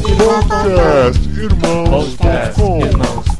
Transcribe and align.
Podcast 0.00 1.28
Irmãos.com 1.38 3.31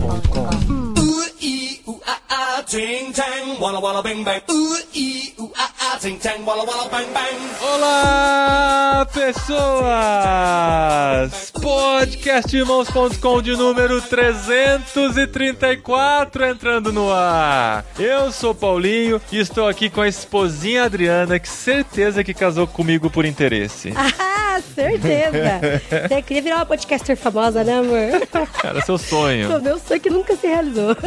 Ting 2.72 3.12
tang, 3.12 3.60
walla 3.60 3.80
walla 3.80 4.02
bang 4.02 4.24
bang. 4.24 4.40
Ooh 4.50 4.78
ee 4.96 5.34
ooh 5.38 5.52
ah 5.58 5.70
ah, 5.78 5.98
ting 6.00 6.18
tang, 6.18 6.42
walla 6.46 6.64
walla 6.64 6.88
bang 6.88 7.06
bang. 7.12 7.36
Olá, 7.60 9.06
pessoas! 9.12 9.92
Podcastirmãos.com 11.52 13.42
de 13.42 13.54
número 13.56 14.00
334 14.00 16.46
entrando 16.46 16.90
no 16.90 17.12
ar. 17.12 17.84
Eu 17.98 18.32
sou 18.32 18.54
Paulinho 18.54 19.20
e 19.30 19.38
estou 19.38 19.68
aqui 19.68 19.90
com 19.90 20.00
a 20.00 20.08
esposinha 20.08 20.84
Adriana, 20.84 21.38
que 21.38 21.50
certeza 21.50 22.24
que 22.24 22.32
casou 22.32 22.66
comigo 22.66 23.10
por 23.10 23.26
interesse. 23.26 23.92
Ah, 24.52 24.60
certeza. 24.74 25.80
Você 26.08 26.20
queria 26.20 26.42
virar 26.42 26.56
uma 26.56 26.66
podcaster 26.66 27.16
famosa, 27.16 27.64
né, 27.64 27.78
amor? 27.78 28.28
Era 28.62 28.82
seu 28.82 28.98
sonho. 28.98 29.56
O 29.56 29.62
meu 29.62 29.78
sonho 29.78 29.98
que 29.98 30.10
nunca 30.10 30.36
se 30.36 30.46
realizou. 30.46 30.94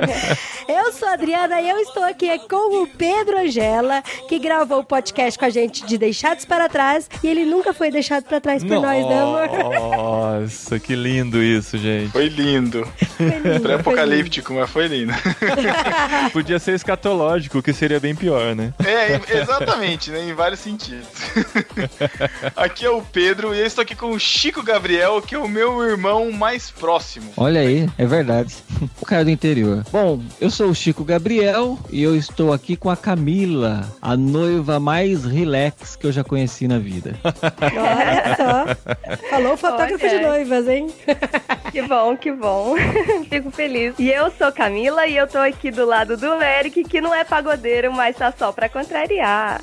eu 0.68 0.92
sou 0.92 1.08
a 1.08 1.12
Adriana 1.12 1.60
e 1.60 1.68
eu 1.68 1.78
estou 1.78 2.02
aqui 2.04 2.38
com 2.48 2.82
o 2.82 2.86
Pedro 2.86 3.38
Angela, 3.38 4.02
que 4.28 4.38
gravou 4.38 4.80
o 4.80 4.84
podcast 4.84 5.38
com 5.38 5.44
a 5.44 5.50
gente 5.50 5.84
de 5.86 5.98
Deixados 5.98 6.44
para 6.44 6.68
Trás 6.68 7.08
e 7.22 7.28
ele 7.28 7.44
nunca 7.44 7.72
foi 7.72 7.90
deixado 7.90 8.24
para 8.24 8.40
trás 8.40 8.62
por 8.62 8.80
nós, 8.80 9.06
né, 9.06 9.20
amor? 9.20 9.48
Nossa, 9.80 10.78
que 10.78 10.94
lindo 10.94 11.42
isso, 11.42 11.78
gente. 11.78 12.10
Foi 12.10 12.28
lindo. 12.28 12.86
Foi 13.16 13.26
lindo, 13.26 13.60
Pré-apocalíptico, 13.60 14.52
mas 14.52 14.70
foi 14.70 14.88
lindo. 14.88 15.12
Podia 16.32 16.58
ser 16.58 16.74
escatológico, 16.74 17.62
que 17.62 17.72
seria 17.72 18.00
bem 18.00 18.14
pior, 18.14 18.54
né? 18.54 18.72
É, 18.84 19.38
exatamente, 19.38 20.10
né? 20.10 20.28
Em 20.28 20.34
vários 20.34 20.60
sentidos. 20.60 21.06
Aqui 22.56 22.84
é 22.84 22.90
o 22.90 23.02
Pedro 23.02 23.54
e 23.54 23.60
eu 23.60 23.66
estou 23.66 23.82
aqui 23.82 23.94
com 23.94 24.10
o 24.10 24.18
Chico 24.18 24.62
Gabriel, 24.62 25.22
que 25.22 25.34
é 25.34 25.38
o 25.38 25.48
meu 25.48 25.82
irmão 25.82 26.30
mais 26.32 26.70
próximo. 26.70 27.32
Olha 27.36 27.60
aí, 27.60 27.88
é 27.96 28.06
verdade. 28.06 28.54
O 29.00 29.06
cara 29.06 29.24
do 29.24 29.30
interior. 29.30 29.84
Bom, 29.92 30.20
eu 30.40 30.50
sou 30.50 30.70
o 30.70 30.74
Chico 30.74 31.04
Gabriel 31.04 31.78
e 31.90 32.02
eu 32.02 32.16
estou 32.16 32.52
aqui 32.52 32.76
com 32.76 32.90
a 32.90 32.96
Camila, 32.96 33.88
a 34.02 34.16
noiva 34.16 34.80
mais 34.80 35.24
relax 35.24 35.96
que 35.96 36.06
eu 36.06 36.12
já 36.12 36.24
conheci 36.24 36.66
na 36.66 36.78
vida. 36.78 37.18
Olha 37.24 38.36
só. 38.36 39.28
Falou 39.30 39.54
o 39.54 39.56
fotógrafo 39.56 40.04
Olha. 40.04 40.18
de 40.18 40.24
noivas, 40.24 40.68
hein? 40.68 40.88
Que 41.76 41.82
bom, 41.82 42.16
que 42.16 42.32
bom. 42.32 42.74
Fico 43.28 43.50
feliz. 43.50 43.94
E 43.98 44.08
eu 44.08 44.30
sou 44.30 44.50
Camila 44.50 45.06
e 45.06 45.14
eu 45.14 45.26
tô 45.26 45.36
aqui 45.36 45.70
do 45.70 45.84
lado 45.84 46.16
do 46.16 46.40
Eric, 46.42 46.84
que 46.84 47.02
não 47.02 47.14
é 47.14 47.22
pagodeiro, 47.22 47.92
mas 47.92 48.16
tá 48.16 48.32
só 48.32 48.50
pra 48.50 48.66
contrariar. 48.66 49.60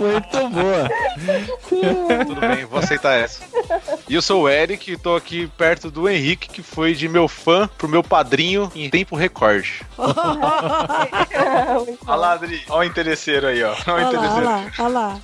Muito 0.00 0.48
boa. 0.48 2.24
Tudo 2.24 2.40
bem, 2.40 2.64
vou 2.64 2.78
aceitar 2.78 3.18
essa. 3.18 3.44
E 4.08 4.14
eu 4.14 4.22
sou 4.22 4.44
o 4.44 4.48
Eric 4.48 4.92
e 4.92 4.96
tô 4.96 5.14
aqui 5.14 5.46
perto 5.58 5.90
do 5.90 6.08
Henrique, 6.08 6.48
que 6.48 6.62
foi 6.62 6.94
de 6.94 7.06
meu 7.06 7.27
fã 7.28 7.68
pro 7.78 7.88
meu 7.88 8.02
padrinho 8.02 8.70
em 8.74 8.90
tempo 8.90 9.16
recorde. 9.16 9.82
Olha 12.06 12.16
lá, 12.16 12.32
Adri. 12.32 12.62
Olha 12.68 12.80
o 12.80 12.90
interesseiro 12.90 13.46
aí, 13.46 13.62
ó. 13.62 13.74
Olha 13.86 14.06
o 14.06 14.08
interesseiro. 14.08 14.48
olha 14.78 14.88
lá. 14.88 15.20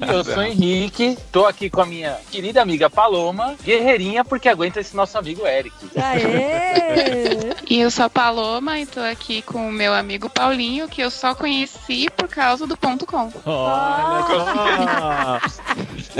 Eu 0.12 0.24
sou 0.24 0.42
Henrique, 0.42 1.16
tô 1.32 1.46
aqui 1.46 1.70
com 1.70 1.80
a 1.80 1.86
minha 1.86 2.18
querida 2.30 2.60
amiga 2.60 2.90
Paloma, 2.90 3.54
guerreirinha, 3.62 4.24
porque 4.24 4.48
aguenta 4.48 4.80
esse 4.80 4.94
nosso 4.94 5.16
amigo 5.18 5.46
Eric. 5.46 5.74
Aê! 5.96 7.54
E 7.66 7.80
eu 7.80 7.90
sou 7.90 8.04
a 8.04 8.10
Paloma 8.10 8.78
e 8.78 8.84
tô 8.86 9.00
aqui 9.00 9.40
com 9.40 9.68
o 9.68 9.72
meu 9.72 9.94
amigo 9.94 10.28
Paulinho, 10.28 10.86
que 10.86 11.00
eu 11.00 11.10
só 11.10 11.34
conheci 11.34 12.10
por 12.14 12.28
causa 12.28 12.66
do 12.66 12.76
ponto 12.76 13.06
com. 13.06 13.32
Olha! 13.46 15.40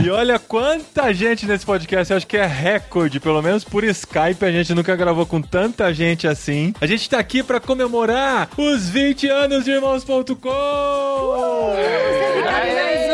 E 0.02 0.10
olha 0.10 0.38
quanta 0.38 1.12
gente 1.14 1.46
nesse 1.46 1.64
podcast, 1.64 2.10
eu 2.10 2.16
acho 2.16 2.26
que 2.26 2.36
é 2.36 2.46
recorde, 2.46 3.20
pelo 3.20 3.40
menos 3.40 3.62
por 3.62 3.84
Skype, 3.84 4.44
a 4.44 4.50
gente 4.50 4.74
nunca 4.74 4.96
gravou 4.96 5.24
com 5.24 5.40
tanta 5.40 5.92
gente 5.94 6.26
assim. 6.26 6.74
A 6.80 6.86
gente 6.86 7.08
tá 7.08 7.18
aqui 7.18 7.42
pra 7.42 7.60
comemorar 7.60 8.48
os 8.58 8.88
20 8.88 9.28
anos 9.28 9.64
de 9.64 9.70
Irmãos.com! 9.70 11.74
Mais 12.44 13.10
um. 13.10 13.13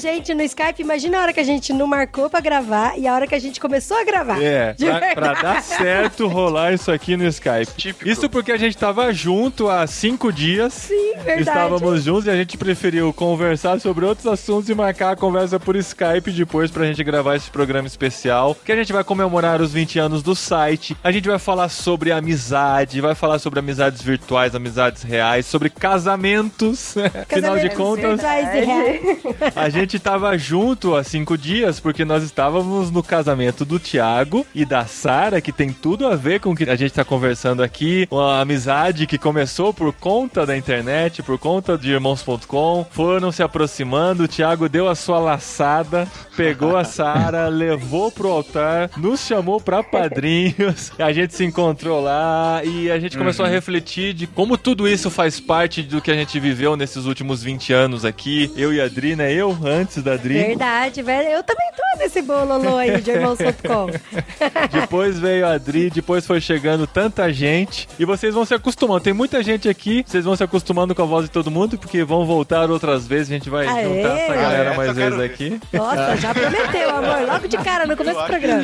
gente 0.00 0.34
no 0.34 0.42
Skype, 0.42 0.80
imagina 0.82 1.18
a 1.18 1.22
hora 1.22 1.32
que 1.32 1.40
a 1.40 1.44
gente 1.44 1.72
não 1.72 1.86
marcou 1.86 2.28
pra 2.30 2.40
gravar 2.40 2.98
e 2.98 3.06
a 3.06 3.14
hora 3.14 3.26
que 3.26 3.34
a 3.34 3.38
gente 3.38 3.60
começou 3.60 3.96
a 3.96 4.04
gravar. 4.04 4.42
É, 4.42 4.74
pra, 4.74 5.14
pra 5.14 5.32
dar 5.34 5.62
certo 5.62 6.26
rolar 6.26 6.72
isso 6.72 6.90
aqui 6.90 7.16
no 7.16 7.26
Skype. 7.26 7.72
Típico. 7.76 8.08
Isso 8.08 8.28
porque 8.28 8.50
a 8.50 8.56
gente 8.56 8.76
tava 8.76 9.12
junto 9.12 9.68
há 9.68 9.86
cinco 9.86 10.32
dias. 10.32 10.72
Sim, 10.72 11.12
verdade. 11.16 11.40
Estávamos 11.42 12.04
juntos 12.04 12.26
e 12.26 12.30
a 12.30 12.36
gente 12.36 12.56
preferiu 12.56 13.12
conversar 13.12 13.78
sobre 13.80 14.04
outros 14.04 14.26
assuntos 14.26 14.68
e 14.68 14.74
marcar 14.74 15.12
a 15.12 15.16
conversa 15.16 15.60
por 15.60 15.76
Skype 15.76 16.30
depois 16.32 16.70
pra 16.70 16.86
gente 16.86 17.04
gravar 17.04 17.36
esse 17.36 17.50
programa 17.50 17.86
especial. 17.86 18.56
Que 18.64 18.72
a 18.72 18.76
gente 18.76 18.92
vai 18.92 19.04
comemorar 19.04 19.60
os 19.60 19.72
20 19.72 19.98
anos 19.98 20.22
do 20.22 20.34
site. 20.34 20.96
A 21.04 21.12
gente 21.12 21.28
vai 21.28 21.38
falar 21.38 21.68
sobre 21.68 22.10
amizade, 22.10 23.00
vai 23.00 23.14
falar 23.14 23.38
sobre 23.38 23.58
amizades 23.58 24.00
virtuais, 24.02 24.54
amizades 24.54 25.02
reais, 25.02 25.44
sobre 25.46 25.68
casamentos. 25.68 26.96
Afinal 27.30 27.58
de 27.58 27.68
Casamentos 27.70 27.76
contas, 27.76 28.10
virtuais 28.20 28.48
e 28.54 28.64
reais. 28.64 29.56
a 29.56 29.68
gente 29.68 29.89
tava 29.98 30.36
junto 30.38 30.94
há 30.94 31.02
cinco 31.02 31.36
dias 31.36 31.80
porque 31.80 32.04
nós 32.04 32.22
estávamos 32.22 32.90
no 32.90 33.02
casamento 33.02 33.64
do 33.64 33.78
Thiago 33.78 34.46
e 34.54 34.64
da 34.64 34.86
Sara, 34.86 35.40
que 35.40 35.52
tem 35.52 35.72
tudo 35.72 36.06
a 36.06 36.16
ver 36.16 36.40
com 36.40 36.50
o 36.50 36.56
que 36.56 36.64
a 36.64 36.76
gente 36.76 36.92
tá 36.92 37.04
conversando 37.04 37.62
aqui. 37.62 38.06
Uma 38.10 38.40
amizade 38.40 39.06
que 39.06 39.18
começou 39.18 39.74
por 39.74 39.92
conta 39.92 40.46
da 40.46 40.56
internet, 40.56 41.22
por 41.22 41.38
conta 41.38 41.76
de 41.76 41.90
irmãos.com. 41.90 42.86
Foram 42.90 43.32
se 43.32 43.42
aproximando, 43.42 44.24
o 44.24 44.28
Thiago 44.28 44.68
deu 44.68 44.88
a 44.88 44.94
sua 44.94 45.18
laçada, 45.18 46.06
pegou 46.36 46.76
a 46.76 46.84
Sara, 46.84 47.48
levou 47.50 48.12
pro 48.12 48.30
altar, 48.30 48.90
nos 48.96 49.20
chamou 49.20 49.60
pra 49.60 49.82
padrinhos. 49.82 50.92
A 51.00 51.12
gente 51.12 51.34
se 51.34 51.44
encontrou 51.44 52.00
lá 52.00 52.62
e 52.62 52.90
a 52.90 52.98
gente 52.98 53.16
começou 53.16 53.44
a 53.44 53.48
refletir 53.48 54.12
de 54.12 54.26
como 54.26 54.56
tudo 54.56 54.86
isso 54.86 55.10
faz 55.10 55.40
parte 55.40 55.82
do 55.82 56.00
que 56.00 56.10
a 56.10 56.14
gente 56.14 56.38
viveu 56.38 56.76
nesses 56.76 57.06
últimos 57.06 57.42
20 57.42 57.72
anos 57.72 58.04
aqui. 58.04 58.52
Eu 58.54 58.72
e 58.72 58.80
a 58.80 58.88
né? 59.16 59.32
Eu 59.32 59.50
antes 59.80 60.02
da 60.02 60.12
Adri. 60.14 60.34
Verdade, 60.34 61.02
velho. 61.02 61.28
Eu 61.28 61.42
também 61.42 61.66
tô 61.76 62.02
nesse 62.02 62.22
bololô 62.22 62.76
aí 62.76 63.00
de 63.00 63.10
irmãos.com. 63.10 63.86
Depois 64.70 65.18
veio 65.18 65.46
a 65.46 65.52
Adri, 65.54 65.90
depois 65.90 66.26
foi 66.26 66.40
chegando 66.40 66.86
tanta 66.86 67.32
gente. 67.32 67.88
E 67.98 68.04
vocês 68.04 68.34
vão 68.34 68.44
se 68.44 68.54
acostumando. 68.54 69.00
Tem 69.00 69.12
muita 69.12 69.42
gente 69.42 69.68
aqui, 69.68 70.04
vocês 70.06 70.24
vão 70.24 70.36
se 70.36 70.42
acostumando 70.42 70.94
com 70.94 71.02
a 71.02 71.06
voz 71.06 71.24
de 71.26 71.30
todo 71.30 71.50
mundo, 71.50 71.78
porque 71.78 72.02
vão 72.04 72.24
voltar 72.24 72.70
outras 72.70 73.06
vezes. 73.06 73.30
A 73.30 73.34
gente 73.34 73.50
vai 73.50 73.66
Aê! 73.66 73.84
juntar 73.84 74.18
essa 74.18 74.34
galera 74.34 74.72
Ah, 74.72 74.76
mais 74.76 74.92
vezes 74.94 75.20
aqui. 75.20 75.60
Nossa, 75.72 76.16
já 76.16 76.34
prometeu, 76.34 76.90
amor. 76.90 77.26
Logo 77.26 77.48
de 77.48 77.56
cara, 77.58 77.86
no 77.86 77.96
começo 77.96 78.20
do 78.20 78.26
programa. 78.26 78.62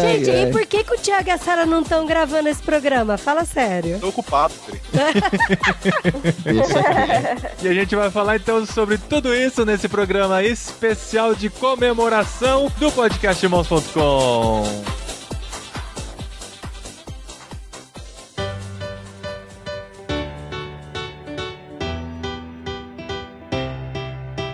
Gente, 0.00 0.30
ai. 0.30 0.48
e 0.48 0.52
por 0.52 0.66
que, 0.66 0.84
que 0.84 0.94
o 0.94 0.98
Thiago 0.98 1.28
e 1.28 1.30
a 1.30 1.38
Sara 1.38 1.66
não 1.66 1.82
estão 1.82 2.06
gravando 2.06 2.48
esse 2.48 2.62
programa? 2.62 3.16
Fala 3.16 3.44
sério. 3.44 3.98
Tô 4.00 4.08
ocupado, 4.08 4.54
Adri. 4.68 4.82
E 7.62 7.68
a 7.68 7.74
gente 7.74 7.94
vai 7.94 8.10
falar 8.10 8.36
então 8.36 8.64
sobre 8.66 8.98
tudo 8.98 9.34
isso 9.34 9.64
nesse 9.64 9.88
programa 9.88 10.31
especial 10.40 11.34
de 11.34 11.50
comemoração 11.50 12.70
do 12.78 12.90
podcast 12.92 13.44
irmãos.com. 13.44 15.01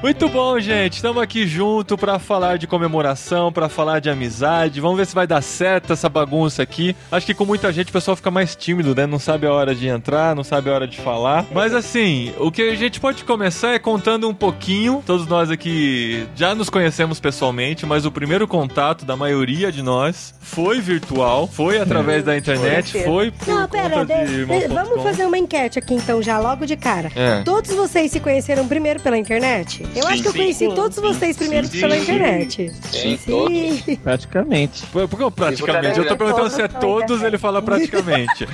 Muito 0.00 0.28
bom, 0.28 0.60
gente. 0.60 0.92
Estamos 0.94 1.20
aqui 1.20 1.44
junto 1.44 1.98
para 1.98 2.20
falar 2.20 2.56
de 2.56 2.69
comemoração, 2.69 3.53
para 3.53 3.69
falar 3.69 3.98
de 4.00 4.09
amizade. 4.09 4.81
Vamos 4.81 4.97
ver 4.97 5.04
se 5.06 5.14
vai 5.14 5.26
dar 5.26 5.42
certo 5.42 5.92
essa 5.92 6.09
bagunça 6.09 6.62
aqui. 6.62 6.94
Acho 7.10 7.26
que 7.26 7.34
com 7.34 7.44
muita 7.44 7.72
gente 7.72 7.88
o 7.88 7.92
pessoal 7.92 8.16
fica 8.16 8.31
mais 8.31 8.54
tímido, 8.54 8.94
né? 8.94 9.06
Não 9.06 9.19
sabe 9.19 9.48
a 9.48 9.53
hora 9.53 9.75
de 9.75 9.88
entrar, 9.88 10.36
não 10.36 10.44
sabe 10.44 10.70
a 10.70 10.72
hora 10.75 10.86
de 10.86 10.98
falar. 10.98 11.44
Mas 11.53 11.75
assim, 11.75 12.32
o 12.38 12.48
que 12.53 12.62
a 12.62 12.76
gente 12.76 13.00
pode 13.00 13.25
começar 13.25 13.75
é 13.75 13.78
contando 13.81 14.28
um 14.28 14.34
pouquinho. 14.34 15.03
Todos 15.04 15.27
nós 15.27 15.50
aqui 15.50 16.28
já 16.36 16.54
nos 16.54 16.71
conhecemos 16.71 17.18
pessoalmente, 17.18 17.84
mas 17.84 18.06
o 18.06 18.12
primeiro 18.12 18.47
contato 18.47 19.04
da 19.04 19.16
maioria 19.16 19.72
de 19.72 19.83
nós 19.83 20.33
foi 20.41 20.80
virtual, 20.80 21.48
foi 21.48 21.80
através 21.80 22.22
da 22.22 22.36
internet, 22.39 23.03
foi 23.03 23.33
por 23.33 23.48
Não, 23.48 23.68
pera, 23.68 24.04
de 24.06 24.27
de- 24.47 24.68
vamos 24.68 25.03
fazer 25.03 25.27
uma 25.27 25.36
enquete 25.36 25.77
aqui 25.80 25.95
então 25.95 26.22
já, 26.22 26.39
logo 26.39 26.65
de 26.65 26.77
cara. 26.77 27.10
É. 27.16 27.42
Todos 27.42 27.72
vocês 27.74 28.12
se 28.12 28.21
conheceram 28.21 28.66
primeiro 28.68 29.00
pela 29.00 29.18
internet? 29.18 29.87
Eu 29.94 30.06
acho 30.06 30.22
que 30.22 30.28
eu 30.28 30.32
sim. 30.32 30.38
conheci 30.38 30.58
Sim. 30.68 30.74
todos 30.74 30.96
vocês 30.98 31.36
primeiro 31.36 31.66
Sim. 31.66 31.80
pela 31.80 31.96
internet. 31.96 32.72
Sim, 32.92 33.16
Sim. 33.16 33.96
Praticamente. 34.02 34.86
Por 34.86 35.08
por 35.08 35.16
que 35.16 35.22
eu 35.22 35.30
praticamente? 35.30 35.98
Eu 35.98 36.06
tô 36.06 36.16
perguntando 36.16 36.50
se 36.50 36.62
é 36.62 36.68
todos, 36.68 37.22
ele 37.22 37.36
fala 37.38 37.60
praticamente. 37.62 38.46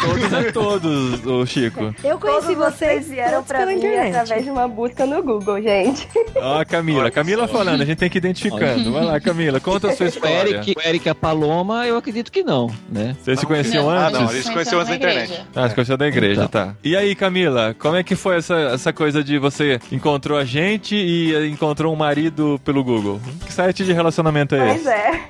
Todos 0.00 0.32
é 0.32 0.52
todos, 0.52 1.26
o 1.26 1.44
Chico. 1.46 1.94
Eu 2.04 2.18
conheci 2.18 2.54
Todos 2.54 2.56
vocês 2.56 2.78
vocês 2.78 3.08
vieram 3.08 3.42
pra 3.42 3.58
pela 3.60 3.70
mim 3.72 3.78
internet. 3.78 4.16
através 4.16 4.44
de 4.44 4.50
uma 4.50 4.68
busca 4.68 5.04
no 5.06 5.22
Google, 5.22 5.60
gente. 5.62 6.08
Ó, 6.36 6.60
a 6.60 6.64
Camila. 6.64 7.10
Camila 7.10 7.46
falando, 7.48 7.82
a 7.82 7.84
gente 7.84 7.98
tem 7.98 8.08
que 8.08 8.18
ir 8.18 8.20
identificando. 8.20 8.92
Vai 8.92 9.04
lá, 9.04 9.20
Camila, 9.20 9.58
conta 9.60 9.88
a 9.90 9.96
sua 9.96 10.06
O 10.06 10.08
história. 10.08 10.48
Eric, 10.56 10.74
o 10.76 10.88
Eric 10.88 11.06
e 11.08 11.10
a 11.10 11.14
Paloma, 11.14 11.86
eu 11.86 11.96
acredito 11.96 12.30
que 12.30 12.42
não, 12.42 12.70
né? 12.88 13.16
Vocês 13.22 13.40
se 13.40 13.46
conheciam 13.46 13.84
Não, 13.84 13.90
antes? 13.90 14.18
Ah, 14.18 14.22
não, 14.22 14.30
eles 14.30 14.44
se 14.44 14.52
conheciam 14.52 14.80
antes 14.80 14.90
da 14.90 14.96
internet. 14.96 15.42
Ah, 15.54 15.68
você 15.68 15.74
conheceu 15.74 15.96
da 15.96 16.06
igreja, 16.08 16.44
Então. 16.44 16.66
tá. 16.66 16.74
E 16.84 16.96
aí, 16.96 17.14
Camila, 17.14 17.74
como 17.78 17.96
é 17.96 18.02
que 18.02 18.14
foi 18.14 18.36
essa, 18.36 18.54
essa 18.74 18.92
coisa 18.92 19.22
de 19.24 19.38
você 19.38 19.80
encontrou 19.90 20.38
a 20.38 20.44
gente 20.44 20.77
e 20.94 21.48
encontrou 21.50 21.92
um 21.92 21.96
marido 21.96 22.60
pelo 22.64 22.82
Google? 22.84 23.20
Que 23.46 23.52
site 23.52 23.84
de 23.84 23.92
relacionamento 23.92 24.54
é 24.54 24.58
Pois 24.66 24.80
esse? 24.80 24.88
é. 24.90 25.20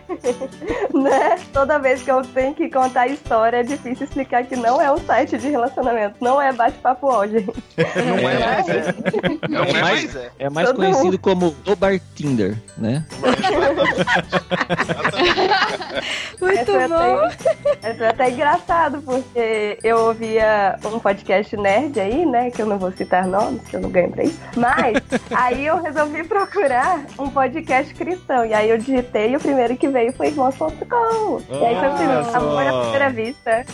né? 0.99 1.39
Toda 1.53 1.79
vez 1.79 2.03
que 2.03 2.11
eu 2.11 2.23
tenho 2.23 2.55
que 2.55 2.69
contar 2.69 3.03
a 3.03 3.07
história, 3.09 3.59
é 3.59 3.63
difícil 3.63 4.05
explicar 4.07 4.45
que 4.45 4.57
não 4.57 4.81
é 4.81 4.91
um 4.93 4.99
site 4.99 5.39
de 5.39 5.49
relacionamento. 5.49 6.17
Não 6.21 6.41
é 6.41 6.53
bate-papo 6.53 7.09
gente. 7.29 7.47
Não 7.79 8.29
é, 8.29 8.39
mas 8.39 8.69
é. 8.69 8.95
Não 9.49 9.65
é, 9.65 9.81
mais- 9.81 10.17
é. 10.17 10.31
É 10.39 10.51
mais 10.51 10.69
Todo 10.69 10.77
conhecido 10.77 11.19
como 11.19 11.51
Dobar 11.65 11.99
Tinder, 12.15 12.57
né? 12.77 13.05
Muito 16.41 16.59
Essa 16.59 16.73
é 16.73 16.89
bom. 16.89 16.95
até, 17.85 18.05
é 18.05 18.09
até 18.09 18.31
engraçado, 18.31 19.03
porque 19.03 19.79
eu 19.83 19.99
ouvia 20.07 20.77
um 20.85 20.99
podcast 20.99 21.57
nerd 21.57 21.99
aí, 21.99 22.25
né? 22.27 22.51
Que 22.51 22.63
eu 22.63 22.67
não 22.67 22.79
vou 22.79 22.93
citar 22.93 23.27
nomes, 23.27 23.63
que 23.69 23.77
eu 23.77 23.81
não 23.81 23.91
ganho 23.91 24.11
pra 24.11 24.25
isso. 24.25 24.39
Mas 24.57 24.97
aí 25.39 25.67
eu 25.67 25.81
resolvi 25.83 26.25
procurar 26.25 27.05
um 27.19 27.31
podcast 27.31 27.95
cristão. 27.95 28.45
E 28.45 28.53
aí 28.53 28.69
eu 28.71 28.79
digitei 28.79 29.31
e 29.33 29.37
o 29.37 29.41
primeiro 29.41 29.77
que 29.77 29.89
veio 29.89 30.13
foi 30.13 30.29
irmãos.com. 30.29 31.43
E 31.51 31.65
aí 31.65 31.77
foi 31.79 31.89
o 31.89 31.95
primeiro 31.95 32.37
amor 32.37 32.67
à 32.67 32.81
primeira 32.83 33.11
vista. 33.11 33.65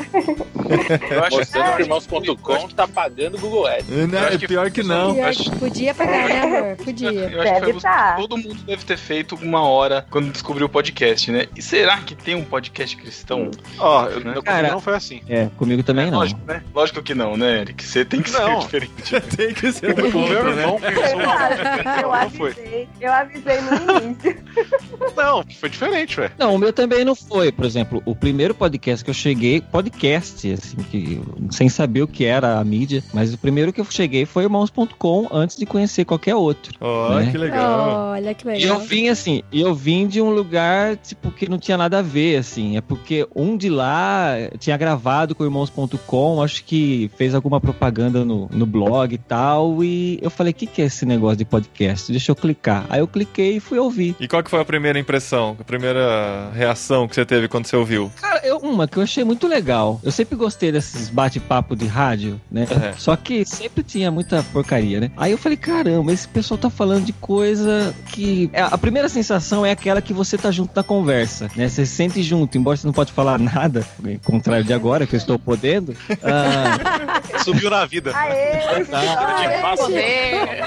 Eu 1.11 1.25
acho 1.25 1.37
Mostrando 1.39 1.71
que 1.71 1.77
que 1.77 1.83
irmãos.com 1.83 2.69
tá 2.69 2.87
pagando 2.89 3.37
o 3.37 3.41
Google 3.41 3.67
Ads. 3.67 3.89
Não, 3.89 4.19
Eu 4.19 4.27
acho 4.29 4.39
que- 4.39 4.49
pior 4.49 4.71
que 4.71 4.83
não. 4.83 5.15
Pior 5.15 5.31
que 5.33 5.51
Podia 5.59 5.95
pagar, 5.95 6.29
né, 6.29 6.41
amor? 6.59 6.77
Podia. 6.85 7.11
Eu 7.11 7.41
acho 7.43 7.55
que 7.55 7.61
Deve 7.67 7.81
tá. 7.81 8.13
que 8.15 8.21
todo 8.23 8.37
mundo 8.37 8.63
deve 8.65 8.85
ter 8.85 8.97
feito 8.97 9.35
uma 9.37 9.63
hora 9.69 10.07
quando 10.11 10.31
descobriu 10.31 10.67
o 10.67 10.69
podcast, 10.69 11.31
né? 11.31 11.47
E 11.57 11.63
será 11.63 11.99
que 11.99 12.15
tem 12.15 12.35
um 12.35 12.45
podcast 12.45 12.97
cristão? 12.97 13.51
Ó, 13.79 14.07
eu, 14.09 14.21
Né? 14.21 14.35
Cara, 14.45 14.69
não 14.71 14.81
foi 14.81 14.95
assim. 14.95 15.23
É, 15.29 15.49
comigo 15.57 15.83
também 15.83 16.11
não. 16.11 16.19
Lógico, 16.19 16.41
né? 16.47 16.63
Lógico 16.75 17.03
que 17.03 17.15
não, 17.15 17.37
né, 17.37 17.61
Eric? 17.61 17.83
Você 17.85 18.05
tem 18.05 18.21
que 18.23 18.31
Não. 18.33 18.61
ser 18.61 18.81
diferente. 18.81 18.95
Tem 19.37 19.55
que 19.55 19.73
ser 19.73 19.95
do 19.95 20.07
O 20.07 20.29
meu 20.29 20.45
né? 20.45 20.63
irmão 20.63 20.79
conheceu 20.81 21.19
Eu 22.03 22.09
Não, 22.11 22.21
não 22.23 22.31
foi. 22.31 22.51
avisei, 22.51 22.89
eu 23.01 23.13
avisei 23.13 23.61
no 23.61 24.03
início. 24.03 24.45
Não, 25.17 25.45
foi 25.61 25.69
diferente, 25.69 26.21
ué. 26.21 26.31
Não, 26.39 26.55
o 26.55 26.59
meu 26.59 26.73
também 26.73 27.05
não 27.05 27.15
foi. 27.15 27.51
Por 27.53 27.65
exemplo, 27.65 28.03
o 28.05 28.15
primeiro 28.15 28.55
podcast 28.55 29.05
que 29.05 29.11
eu 29.11 29.15
cheguei, 29.15 29.61
podcast, 29.61 30.53
assim, 30.53 30.77
que 30.91 31.21
sem 31.51 31.69
saber 31.69 32.03
o 32.03 32.09
que 32.09 32.25
era 32.25 32.59
a 32.59 32.65
mídia, 32.65 33.03
mas 33.13 33.33
o 33.35 33.39
primeiro 33.39 33.73
que 33.73 33.81
eu 33.81 33.85
cheguei 33.85 34.25
foi 34.25 34.45
irmãos.com 34.45 35.29
antes 35.33 35.57
de 35.57 35.67
conhecer 35.67 36.05
qualquer 36.05 36.35
outro. 36.35 36.73
Ó, 36.81 37.15
Né? 37.17 37.31
que 37.31 37.39
legal. 37.39 38.11
Olha 38.13 38.35
que 38.35 38.47
E 38.49 38.63
eu 38.63 38.75
legal. 38.75 38.81
vim 38.81 39.09
assim, 39.09 39.43
e 39.53 39.61
eu 39.61 39.75
vim 39.75 40.07
de 40.07 40.21
um 40.21 40.31
lugar, 40.31 40.97
tipo, 40.97 41.31
que 41.31 41.49
não 41.49 41.59
tinha 41.59 41.77
nada 41.77 41.99
a 41.99 42.03
ver, 42.03 42.37
assim. 42.37 42.77
É 42.77 42.81
porque 42.81 43.27
um 43.35 43.57
de 43.57 43.69
lá 43.69 44.35
tinha 44.59 44.77
gravado 44.77 45.35
com 45.35 45.43
o 45.43 45.47
irmãos.com, 45.47 46.43
acho 46.43 46.65
que 46.65 47.11
fez 47.17 47.35
alguma 47.35 47.61
propaganda 47.61 48.25
no, 48.25 48.49
no 48.53 48.67
blog 48.67 49.13
e 49.15 49.19
tal. 49.19 49.83
E 49.83 50.19
eu 50.23 50.31
falei, 50.31 50.53
o 50.53 50.55
que, 50.55 50.67
que 50.67 50.83
é 50.83 50.87
esse 50.87 51.05
negócio 51.05 51.39
de 51.39 51.44
podcast? 51.45 52.11
Deixa 52.11 52.31
eu 52.33 52.37
clicar. 52.37 52.87
Aí 52.89 53.01
eu 53.01 53.07
cliquei 53.09 53.57
e 53.57 53.61
fui 53.61 53.79
ouvir. 53.79 54.15
E 54.21 54.27
qual 54.29 54.43
que 54.43 54.51
foi 54.51 54.61
a 54.61 54.65
primeira 54.65 54.99
impressão, 54.99 55.57
a 55.61 55.65
primeira 55.65 56.51
reação 56.55 57.07
que 57.09 57.15
você 57.15 57.25
teve 57.25 57.49
quando 57.49 57.67
você 57.67 57.77
ouviu? 57.77 58.11
Cara, 58.21 58.41
eu, 58.47 58.59
uma 58.59 58.87
que 58.89 58.97
eu 58.99 59.03
achei 59.03 59.25
muito 59.25 59.47
legal. 59.47 60.01
Eu 60.03 60.13
sempre 60.13 60.37
gostei 60.37 60.71
desses 60.73 61.09
bate-papo 61.11 61.75
de 61.77 61.87
rádio, 61.87 62.41
né? 62.51 62.67
É. 62.71 62.95
Só 62.97 63.17
que 63.17 63.45
sempre 63.45 63.83
tinha 63.83 64.11
muita 64.11 64.43
porcaria, 64.53 65.01
né? 65.01 65.11
Aí 65.17 65.33
eu 65.33 65.39
falei, 65.39 65.57
caramba, 65.57 66.13
esse 66.13 66.27
pessoal 66.29 66.59
tá 66.59 66.71
falando 66.71 67.05
de 67.05 67.13
coisa 67.13 67.95
que. 68.13 68.51
é, 68.53 68.63
A 68.63 68.79
primeira 68.79 69.09
sensação 69.09 69.65
é 69.65 69.71
aquela 69.71 70.01
que 70.03 70.13
você 70.13 70.37
tá 70.39 70.51
junto 70.51 70.73
na 70.75 70.83
conversa, 70.83 71.51
né? 71.57 71.69
Você 71.69 71.85
se 71.87 71.93
sente 71.95 72.23
junto, 72.23 72.57
embora 72.59 72.77
você 72.77 72.87
não 72.87 72.95
pode 72.95 73.13
falar 73.13 73.39
nada, 73.39 73.87
ao 74.05 74.19
contrário 74.25 74.65
de 74.65 74.73
agora, 74.73 75.07
que 75.07 75.15
eu 75.15 75.19
estou 75.19 75.39
podendo. 75.39 75.95
Ah, 76.23 77.21
Subiu 77.45 77.71
na 77.71 77.85
vida. 77.87 78.13
Aê! 78.17 78.81
Exato. 78.81 79.77
Poder. 79.83 80.65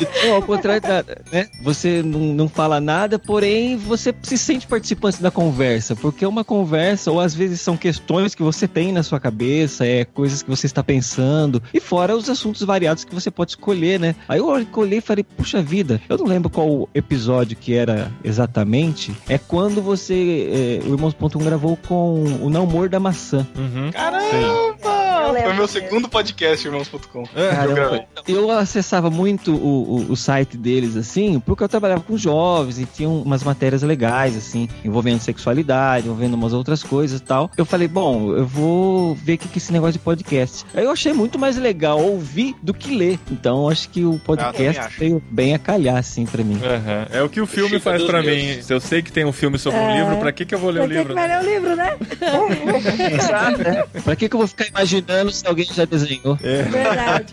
Então, 0.20 0.34
ao 0.34 0.42
contrário, 0.42 0.82
da, 0.82 1.04
né? 1.32 1.48
Você 1.62 2.02
não, 2.02 2.20
não 2.20 2.48
fala 2.48 2.80
nada, 2.80 3.18
porém 3.18 3.76
você 3.76 4.14
se 4.22 4.36
sente 4.36 4.66
participante 4.66 5.22
da 5.22 5.30
conversa, 5.30 5.96
porque 5.96 6.24
é 6.24 6.28
uma 6.28 6.44
conversa, 6.44 7.10
ou 7.10 7.20
às 7.20 7.34
vezes 7.34 7.60
são 7.60 7.76
questões 7.76 8.34
que 8.34 8.42
você 8.42 8.68
tem 8.68 8.92
na 8.92 9.02
sua 9.02 9.18
cabeça, 9.18 9.86
é 9.86 10.04
coisas 10.04 10.42
que 10.42 10.50
você 10.50 10.66
está 10.66 10.82
pensando, 10.82 11.62
e 11.72 11.80
fora 11.80 12.14
os 12.14 12.28
assuntos 12.28 12.62
variados 12.62 13.04
que 13.04 13.14
você 13.14 13.30
pode 13.30 13.52
escolher, 13.52 13.98
né? 13.98 14.14
Aí 14.28 14.38
eu 14.38 14.48
olhei 14.48 14.98
e 14.98 15.00
falei, 15.00 15.24
puxa 15.24 15.62
vida, 15.62 16.00
eu 16.08 16.18
não 16.18 16.26
lembro 16.26 16.50
qual 16.50 16.88
episódio 16.94 17.56
que 17.56 17.74
era 17.74 18.12
exatamente, 18.22 19.14
é 19.28 19.38
quando 19.38 19.80
você, 19.80 20.80
é, 20.84 20.88
o 20.88 20.92
Irmãos.1 20.92 21.42
gravou 21.42 21.78
com 21.88 22.24
o 22.42 22.50
Não 22.50 22.66
Morda 22.66 22.90
da 22.90 23.00
Maçã. 23.00 23.46
Uhum. 23.56 23.90
Caramba! 23.92 24.36
Eu 24.36 24.89
lembro 25.28 25.42
Foi 25.48 25.52
meu 25.54 25.68
segundo 25.68 26.08
podcast, 26.08 26.66
irmãos.com. 26.66 27.24
Eu 27.34 27.74
gravei. 27.74 28.02
eu, 28.26 28.50
acessava 28.50 29.10
muito 29.10 29.54
o, 29.54 30.06
o, 30.08 30.12
o 30.12 30.16
site 30.16 30.56
deles, 30.56 30.96
assim, 30.96 31.40
porque 31.40 31.62
eu 31.64 31.68
trabalhava 31.68 32.00
com 32.02 32.16
jovens 32.16 32.78
e 32.78 32.86
tinha 32.86 33.08
umas 33.08 33.42
matérias 33.42 33.82
legais, 33.82 34.36
assim, 34.36 34.68
envolvendo 34.84 35.20
sexualidade, 35.20 36.06
envolvendo 36.06 36.34
umas 36.34 36.52
outras 36.52 36.82
coisas 36.82 37.20
e 37.20 37.22
tal. 37.22 37.50
Eu 37.56 37.64
falei, 37.64 37.88
bom, 37.88 38.32
eu 38.36 38.46
vou 38.46 39.14
ver 39.14 39.34
o 39.34 39.38
que 39.38 39.48
que 39.48 39.58
é 39.58 39.60
esse 39.60 39.72
negócio 39.72 39.94
de 39.94 39.98
podcast. 40.00 40.64
Aí 40.74 40.84
eu 40.84 40.90
achei 40.90 41.12
muito 41.12 41.38
mais 41.38 41.56
legal 41.56 42.00
ouvir 42.00 42.54
do 42.62 42.72
que 42.74 42.94
ler. 42.94 43.18
Então, 43.30 43.64
eu 43.64 43.68
acho 43.70 43.88
que 43.88 44.04
o 44.04 44.10
também 44.12 44.20
podcast 44.24 44.98
veio 44.98 45.22
bem 45.30 45.54
a 45.54 45.58
calhar, 45.58 45.96
assim, 45.96 46.24
pra 46.26 46.42
mim. 46.42 46.58
Aham. 46.62 47.06
É 47.12 47.22
o 47.22 47.28
que 47.28 47.40
o 47.40 47.46
filme 47.46 47.70
Chico 47.70 47.82
faz 47.82 48.02
pra 48.02 48.20
mim. 48.20 48.26
meus. 48.46 48.66
Se 48.66 48.72
eu 48.72 48.80
sei 48.80 49.02
que 49.02 49.12
tem 49.12 49.24
um 49.24 49.32
filme 49.32 49.58
sobre 49.58 49.78
um 49.80 49.90
É. 49.90 49.98
livro, 50.00 50.16
pra 50.18 50.32
que, 50.32 50.44
que 50.44 50.54
eu 50.54 50.58
vou 50.58 50.70
ler 50.70 50.80
o 50.80 50.84
Pra 50.84 50.88
que 50.88 50.94
livro? 50.98 51.08
que 51.08 51.14
vai 51.20 51.28
ler 51.28 51.38
o 51.38 51.54
livro, 51.54 51.76
né? 51.76 51.96
pra 54.04 54.16
que, 54.16 54.28
que 54.28 54.34
eu 54.34 54.38
vou 54.38 54.48
ficar 54.48 54.66
imaginando 54.68 55.09
se 55.32 55.46
alguém 55.46 55.64
já 55.66 55.84
desenhou? 55.84 56.36
Verdade. 56.36 57.26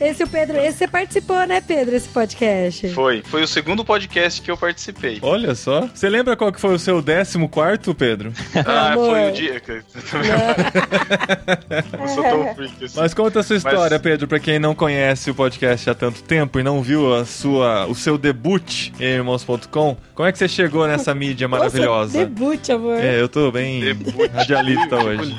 Esse 0.00 0.24
o 0.24 0.28
Pedro, 0.28 0.56
esse 0.58 0.78
você 0.78 0.88
participou, 0.88 1.46
né, 1.46 1.60
Pedro, 1.60 1.94
esse 1.96 2.08
podcast? 2.08 2.88
Foi. 2.90 3.22
Foi 3.22 3.42
o 3.42 3.46
segundo 3.48 3.84
podcast 3.84 4.40
que 4.42 4.50
eu 4.50 4.56
participei. 4.56 5.18
Olha 5.22 5.54
só. 5.54 5.88
Você 5.92 6.08
lembra 6.08 6.36
qual 6.36 6.52
que 6.52 6.60
foi 6.60 6.74
o 6.74 6.78
seu 6.78 7.00
décimo 7.00 7.48
quarto, 7.48 7.94
Pedro? 7.94 8.32
Ah, 8.64 8.92
Amor. 8.92 9.10
foi 9.10 9.28
o 9.30 9.32
dia 9.32 9.60
que 9.60 9.70
eu 9.72 9.82
também 10.10 10.30
não 11.98 12.08
sou 12.08 12.22
tão 12.22 12.54
freak 12.54 12.84
assim. 12.84 13.00
Mas 13.00 13.14
conta 13.14 13.40
a 13.40 13.42
sua 13.42 13.56
história, 13.56 13.96
Mas- 13.96 14.02
Pedro, 14.02 14.28
pra 14.28 14.38
quem 14.38 14.58
não 14.58 14.74
conhece 14.74 15.30
o 15.30 15.34
podcast 15.34 15.88
há 15.90 15.94
tanto 15.94 16.22
tempo 16.22 16.58
e 16.60 16.62
não 16.62 16.82
viu 16.82 17.14
a 17.14 17.24
sua, 17.24 17.86
o 17.86 17.94
seu 17.94 18.18
debut 18.18 18.90
em 19.00 19.04
irmãos.com. 19.04 19.96
Como 20.14 20.28
é 20.28 20.32
que 20.32 20.38
você 20.38 20.48
chegou 20.48 20.86
nessa 20.86 21.14
mídia 21.14 21.48
maravilhosa? 21.48 22.18
Nossa, 22.18 22.30
debut, 22.30 22.70
amor. 22.70 22.98
É, 22.98 23.20
eu 23.20 23.28
tô 23.28 23.50
bem 23.50 23.80
Debut. 23.80 24.30
radialista 24.32 24.96
hoje. 24.96 25.36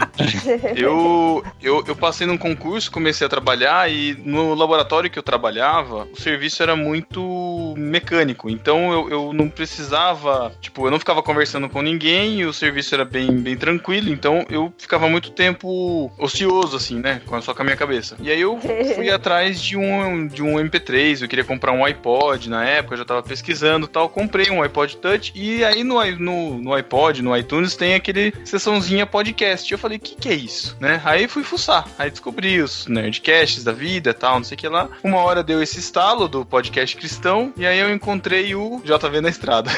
Eu, 0.75 1.16
eu, 1.61 1.83
eu 1.87 1.95
passei 1.95 2.25
num 2.27 2.37
concurso, 2.37 2.91
comecei 2.91 3.25
a 3.25 3.29
trabalhar 3.29 3.89
e 3.91 4.13
no 4.25 4.53
laboratório 4.53 5.09
que 5.09 5.17
eu 5.19 5.23
trabalhava, 5.23 6.07
o 6.13 6.19
serviço 6.19 6.61
era 6.63 6.75
muito 6.75 7.73
mecânico. 7.77 8.49
Então 8.49 8.91
eu, 8.91 9.09
eu 9.09 9.33
não 9.33 9.49
precisava, 9.49 10.51
tipo, 10.61 10.85
eu 10.87 10.91
não 10.91 10.99
ficava 10.99 11.21
conversando 11.23 11.69
com 11.69 11.81
ninguém 11.81 12.39
e 12.41 12.45
o 12.45 12.53
serviço 12.53 12.93
era 12.95 13.05
bem, 13.05 13.31
bem 13.31 13.55
tranquilo. 13.57 14.09
Então 14.09 14.45
eu 14.49 14.73
ficava 14.77 15.07
muito 15.07 15.31
tempo 15.31 16.11
ocioso, 16.17 16.75
assim, 16.77 16.99
né? 16.99 17.21
Com- 17.25 17.41
Só 17.41 17.53
com 17.53 17.61
a 17.61 17.65
minha 17.65 17.77
cabeça. 17.77 18.17
E 18.19 18.29
aí 18.31 18.41
eu 18.41 18.57
fui 18.95 19.09
atrás 19.09 19.61
de 19.61 19.77
um, 19.77 20.27
de 20.27 20.41
um 20.43 20.55
MP3, 20.55 21.21
eu 21.21 21.27
queria 21.27 21.45
comprar 21.45 21.71
um 21.71 21.85
iPod 21.85 22.49
na 22.49 22.65
época, 22.65 22.95
eu 22.95 22.99
já 22.99 23.05
tava 23.05 23.23
pesquisando 23.23 23.85
e 23.85 23.89
tal. 23.89 24.09
Comprei 24.09 24.49
um 24.49 24.61
iPod 24.61 24.97
Touch 24.97 25.31
e 25.35 25.63
aí 25.63 25.83
no, 25.83 26.03
no, 26.17 26.57
no 26.57 26.73
iPod, 26.73 27.21
no 27.21 27.35
iTunes, 27.37 27.75
tem 27.75 27.93
aquele 27.95 28.33
sessãozinha 28.43 29.05
podcast. 29.05 29.71
E 29.71 29.73
eu 29.73 29.77
falei, 29.79 29.97
o 29.97 30.01
que, 30.01 30.15
que 30.15 30.29
é 30.29 30.33
isso? 30.35 30.75
Né? 30.79 30.99
Aí 31.07 31.25
fui 31.25 31.41
fuçar. 31.41 31.87
Aí 31.97 32.11
descobri 32.11 32.61
os 32.61 32.85
nerdcasts 32.85 33.63
da 33.63 33.71
vida 33.71 34.13
tal, 34.13 34.35
não 34.35 34.43
sei 34.43 34.55
o 34.55 34.57
que 34.57 34.67
lá. 34.67 34.89
Uma 35.01 35.19
hora 35.19 35.41
deu 35.41 35.63
esse 35.63 35.79
estalo 35.79 36.27
do 36.27 36.45
podcast 36.45 36.97
cristão 36.97 37.53
e 37.55 37.65
aí 37.65 37.79
eu 37.79 37.89
encontrei 37.93 38.53
o 38.53 38.81
JV 38.83 39.21
na 39.21 39.29
estrada. 39.29 39.71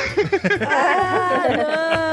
Ah, 0.67 2.08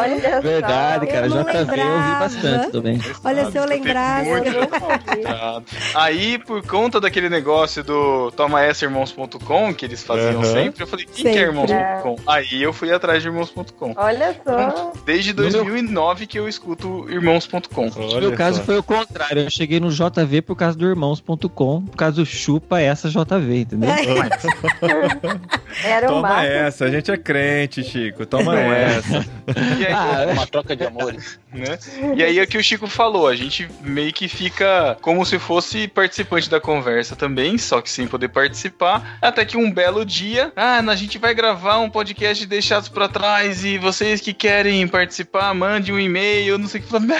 Olha 0.00 0.30
só. 0.32 0.40
Verdade, 0.40 1.06
cara. 1.06 1.26
Eu 1.26 1.30
JV 1.30 1.38
eu 1.52 1.60
ouvi 1.60 1.70
lembrava. 1.76 2.18
bastante 2.20 2.70
também. 2.72 3.00
Olha, 3.24 3.50
se 3.50 3.56
eu 3.58 3.64
lembrasse. 3.66 4.28
Muito 4.30 4.50
Aí, 5.94 6.38
por 6.38 6.66
conta 6.66 7.00
daquele 7.00 7.28
negócio 7.28 7.82
do 7.84 8.30
tomaessermãos.com, 8.32 9.74
que 9.74 9.84
eles 9.84 10.02
faziam 10.02 10.40
Aham. 10.42 10.52
sempre, 10.52 10.82
eu 10.82 10.86
falei, 10.86 11.06
quem 11.06 11.14
Sempre. 11.14 11.32
que 11.32 11.38
é 11.38 11.42
irmãos.com? 11.42 12.16
Aí 12.26 12.62
eu 12.62 12.72
fui 12.72 12.92
atrás 12.92 13.22
de 13.22 13.28
irmãos.com. 13.28 13.94
Olha 13.96 14.36
só. 14.44 14.92
Desde 15.04 15.32
2009 15.32 16.26
que 16.26 16.38
eu 16.38 16.48
escuto 16.48 17.06
irmãos.com. 17.10 17.86
No 17.90 18.20
meu 18.20 18.32
caso 18.32 18.62
foi 18.62 18.78
o 18.78 18.82
contrário. 18.82 19.42
Eu 19.44 19.50
cheguei 19.50 19.80
no 19.80 19.90
JV 19.90 20.42
por 20.42 20.56
causa 20.56 20.76
do 20.76 20.86
irmãos.com, 20.88 21.82
por 21.82 21.96
causa 21.96 22.16
do 22.16 22.26
chupa 22.26 22.80
essa 22.80 23.08
JV, 23.08 23.60
entendeu? 23.62 23.90
Era 25.84 26.06
o 26.06 26.14
Toma 26.14 26.28
Marcos. 26.28 26.50
essa, 26.50 26.84
a 26.84 26.90
gente 26.90 27.10
é 27.10 27.16
crente, 27.16 27.82
Chico. 27.84 28.26
Toma 28.26 28.58
essa. 28.58 29.24
E 29.80 29.86
aí, 29.86 29.89
Ah, 29.92 30.26
Uma 30.32 30.46
troca 30.46 30.74
de 30.76 30.84
amores. 30.84 31.38
né? 31.52 31.78
E 32.16 32.22
aí 32.22 32.38
é 32.38 32.42
o 32.42 32.46
que 32.46 32.58
o 32.58 32.62
Chico 32.62 32.86
falou, 32.86 33.26
a 33.26 33.34
gente 33.34 33.68
meio 33.82 34.12
que 34.12 34.28
fica 34.28 34.96
como 35.00 35.24
se 35.26 35.38
fosse 35.38 35.88
participante 35.88 36.48
da 36.48 36.60
conversa 36.60 37.16
também, 37.16 37.58
só 37.58 37.80
que 37.80 37.90
sem 37.90 38.06
poder 38.06 38.28
participar, 38.28 39.18
até 39.20 39.44
que 39.44 39.56
um 39.56 39.70
belo 39.70 40.04
dia, 40.04 40.52
ah, 40.56 40.78
a 40.78 40.96
gente 40.96 41.18
vai 41.18 41.34
gravar 41.34 41.78
um 41.78 41.90
podcast 41.90 42.42
de 42.42 42.46
deixados 42.48 42.88
pra 42.88 43.08
trás 43.08 43.64
e 43.64 43.78
vocês 43.78 44.20
que 44.20 44.32
querem 44.32 44.86
participar, 44.88 45.52
mande 45.54 45.92
um 45.92 45.98
e-mail, 45.98 46.58
não 46.58 46.68
sei 46.68 46.80
o 46.80 46.84
que, 46.84 46.92
meu 46.98 47.16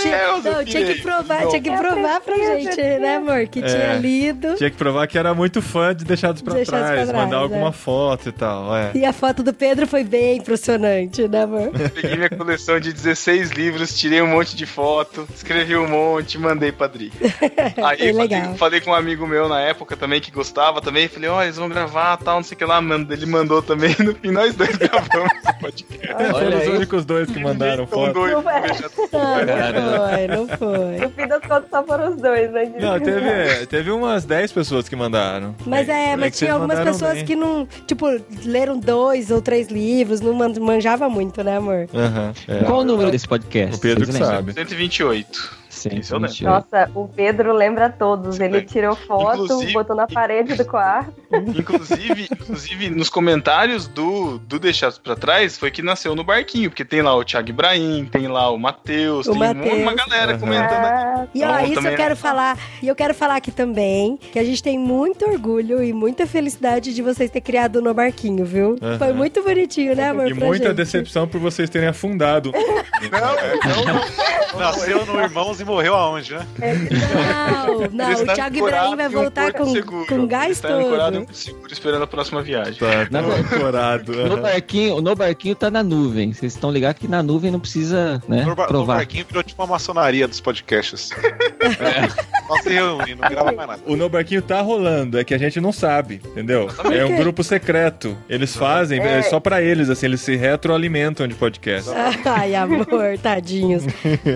Tinha, 0.00 0.18
Deus, 0.18 0.44
eu 0.46 0.52
não, 0.54 0.64
tinha 0.64 0.86
que 0.94 1.02
provar, 1.02 1.46
tinha 1.48 1.60
que 1.62 1.70
provar 1.70 2.20
pra 2.20 2.36
gente, 2.36 2.76
né, 2.76 3.16
amor? 3.16 3.46
Que 3.48 3.60
tinha 3.62 3.74
É. 3.94 3.98
lido. 3.98 4.54
Tinha 4.56 4.70
que 4.70 4.76
provar 4.76 5.06
que 5.06 5.18
era 5.18 5.34
muito 5.34 5.60
fã 5.62 5.94
de 5.94 6.04
Deixados 6.04 6.42
pra 6.42 6.54
Deixados 6.54 6.86
Trás, 6.86 7.02
pra 7.04 7.12
trás, 7.12 7.24
mandar 7.24 7.36
alguma 7.38 7.68
é. 7.68 7.72
foto 7.72 8.28
e 8.28 8.32
tal, 8.32 8.74
é. 8.76 8.90
E 8.94 9.04
a 9.04 9.12
foto 9.12 9.42
do 9.42 9.52
Pedro 9.52 9.86
foi 9.86 10.04
bem 10.04 10.38
impressionante, 10.38 11.26
né, 11.28 11.42
amor? 11.44 11.70
Peguei 12.14 12.28
minha 12.28 12.30
coleção 12.30 12.78
de 12.80 12.92
16 12.92 13.50
livros, 13.50 13.98
tirei 13.98 14.22
um 14.22 14.26
monte 14.26 14.54
de 14.56 14.66
foto, 14.66 15.26
escrevi 15.34 15.76
um 15.76 15.88
monte, 15.88 16.38
mandei 16.38 16.70
pra 16.72 16.86
Dri. 16.86 17.12
Aí 17.84 18.08
É 18.08 18.12
legal. 18.12 18.40
falei, 18.42 18.56
falei 18.58 18.80
com 18.80 18.90
um 18.90 18.94
amigo 18.94 19.26
meu 19.26 19.48
na 19.48 19.60
época 19.60 19.96
também 19.96 20.20
que 20.20 20.30
gostava 20.30 20.80
também, 20.80 21.08
falei, 21.08 21.28
ó, 21.28 21.42
eles 21.42 21.56
vão 21.56 21.68
gravar 21.68 22.16
tal, 22.18 22.36
não 22.36 22.42
sei 22.44 22.54
o 22.54 22.58
que 22.58 22.64
lá, 22.64 22.80
mano. 22.80 23.06
Ele 23.10 23.26
mandou 23.26 23.62
também, 23.62 23.94
no 23.98 24.14
fim 24.14 24.30
nós 24.30 24.54
dois 24.54 24.74
gravamos 24.78 25.32
esse 25.44 25.58
podcast. 25.60 26.30
Foram 26.30 26.58
os 26.58 26.68
únicos 26.68 27.04
dois 27.04 27.30
que 27.30 27.38
mandaram 27.40 27.86
foto. 27.88 28.12
dois, 28.12 28.32
Não 28.32 28.42
foi, 28.42 30.26
não 30.28 30.48
foi. 30.48 30.96
No 30.98 31.10
fim 31.10 31.26
das 31.26 31.40
contas, 31.42 31.64
só 31.70 31.82
foram 31.84 32.10
os 32.10 32.16
dois, 32.20 32.50
né? 32.52 32.72
Não, 32.80 33.00
teve, 33.00 33.66
teve 33.66 33.90
umas 33.90 34.24
10 34.24 34.52
pessoas 34.52 34.88
que 34.88 34.96
mandaram. 34.96 35.54
Mas 35.66 35.88
é, 35.88 36.16
mas 36.16 36.32
que 36.32 36.38
tinha 36.38 36.52
vocês 36.52 36.62
algumas 36.62 36.80
pessoas 36.80 37.14
bem. 37.14 37.24
que 37.24 37.36
não, 37.36 37.66
tipo, 37.86 38.06
leram 38.44 38.78
dois 38.78 39.30
ou 39.30 39.40
três 39.42 39.68
livros, 39.68 40.20
não 40.20 40.34
man- 40.34 40.52
manjava 40.60 41.08
muito, 41.08 41.42
né, 41.42 41.56
amor? 41.56 41.86
Aham, 42.04 42.32
é. 42.48 42.64
Qual 42.64 42.80
o 42.80 42.84
número 42.84 43.10
desse 43.10 43.26
podcast? 43.28 43.76
O 43.76 43.80
Pedro 43.80 44.04
Vocês 44.04 44.16
que 44.16 44.22
lembram? 44.22 44.36
sabe. 44.36 44.52
128. 44.54 45.64
Sim, 45.68 45.88
Isso 45.98 46.14
eu 46.14 46.18
lembro. 46.18 46.34
sim. 46.34 46.44
Nossa, 46.44 46.90
o 46.94 47.08
Pedro 47.08 47.52
lembra 47.52 47.90
todos. 47.90 48.38
Ele 48.40 48.62
tirou 48.62 48.94
foto, 48.94 49.44
Inclusive- 49.44 49.72
botou 49.72 49.94
na 49.96 50.06
parede 50.06 50.54
do 50.54 50.64
quarto. 50.64 51.12
Inclusive, 51.54 52.28
inclusive, 52.30 52.90
nos 52.90 53.08
comentários 53.08 53.86
do, 53.86 54.38
do 54.38 54.58
Deixados 54.58 54.98
Pra 54.98 55.14
Trás, 55.16 55.58
foi 55.58 55.70
que 55.70 55.82
nasceu 55.82 56.14
no 56.14 56.24
barquinho, 56.24 56.70
porque 56.70 56.84
tem 56.84 57.02
lá 57.02 57.14
o 57.16 57.24
Thiago 57.24 57.48
Ibrahim, 57.50 58.06
tem 58.10 58.26
lá 58.28 58.50
o 58.50 58.58
Matheus, 58.58 59.26
tem 59.26 59.38
Matheus. 59.38 59.78
uma 59.78 59.94
galera 59.94 60.32
Aham. 60.32 60.40
comentando 60.40 60.84
aqui. 60.84 61.04
Ah, 61.04 61.26
E 61.34 61.42
ó, 61.42 61.46
Então, 61.48 61.64
isso 61.64 61.74
também- 61.74 61.92
eu 61.92 61.96
quero 61.96 62.16
falar, 62.16 62.58
e 62.82 62.88
eu 62.88 62.94
quero 62.94 63.14
falar 63.14 63.36
aqui 63.36 63.50
também, 63.50 64.18
que 64.32 64.38
a 64.38 64.44
gente 64.44 64.62
tem 64.62 64.78
muito 64.78 65.24
orgulho 65.24 65.82
e 65.82 65.92
muita 65.92 66.26
felicidade 66.26 66.94
de 66.94 67.02
vocês 67.02 67.30
terem 67.30 67.44
criado 67.44 67.80
No 67.82 67.92
Barquinho, 67.94 68.44
viu? 68.44 68.76
Aham. 68.82 68.98
Foi 68.98 69.12
muito 69.12 69.42
bonitinho, 69.42 69.94
né, 69.94 70.10
amor? 70.10 70.30
E 70.30 70.34
pra 70.34 70.46
muita 70.46 70.68
gente. 70.68 70.76
decepção 70.76 71.26
por 71.28 71.40
vocês 71.40 71.68
terem 71.70 71.88
afundado. 71.88 72.52
Nasceu 74.58 75.04
no 75.06 75.20
Irmãos 75.20 75.60
e 75.60 75.64
morreu 75.64 75.94
aonde, 75.94 76.34
né? 76.34 76.46
Não, 76.58 77.88
não, 77.90 78.10
Ele 78.12 78.22
o 78.30 78.34
Thiago 78.34 78.56
Ibrahim 78.56 78.96
vai 78.96 79.08
voltar 79.08 79.52
porto 79.52 79.84
com, 79.84 80.06
com 80.06 80.14
Ele 80.14 80.26
gás 80.26 80.50
está 80.52 80.68
todo. 80.68 81.23
Seguro 81.32 81.72
esperando 81.72 82.02
a 82.02 82.06
próxima 82.06 82.42
viagem. 82.42 82.74
Tá, 82.74 83.06
Na 83.10 83.22
tá 83.22 83.28
ancorado. 83.36 84.12
No 84.28 84.36
barquinho, 84.38 85.00
no 85.00 85.14
barquinho 85.14 85.54
tá 85.54 85.70
na 85.70 85.82
nuvem. 85.82 86.32
Vocês 86.32 86.54
estão 86.54 86.70
ligados 86.70 87.00
que 87.00 87.08
na 87.08 87.22
nuvem 87.22 87.50
não 87.50 87.60
precisa, 87.60 88.22
né, 88.28 88.44
No, 88.44 88.54
bar- 88.54 88.64
no 88.64 88.68
provar. 88.68 88.96
barquinho 88.96 89.24
virou 89.26 89.42
tipo 89.42 89.62
uma 89.62 89.68
maçonaria 89.68 90.26
dos 90.28 90.40
podcasts. 90.40 91.10
Só 92.46 92.56
se 92.62 92.68
reúne, 92.70 93.14
não 93.14 93.28
grava 93.28 93.52
mais 93.52 93.68
nada. 93.68 93.82
O 93.86 93.96
No 93.96 94.08
Barquinho 94.08 94.42
tá 94.42 94.60
rolando, 94.60 95.18
é 95.18 95.24
que 95.24 95.34
a 95.34 95.38
gente 95.38 95.60
não 95.60 95.72
sabe, 95.72 96.20
entendeu? 96.24 96.68
É 96.92 97.04
um 97.04 97.16
grupo 97.16 97.42
secreto. 97.42 98.16
Eles 98.28 98.54
fazem, 98.56 99.00
é 99.00 99.22
só 99.22 99.40
pra 99.40 99.62
eles, 99.62 99.88
assim, 99.90 100.06
eles 100.06 100.20
se 100.20 100.36
retroalimentam 100.36 101.26
de 101.26 101.34
podcast. 101.34 101.90
Ai, 102.24 102.54
amor, 102.54 103.18
tadinhos. 103.22 103.84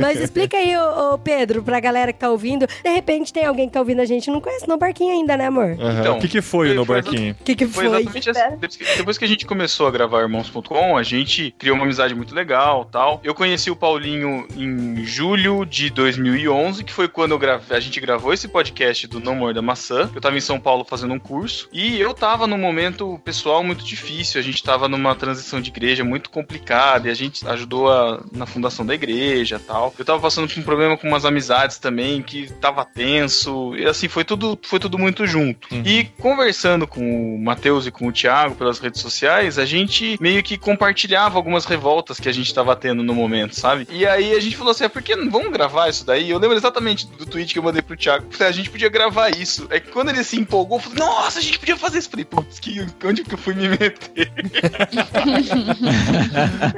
Mas 0.00 0.21
explica 0.21 0.57
aí, 0.57 0.77
ô, 0.77 1.15
ô, 1.15 1.19
Pedro, 1.19 1.62
pra 1.62 1.81
galera 1.81 2.12
que 2.12 2.19
tá 2.19 2.31
ouvindo. 2.31 2.67
De 2.67 2.91
repente 2.91 3.33
tem 3.33 3.45
alguém 3.45 3.67
que 3.67 3.73
tá 3.75 3.81
ouvindo 3.81 4.00
a 4.00 4.05
gente 4.05 4.27
e 4.27 4.31
não 4.31 4.41
conhece 4.41 4.67
No 4.69 4.77
Barquinho 4.79 5.12
ainda, 5.12 5.37
né, 5.37 5.47
amor? 5.47 5.77
Aham. 5.79 6.00
Então, 6.00 6.17
o 6.17 6.21
que, 6.21 6.29
que 6.29 6.41
foi 6.41 6.71
o 6.73 6.75
No 6.75 6.85
foi- 6.85 7.03
Barquinho? 7.03 7.33
O 7.41 7.45
que, 7.45 7.55
que 7.55 7.67
Foi 7.67 7.87
foi? 7.88 7.97
exatamente 8.00 8.31
assim. 8.31 8.97
Depois 8.97 9.19
que, 9.19 9.25
a 9.25 9.29
gente 9.29 9.45
começou 9.47 9.87
a 9.87 9.91
gravar 9.91 10.21
Irmãos.com, 10.23 10.97
a 10.97 11.03
gente 11.03 11.55
criou 11.59 11.77
uma 11.77 11.85
amizade 11.85 12.15
muito 12.15 12.35
legal 12.35 12.85
tal. 12.91 13.21
Eu 13.23 13.35
conheci 13.35 13.71
o 13.71 13.77
Paulinho 13.77 14.47
em 14.57 15.05
julho 15.05 15.65
de 15.65 15.91
2011, 15.91 16.85
que 16.85 16.93
foi 16.93 17.09
quando 17.09 17.33
eu 17.33 17.38
grave- 17.38 17.75
a 17.75 17.81
gente 17.81 17.98
gravou 18.00 18.33
esse 18.33 18.49
podcast 18.49 19.07
do 19.07 19.21
Não 19.21 19.35
Morda 19.35 19.61
Maçã. 19.62 20.11
Eu 20.14 20.21
tava 20.21 20.37
em 20.37 20.40
São 20.40 20.59
Paulo 20.61 20.85
fazendo 20.85 21.14
um 21.14 21.19
curso. 21.19 21.69
E 21.73 21.99
eu 22.00 22.14
tava 22.14 22.47
num 22.47 22.59
momento 22.59 23.21
pessoal 23.25 23.62
muito 23.64 23.85
difícil. 23.85 24.40
A 24.40 24.45
gente 24.45 24.62
tava 24.62 24.88
numa 24.88 25.14
transição 25.14 25.61
de 25.61 25.71
igreja 25.71 26.05
muito 26.05 26.31
complicada. 26.31 27.09
E 27.09 27.11
a 27.11 27.14
gente 27.14 27.47
ajudou 27.47 27.90
a- 27.90 28.23
na 28.33 28.47
fundação 28.47 28.85
da 28.85 28.95
igreja 28.95 29.59
tal. 29.64 29.95
Eu 29.99 30.05
tava 30.05 30.21
passando 30.21 30.49
por 30.49 30.59
um 30.59 30.62
problema 30.62 30.97
com 30.97 31.09
umas 31.09 31.25
amizades 31.25 31.78
também, 31.78 32.23
que 32.23 32.50
tava 32.55 32.85
tenso. 32.85 33.75
E 33.76 33.87
assim, 33.87 34.09
foi 34.09 34.25
tudo, 34.25 34.59
foi 34.62 34.78
tudo 34.78 34.99
muito 34.99 35.26
junto. 35.26 35.69
E 35.73 36.05
conversando 36.19 36.87
com 36.87 37.35
o 37.37 37.38
Matheus 37.43 37.87
e 37.87 37.90
com 37.90 38.07
o 38.09 38.12
Thiago 38.12 38.55
pelas 38.55 38.78
redes 38.78 39.00
sociais, 39.00 39.59
a 39.59 39.64
gente 39.64 40.17
meio 40.21 40.43
que 40.43 40.57
compartilhava 40.59 41.37
algumas 41.37 41.64
revoltas 41.64 42.19
que 42.21 42.28
a 42.28 42.33
gente 42.33 42.52
tava 42.52 42.75
tendo 42.76 43.02
no 43.02 43.14
momento, 43.14 43.55
sabe? 43.55 43.87
E 43.90 44.07
aí 44.07 44.33
a 44.35 44.40
gente 44.40 44.57
falou 44.57 44.71
assim: 44.73 44.85
ah, 44.85 44.90
por 44.90 45.02
que 45.02 45.14
não 45.17 45.31
vamos 45.31 45.50
gravar 45.52 45.88
isso 45.88 46.05
daí? 46.05 46.31
Eu 46.31 46.38
lembro 46.38 46.57
exatamente 46.57 47.07
do 47.07 47.26
tweet 47.26 47.52
que 47.52 47.59
eu 47.59 47.62
mandei 47.62 47.83
pro 47.88 47.97
Thiago. 47.97 48.26
A 48.38 48.52
gente 48.52 48.71
podia 48.71 48.88
gravar 48.88 49.30
isso. 49.30 49.66
É 49.71 49.80
que 49.80 49.90
quando 49.90 50.11
ele 50.11 50.23
se 50.23 50.38
empolgou, 50.38 50.78
eu 50.78 50.83
falei, 50.83 50.99
nossa, 50.99 51.38
a 51.38 51.42
gente 51.42 51.59
podia 51.59 51.76
fazer 51.76 51.99
isso. 51.99 52.09
Eu 52.09 52.11
Falei, 52.11 52.25
putz, 52.25 52.59
que, 52.61 52.87
onde 53.04 53.25
que 53.25 53.35
eu 53.35 53.38
fui 53.38 53.54
me 53.54 53.68
meter? 53.68 53.99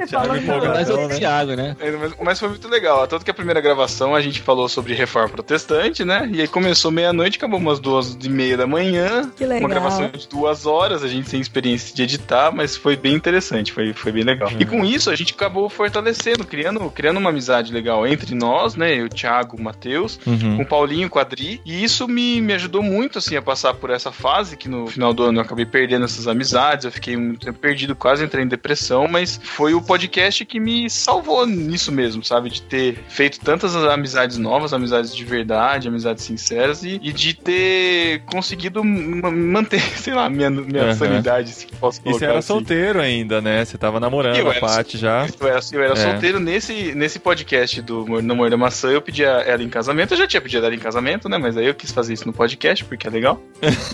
Thiago 0.07 0.27
Mas 0.29 0.43
empolgadão, 0.43 1.01
é 1.01 1.05
o 1.05 1.07
né? 1.07 1.17
Thiago, 1.19 1.55
né? 1.55 1.75
É, 1.79 1.91
Mas, 1.91 2.13
mas 2.21 2.39
foi 2.39 2.49
muito 2.49 2.67
legal. 2.67 3.07
Tanto 3.07 3.23
que 3.25 3.31
a 3.31 3.33
primeira 3.33 3.61
gravação 3.61 4.15
a 4.15 4.21
gente 4.21 4.41
falou 4.41 4.67
sobre 4.69 4.93
reforma 4.93 5.29
protestante, 5.29 6.03
né? 6.03 6.29
E 6.31 6.41
aí 6.41 6.47
começou 6.47 6.91
meia-noite, 6.91 7.37
acabou 7.37 7.59
umas 7.59 7.79
duas 7.79 8.17
e 8.21 8.29
meia 8.29 8.57
da 8.57 8.67
manhã. 8.67 9.31
Que 9.35 9.45
legal. 9.45 9.59
Uma 9.59 9.69
gravação 9.69 10.09
de 10.09 10.27
duas 10.27 10.65
horas, 10.65 11.03
a 11.03 11.07
gente 11.07 11.29
sem 11.29 11.39
experiência 11.39 11.95
de 11.95 12.03
editar, 12.03 12.51
mas 12.51 12.75
foi 12.75 12.95
bem 12.95 13.13
interessante, 13.13 13.71
foi, 13.71 13.93
foi 13.93 14.11
bem 14.11 14.23
legal. 14.23 14.49
E 14.59 14.65
com 14.65 14.83
isso 14.85 15.09
a 15.09 15.15
gente 15.15 15.33
acabou 15.33 15.69
fortalecendo, 15.69 16.45
criando, 16.45 16.89
criando 16.91 17.17
uma 17.17 17.29
amizade 17.29 17.71
legal 17.73 18.05
entre 18.07 18.33
nós, 18.35 18.75
né? 18.75 18.93
Eu, 18.95 19.09
Thiago, 19.09 19.57
o 19.57 19.61
Matheus, 19.61 20.19
Uhum. 20.25 20.57
com 20.57 20.63
o 20.63 20.65
Paulinho, 20.65 21.00
com 21.09 21.19
a 21.19 21.21
Adri. 21.21 21.61
E 21.65 21.83
isso 21.83 22.07
me, 22.07 22.41
me 22.41 22.53
ajudou 22.53 22.81
muito, 22.83 23.17
assim, 23.19 23.35
a 23.35 23.41
passar 23.41 23.73
por 23.73 23.89
essa 23.89 24.11
fase, 24.11 24.57
que 24.57 24.67
no 24.69 24.87
final 24.87 25.13
do 25.13 25.23
ano 25.23 25.39
eu 25.39 25.43
acabei 25.43 25.65
perdendo 25.65 26.05
essas 26.05 26.27
amizades, 26.27 26.85
eu 26.85 26.91
fiquei 26.91 27.15
muito 27.17 27.45
tempo 27.45 27.59
perdido, 27.59 27.95
quase 27.95 28.23
entrei 28.23 28.43
em 28.43 28.47
depressão, 28.47 29.07
mas 29.07 29.39
foi 29.43 29.73
o 29.73 29.81
podcast 29.81 30.43
que 30.45 30.59
me 30.59 30.89
salvou 30.89 31.45
nisso 31.45 31.91
mesmo, 31.91 32.23
sabe? 32.23 32.49
De 32.49 32.61
ter 32.61 32.97
feito 33.09 33.39
tantas 33.39 33.75
amizades 33.75 34.37
novas, 34.37 34.73
amizades 34.73 35.15
de 35.15 35.23
verdade, 35.25 35.87
amizades 35.87 36.23
sinceras, 36.23 36.83
e, 36.83 36.99
e 37.03 37.11
de 37.13 37.33
ter 37.33 38.21
conseguido 38.25 38.83
ma- 38.83 39.31
manter, 39.31 39.81
sei 39.97 40.13
lá, 40.13 40.29
minha, 40.29 40.49
minha 40.49 40.83
Aham. 40.83 40.93
sanidade, 40.95 41.49
se 41.51 41.67
posso 41.67 41.99
E 41.99 42.03
colocar 42.03 42.19
você 42.19 42.25
era 42.25 42.39
assim. 42.39 42.47
solteiro 42.47 42.99
ainda, 42.99 43.41
né? 43.41 43.63
Você 43.65 43.77
tava 43.77 43.99
namorando 43.99 44.35
Eu 44.37 44.49
a 44.49 44.55
Paty 44.55 44.97
já. 44.97 45.25
Eu 45.39 45.47
era, 45.47 45.59
eu 45.71 45.83
era 45.83 45.93
É. 45.93 45.95
solteiro 45.95 46.39
nesse, 46.39 46.93
nesse 46.95 47.19
podcast 47.19 47.81
do 47.81 48.05
Mor- 48.07 48.21
No 48.23 48.33
Amor 48.33 48.49
da 48.49 48.57
Maçã, 48.57 48.89
eu 48.89 49.01
pedi 49.01 49.23
ela 49.23 49.61
em 49.61 49.69
casamento. 49.69 50.13
Eu 50.13 50.17
já 50.17 50.27
tinha 50.27 50.41
pedido 50.41 50.65
ela 50.65 50.73
em 50.75 50.79
casamento, 50.79 50.90
né? 51.29 51.37
Mas 51.37 51.55
aí 51.57 51.67
eu 51.67 51.75
quis 51.75 51.91
fazer 51.91 52.13
isso 52.13 52.25
no 52.25 52.33
podcast, 52.33 52.83
porque 52.85 53.07
é 53.07 53.09
legal. 53.11 53.41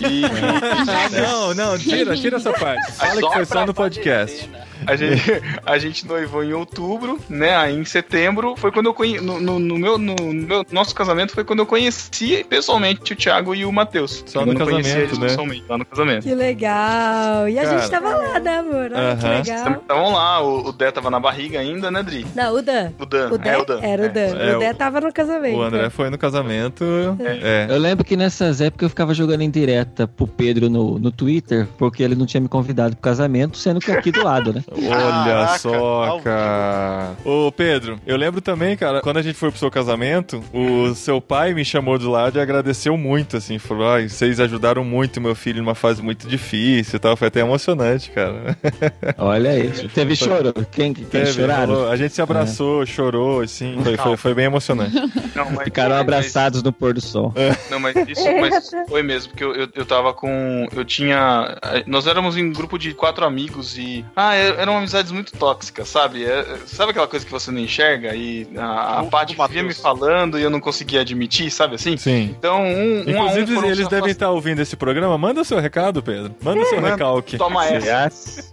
E 0.00 0.22
Não, 1.20 1.54
não, 1.54 1.78
tira, 1.78 2.16
tira 2.16 2.36
essa 2.36 2.52
parte. 2.52 2.92
Fala 2.92 3.20
que 3.20 3.32
foi 3.32 3.44
só 3.44 3.66
no 3.66 3.74
podcast. 3.74 4.48
A 4.86 4.96
gente, 4.96 5.22
a 5.64 5.78
gente 5.78 6.06
noivou 6.06 6.42
em 6.44 6.52
outubro, 6.52 7.18
né? 7.28 7.56
Aí 7.56 7.76
em 7.78 7.84
setembro 7.84 8.54
foi 8.56 8.70
quando 8.72 8.86
eu 8.86 8.94
conheci. 8.94 9.24
No, 9.24 9.40
no- 9.40 9.58
no 9.58 9.78
meu, 9.78 9.98
no, 9.98 10.14
no 10.14 10.32
meu 10.46 10.64
nosso 10.70 10.94
casamento 10.94 11.32
foi 11.32 11.44
quando 11.44 11.60
eu 11.60 11.66
conheci 11.66 12.44
pessoalmente 12.48 13.12
o 13.12 13.16
Thiago 13.16 13.54
e 13.54 13.64
o 13.64 13.72
Matheus. 13.72 14.22
Só 14.26 14.40
Eu 14.42 14.46
no 14.46 14.54
não 14.54 14.66
conhecia 14.66 14.82
casamento, 14.92 15.08
eles 15.10 15.18
né? 15.18 15.26
pessoalmente, 15.28 15.64
lá 15.68 15.78
no 15.78 15.84
casamento. 15.84 16.22
Que 16.24 16.34
legal. 16.34 17.48
E 17.48 17.58
a 17.58 17.64
Cara. 17.64 17.78
gente 17.78 17.90
tava 17.90 18.08
lá, 18.16 18.38
né, 18.40 18.58
amor? 18.58 18.90
Olha 18.94 19.16
que 19.16 19.26
legal. 19.50 19.72
Estavam 19.80 20.12
lá, 20.12 20.42
o, 20.42 20.68
o 20.68 20.72
Dé 20.72 20.90
tava 20.90 21.10
na 21.10 21.20
barriga 21.20 21.58
ainda, 21.60 21.90
né, 21.90 22.02
Dri? 22.02 22.26
Não, 22.34 22.54
o 22.56 22.62
Dan. 22.62 22.92
O 22.98 23.06
Dan. 23.06 23.28
O 23.32 23.38
Dan, 23.38 23.50
é, 23.50 23.58
o 23.58 23.64
Dan. 23.64 23.80
Era 23.82 24.06
o 24.06 24.08
Dan. 24.08 24.20
É, 24.20 24.56
o 24.56 24.60
Dan 24.60 24.70
o- 24.70 24.74
tava 24.74 25.00
no 25.00 25.12
casamento. 25.12 25.56
O 25.56 25.62
André 25.62 25.90
foi 25.90 26.10
no 26.10 26.18
casamento. 26.18 26.84
É. 27.20 27.66
Eu 27.68 27.78
lembro 27.78 28.04
que 28.04 28.16
nessas 28.16 28.60
épocas 28.60 28.84
eu 28.86 28.90
ficava 28.90 29.14
jogando 29.14 29.42
em 29.42 29.50
direta 29.50 30.06
pro 30.06 30.26
Pedro 30.26 30.68
no, 30.70 30.98
no 30.98 31.10
Twitter, 31.10 31.66
porque 31.78 32.02
ele 32.02 32.14
não 32.14 32.26
tinha 32.26 32.40
me 32.40 32.48
convidado 32.48 32.94
pro 32.96 33.02
casamento, 33.02 33.56
sendo 33.56 33.80
que 33.80 33.90
aqui 33.90 34.10
do 34.12 34.22
lado, 34.22 34.52
né? 34.52 34.62
Olha 34.70 34.88
Caraca, 34.88 35.58
só, 35.58 36.20
cara. 36.22 37.16
Ô, 37.24 37.50
Pedro, 37.50 37.98
eu 38.06 38.16
lembro 38.16 38.40
também, 38.40 38.76
cara, 38.76 39.00
quando 39.00 39.16
a 39.18 39.22
gente 39.22 39.34
foi 39.36 39.50
pro 39.50 39.58
seu 39.58 39.70
casamento, 39.70 40.42
o 40.52 40.94
seu 40.94 41.20
pai 41.20 41.54
me 41.54 41.64
chamou 41.64 41.98
do 41.98 42.10
lado 42.10 42.38
e 42.38 42.40
agradeceu 42.40 42.96
muito, 42.96 43.36
assim. 43.36 43.58
Falou, 43.58 43.88
ai, 43.88 44.08
vocês 44.08 44.38
ajudaram 44.40 44.84
muito 44.84 45.20
meu 45.20 45.34
filho 45.34 45.62
numa 45.62 45.74
fase 45.74 46.02
muito 46.02 46.28
difícil 46.28 46.96
e 46.96 46.98
tal. 46.98 47.16
Foi 47.16 47.28
até 47.28 47.40
emocionante, 47.40 48.10
cara. 48.10 48.56
Olha 49.18 49.50
aí. 49.50 49.70
Teve 49.94 50.14
choro? 50.14 50.52
Quem, 50.70 50.92
quem 50.92 51.04
Teve, 51.06 51.32
choraram? 51.32 51.74
falou, 51.74 51.90
a 51.90 51.96
gente 51.96 52.14
se 52.14 52.20
abraçou, 52.22 52.84
chorou, 52.84 53.40
assim. 53.40 53.78
Foi, 53.82 53.96
foi, 53.96 54.16
foi 54.16 54.34
bem 54.34 54.44
emocionante. 54.46 54.94
Não, 55.34 55.50
mas, 55.50 55.64
Ficaram 55.64 55.90
mas- 55.90 56.00
abraçados 56.00 56.62
no 56.62 56.72
pôr 56.72 56.94
do 56.94 57.00
sol. 57.00 57.32
Não, 57.70 57.78
mas 57.80 57.94
isso 58.08 58.24
mas 58.40 58.70
foi 58.88 59.02
mesmo, 59.02 59.30
porque 59.30 59.44
eu, 59.44 59.54
eu, 59.54 59.68
eu 59.74 59.86
tava 59.86 60.12
com. 60.12 60.66
Eu 60.74 60.84
tinha. 60.84 61.56
Nós 61.86 62.06
éramos 62.06 62.36
em 62.36 62.44
um 62.44 62.52
grupo 62.52 62.78
de 62.78 62.92
quatro 62.94 63.24
amigos 63.24 63.76
e. 63.78 64.04
Ah, 64.16 64.34
é- 64.34 64.57
eram 64.58 64.76
amizades 64.78 65.10
muito 65.12 65.32
tóxicas, 65.32 65.88
sabe? 65.88 66.24
É- 66.24 66.40
é- 66.40 66.56
sabe 66.66 66.90
aquela 66.90 67.06
coisa 67.08 67.24
que 67.24 67.30
você 67.32 67.50
não 67.50 67.60
enxerga? 67.60 68.14
E 68.14 68.46
a, 68.56 68.98
a 68.98 69.02
O- 69.02 69.10
Paty 69.10 69.34
o 69.38 69.46
vivia 69.46 69.62
me 69.62 69.74
falando 69.74 70.38
e 70.38 70.42
eu 70.42 70.50
não 70.50 70.60
conseguia 70.60 71.00
admitir, 71.00 71.50
sabe 71.50 71.76
assim? 71.76 71.96
Sim. 71.96 72.34
Então, 72.38 72.62
um, 72.62 72.64
um 72.66 73.20
a 73.20 73.24
um 73.24 73.28
Inclusive, 73.28 73.54
foram 73.54 73.68
eles 73.68 73.88
devem 73.88 74.10
estar 74.10 74.30
ouvindo 74.30 74.60
esse 74.60 74.76
programa. 74.76 75.16
Manda 75.16 75.44
seu 75.44 75.58
recado, 75.58 76.02
Pedro. 76.02 76.34
Manda 76.42 76.64
seu 76.66 76.76
Manda. 76.80 76.90
recalque. 76.94 77.38
Toma 77.38 77.64
essa. 77.66 78.44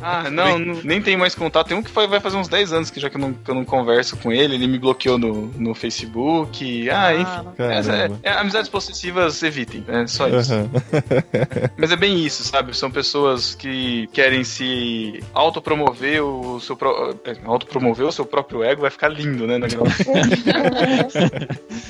Ah, 0.00 0.28
não, 0.30 0.58
não- 0.58 0.80
nem 0.82 1.00
tem 1.00 1.16
mais 1.16 1.34
contato. 1.34 1.68
Tem 1.68 1.76
um 1.76 1.82
que 1.82 1.90
foi- 1.90 2.06
vai 2.06 2.20
fazer 2.20 2.36
uns 2.36 2.48
10 2.48 2.72
anos 2.72 2.90
que 2.90 3.00
já 3.00 3.08
que 3.08 3.16
eu 3.16 3.20
não, 3.20 3.32
que 3.32 3.50
eu 3.50 3.54
não 3.54 3.64
converso 3.64 4.16
com 4.16 4.32
ele. 4.32 4.54
Ele 4.54 4.66
me 4.66 4.78
bloqueou 4.78 5.18
no, 5.18 5.46
no 5.56 5.74
Facebook. 5.74 6.88
Ah, 6.90 7.14
enfim. 7.14 7.48
Essa 7.58 7.92
é- 7.92 8.10
é, 8.22 8.32
amizades 8.32 8.68
possessivas, 8.68 9.42
evitem. 9.42 9.84
É 9.88 10.06
só 10.06 10.28
isso. 10.28 10.52
Aham. 10.54 10.70
Mas 11.76 11.92
é 11.92 11.96
bem 11.96 12.24
isso, 12.24 12.44
sabe? 12.44 12.76
São 12.76 12.90
pessoas 12.90 13.54
que 13.54 14.08
querem 14.12 14.44
se 14.44 14.64
autopromover 15.34 16.22
o 16.24 16.60
seu 16.60 16.76
pro... 16.76 17.14
é, 17.24 17.36
autopromover 17.44 18.06
o 18.06 18.12
seu 18.12 18.24
próprio 18.24 18.62
ego, 18.62 18.82
vai 18.82 18.90
ficar 18.90 19.08
lindo, 19.08 19.46
né? 19.46 19.58
na 19.58 19.66
gravação. 19.68 20.12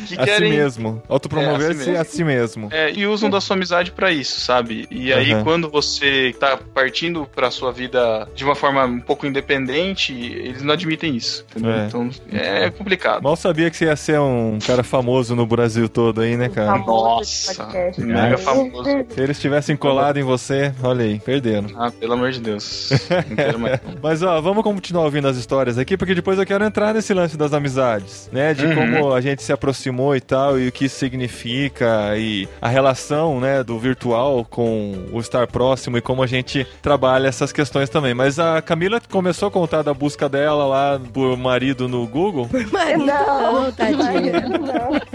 que 0.08 0.20
A 0.20 0.36
si 0.36 0.40
mesmo. 0.42 1.02
É, 1.08 1.12
Autopromover-se 1.12 1.70
a 1.70 1.74
si 1.84 1.88
mesmo. 1.90 2.00
a 2.00 2.04
si 2.04 2.24
mesmo. 2.24 2.68
É, 2.72 2.92
e 2.92 3.06
usam 3.06 3.30
da 3.30 3.40
sua 3.40 3.56
amizade 3.56 3.92
pra 3.92 4.10
isso, 4.10 4.40
sabe? 4.40 4.86
E 4.90 5.12
aí, 5.12 5.32
Aham. 5.32 5.44
quando 5.44 5.70
você 5.70 6.34
tá 6.38 6.58
partindo 6.74 7.26
pra 7.34 7.50
sua 7.50 7.72
vida 7.72 8.28
de 8.34 8.44
uma 8.44 8.54
forma 8.54 8.84
um 8.84 9.00
pouco 9.00 9.26
independente, 9.26 10.12
eles 10.14 10.62
não 10.62 10.72
admitem 10.74 11.16
isso. 11.16 11.44
entendeu? 11.50 11.72
É. 11.72 11.86
Então, 11.86 12.10
é 12.32 12.70
complicado. 12.70 13.22
Mal 13.22 13.36
sabia 13.36 13.70
que 13.70 13.76
você 13.76 13.86
ia 13.86 13.96
ser 13.96 14.18
um 14.20 14.58
cara 14.64 14.82
famoso 14.82 15.34
no 15.34 15.46
Brasil 15.46 15.88
todo 15.88 16.20
aí, 16.20 16.36
né, 16.36 16.48
cara? 16.48 16.78
Nossa, 16.78 17.68
mega 17.98 18.38
famoso. 18.38 18.88
Se 19.10 19.20
eles 19.20 19.40
tivessem 19.40 19.76
colado 19.76 20.18
em 20.18 20.22
você, 20.22 20.72
olha 20.82 21.04
aí, 21.04 21.18
perderam. 21.18 21.68
Ah, 21.76 21.90
pelo 21.90 22.12
amor 22.14 22.30
de 22.32 22.40
Deus. 22.40 22.81
Mas 24.02 24.22
ó, 24.22 24.40
vamos 24.40 24.62
continuar 24.62 25.04
ouvindo 25.04 25.28
as 25.28 25.36
histórias 25.36 25.78
aqui, 25.78 25.96
porque 25.96 26.14
depois 26.14 26.38
eu 26.38 26.46
quero 26.46 26.64
entrar 26.64 26.94
nesse 26.94 27.12
lance 27.14 27.36
das 27.36 27.52
amizades, 27.52 28.28
né? 28.32 28.54
De 28.54 28.62
Uhum. 28.66 28.74
como 28.74 29.12
a 29.14 29.20
gente 29.20 29.42
se 29.42 29.52
aproximou 29.52 30.14
e 30.16 30.20
tal, 30.20 30.58
e 30.58 30.68
o 30.68 30.72
que 30.72 30.84
isso 30.86 30.96
significa, 30.96 32.16
e 32.16 32.48
a 32.60 32.68
relação, 32.68 33.40
né, 33.40 33.62
do 33.62 33.78
virtual 33.78 34.46
com 34.48 35.06
o 35.12 35.20
estar 35.20 35.46
próximo 35.46 35.98
e 35.98 36.00
como 36.00 36.22
a 36.22 36.26
gente 36.26 36.66
trabalha 36.80 37.26
essas 37.28 37.52
questões 37.52 37.88
também. 37.90 38.14
Mas 38.14 38.38
a 38.38 38.62
Camila 38.62 39.00
começou 39.10 39.48
a 39.48 39.50
contar 39.50 39.82
da 39.82 39.92
busca 39.92 40.28
dela 40.28 40.64
lá 40.66 41.00
por 41.12 41.36
marido 41.36 41.88
no 41.88 42.06
Google. 42.06 42.48
Marido, 42.70 43.04
Não, 43.04 43.62
não, 43.64 43.72
tadinha. 43.72 44.40
não. 44.48 44.92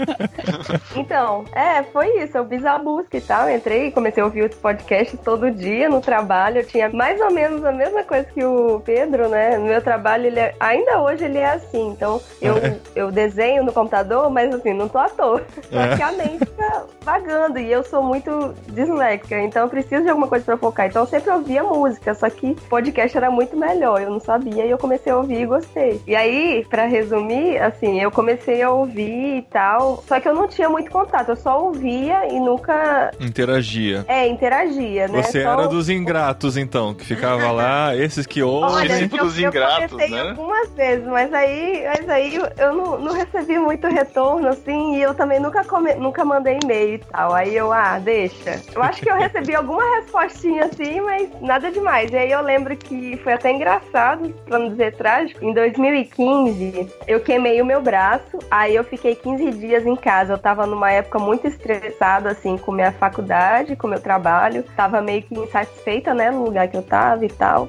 Então, 0.96 1.44
é, 1.52 1.82
foi 1.84 2.22
isso. 2.22 2.36
Eu 2.36 2.46
fiz 2.48 2.64
a 2.64 2.78
busca 2.78 3.16
e 3.16 3.20
tal. 3.20 3.48
Entrei 3.50 3.86
e 3.86 3.92
comecei 3.92 4.22
a 4.22 4.26
ouvir 4.26 4.48
os 4.48 4.54
podcasts 4.56 5.18
todo 5.24 5.50
dia 5.50 5.88
no 5.88 6.00
trabalho. 6.00 6.58
Eu 6.58 6.66
tinha 6.66 6.88
mais 6.90 7.20
ou 7.20 7.30
menos 7.32 7.57
a 7.64 7.72
mesma 7.72 8.02
coisa 8.02 8.24
que 8.24 8.44
o 8.44 8.80
Pedro, 8.84 9.28
né? 9.28 9.56
No 9.58 9.66
meu 9.66 9.80
trabalho, 9.82 10.26
ele 10.26 10.40
é- 10.40 10.54
ainda 10.60 11.00
hoje 11.00 11.24
ele 11.24 11.38
é 11.38 11.52
assim. 11.52 11.88
Então, 11.90 12.20
eu, 12.40 12.54
eu 12.94 13.10
desenho 13.10 13.64
no 13.64 13.72
computador, 13.72 14.30
mas 14.30 14.54
assim, 14.54 14.72
não 14.72 14.88
tô 14.88 14.98
à 14.98 15.08
toa. 15.08 15.42
Só 15.70 15.96
que 15.96 16.02
a 16.02 16.12
mente 16.12 16.38
fica 16.40 16.84
vagando. 17.02 17.58
E 17.58 17.70
eu 17.70 17.82
sou 17.84 18.02
muito 18.02 18.54
disléxica, 18.68 19.40
então 19.40 19.62
eu 19.62 19.68
preciso 19.68 20.02
de 20.02 20.08
alguma 20.10 20.28
coisa 20.28 20.44
pra 20.44 20.56
focar. 20.56 20.86
Então, 20.86 21.02
eu 21.02 21.06
sempre 21.06 21.30
ouvia 21.30 21.62
música, 21.62 22.14
só 22.14 22.28
que 22.30 22.54
podcast 22.68 23.16
era 23.16 23.30
muito 23.30 23.56
melhor. 23.56 24.00
Eu 24.00 24.10
não 24.10 24.20
sabia 24.20 24.64
e 24.64 24.70
eu 24.70 24.78
comecei 24.78 25.12
a 25.12 25.16
ouvir 25.16 25.42
e 25.42 25.46
gostei. 25.46 26.00
E 26.06 26.14
aí, 26.14 26.66
pra 26.68 26.86
resumir, 26.86 27.58
assim, 27.58 28.00
eu 28.00 28.10
comecei 28.10 28.62
a 28.62 28.70
ouvir 28.70 29.38
e 29.38 29.42
tal. 29.42 30.02
Só 30.06 30.20
que 30.20 30.28
eu 30.28 30.34
não 30.34 30.46
tinha 30.48 30.68
muito 30.68 30.90
contato, 30.90 31.30
eu 31.30 31.36
só 31.36 31.62
ouvia 31.62 32.26
e 32.32 32.38
nunca. 32.40 33.10
Interagia. 33.20 34.04
É, 34.08 34.26
interagia, 34.26 35.08
né? 35.08 35.22
Você 35.22 35.42
Só 35.42 35.52
era 35.52 35.66
dos 35.68 35.88
ingratos, 35.88 36.56
então, 36.56 36.94
que 36.94 37.04
ficava 37.04 37.47
lá, 37.50 37.96
esses 37.96 38.26
que 38.26 38.42
ouvem. 38.42 38.76
Olha, 38.76 38.98
Tipo 38.98 39.16
eu, 39.18 39.24
dos 39.24 39.38
eu 39.38 39.48
ingratos, 39.48 39.90
comecei 39.90 40.14
né? 40.14 40.30
algumas 40.30 40.68
vezes, 40.70 41.06
mas 41.06 41.32
aí, 41.32 41.84
mas 41.86 42.08
aí 42.08 42.34
eu- 42.34 42.48
eu 42.58 42.72
não, 42.74 42.98
não 42.98 43.12
recebi 43.14 43.58
muito 43.58 43.86
retorno, 43.86 44.48
assim, 44.48 44.96
e 44.96 45.02
eu 45.02 45.14
também 45.14 45.38
nunca, 45.40 45.64
come- 45.64 45.94
nunca 45.94 46.24
mandei 46.24 46.58
e-mail 46.62 46.94
e 46.94 46.98
tal. 46.98 47.32
Aí 47.34 47.56
eu, 47.56 47.72
ah, 47.72 47.98
deixa. 47.98 48.60
Eu 48.74 48.82
acho 48.82 49.00
que 49.02 49.10
eu 49.10 49.16
recebi 49.16 49.54
alguma 49.54 49.82
respostinha 49.96 50.64
assim, 50.66 51.00
mas 51.00 51.28
nada 51.40 51.70
demais. 51.70 52.10
E 52.12 52.16
aí 52.16 52.30
eu 52.30 52.40
lembro 52.42 52.76
que 52.76 53.16
foi 53.18 53.32
até 53.34 53.50
engraçado, 53.52 54.30
pra 54.46 54.58
não 54.58 54.68
dizer 54.70 54.94
trágico. 54.96 55.44
Em 55.44 55.52
2015, 55.52 56.88
eu 57.06 57.20
queimei 57.20 57.60
o 57.60 57.64
meu 57.64 57.80
braço, 57.80 58.38
aí 58.50 58.74
eu 58.74 58.84
fiquei 58.84 59.14
15 59.14 59.50
dias 59.52 59.86
em 59.86 59.96
casa. 59.96 60.34
Eu 60.34 60.38
tava 60.38 60.66
numa 60.66 60.90
época 60.90 61.18
muito 61.18 61.46
estressada, 61.46 62.30
assim, 62.30 62.56
com 62.56 62.72
minha 62.72 62.92
faculdade, 62.92 63.76
com 63.76 63.86
meu 63.86 64.00
trabalho. 64.00 64.62
Tava 64.76 65.00
meio 65.00 65.22
que 65.22 65.34
insatisfeita, 65.38 66.14
né, 66.14 66.30
no 66.30 66.44
lugar 66.44 66.68
que 66.68 66.76
eu 66.76 66.82
tava 66.82 67.24
e 67.24 67.28
tal, 67.38 67.68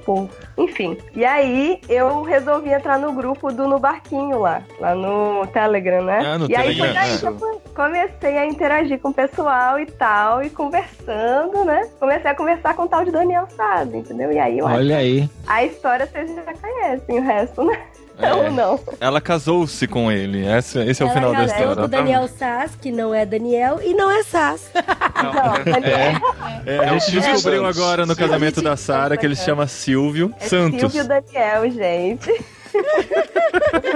enfim. 0.57 0.97
E 1.15 1.23
aí 1.23 1.79
eu 1.87 2.23
resolvi 2.23 2.69
entrar 2.69 2.97
no 2.97 3.13
grupo 3.13 3.51
do 3.51 3.67
No 3.67 3.79
Barquinho 3.79 4.39
lá, 4.39 4.63
lá 4.79 4.95
no 4.95 5.45
Telegram, 5.47 6.03
né? 6.03 6.19
Ah, 6.25 6.37
no 6.37 6.49
e 6.49 6.55
aí 6.55 6.77
foi 6.77 6.87
Telegram, 6.87 6.93
daí 6.93 7.13
é. 7.13 7.17
que 7.17 7.25
eu 7.25 7.61
comecei 7.75 8.37
a 8.37 8.45
interagir 8.45 8.99
com 8.99 9.09
o 9.09 9.13
pessoal 9.13 9.79
e 9.79 9.85
tal, 9.85 10.43
e 10.43 10.49
conversando, 10.49 11.63
né? 11.63 11.89
Comecei 11.99 12.31
a 12.31 12.35
conversar 12.35 12.75
com 12.75 12.83
o 12.83 12.87
tal 12.87 13.05
de 13.05 13.11
Daniel 13.11 13.47
Sado, 13.55 13.95
entendeu? 13.95 14.31
E 14.31 14.39
aí 14.39 14.59
eu 14.59 14.67
acho 14.67 14.77
olha 14.77 14.97
aí. 14.97 15.27
que 15.27 15.33
a 15.47 15.63
história 15.63 16.05
vocês 16.05 16.33
já 16.35 16.53
conhecem, 16.53 17.19
o 17.19 17.21
resto, 17.21 17.63
né? 17.63 17.79
É. 18.21 18.33
Ou 18.33 18.51
não. 18.51 18.79
Ela 18.99 19.21
casou-se 19.21 19.87
com 19.87 20.11
ele. 20.11 20.45
Esse, 20.45 20.79
esse 20.79 21.01
é 21.01 21.05
o 21.05 21.09
Ela 21.09 21.15
final 21.15 21.33
da 21.33 21.45
história. 21.45 21.83
o 21.83 21.87
Daniel 21.87 22.27
Sass, 22.27 22.71
que 22.79 22.91
não 22.91 23.13
é 23.13 23.25
Daniel 23.25 23.79
e 23.81 23.93
não 23.93 24.11
é 24.11 24.23
Sass. 24.23 24.69
Não, 24.73 25.63
Daniel 25.73 26.21
É, 26.65 26.79
a 26.79 26.87
gente 26.93 27.03
Silvio 27.05 27.21
descobriu 27.31 27.63
Santos. 27.63 27.77
agora 27.77 28.05
no 28.05 28.15
casamento 28.15 28.61
da 28.61 28.75
Sara 28.75 29.15
que 29.17 29.25
ele 29.25 29.35
se 29.35 29.45
chama 29.45 29.67
Silvio 29.67 30.33
é 30.39 30.47
Santos. 30.47 30.79
Silvio 30.79 31.07
Daniel, 31.07 31.69
gente. 31.71 32.45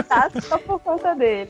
Tá 0.07 0.29
só 0.41 0.57
por 0.57 0.79
conta 0.79 1.15
dele. 1.15 1.49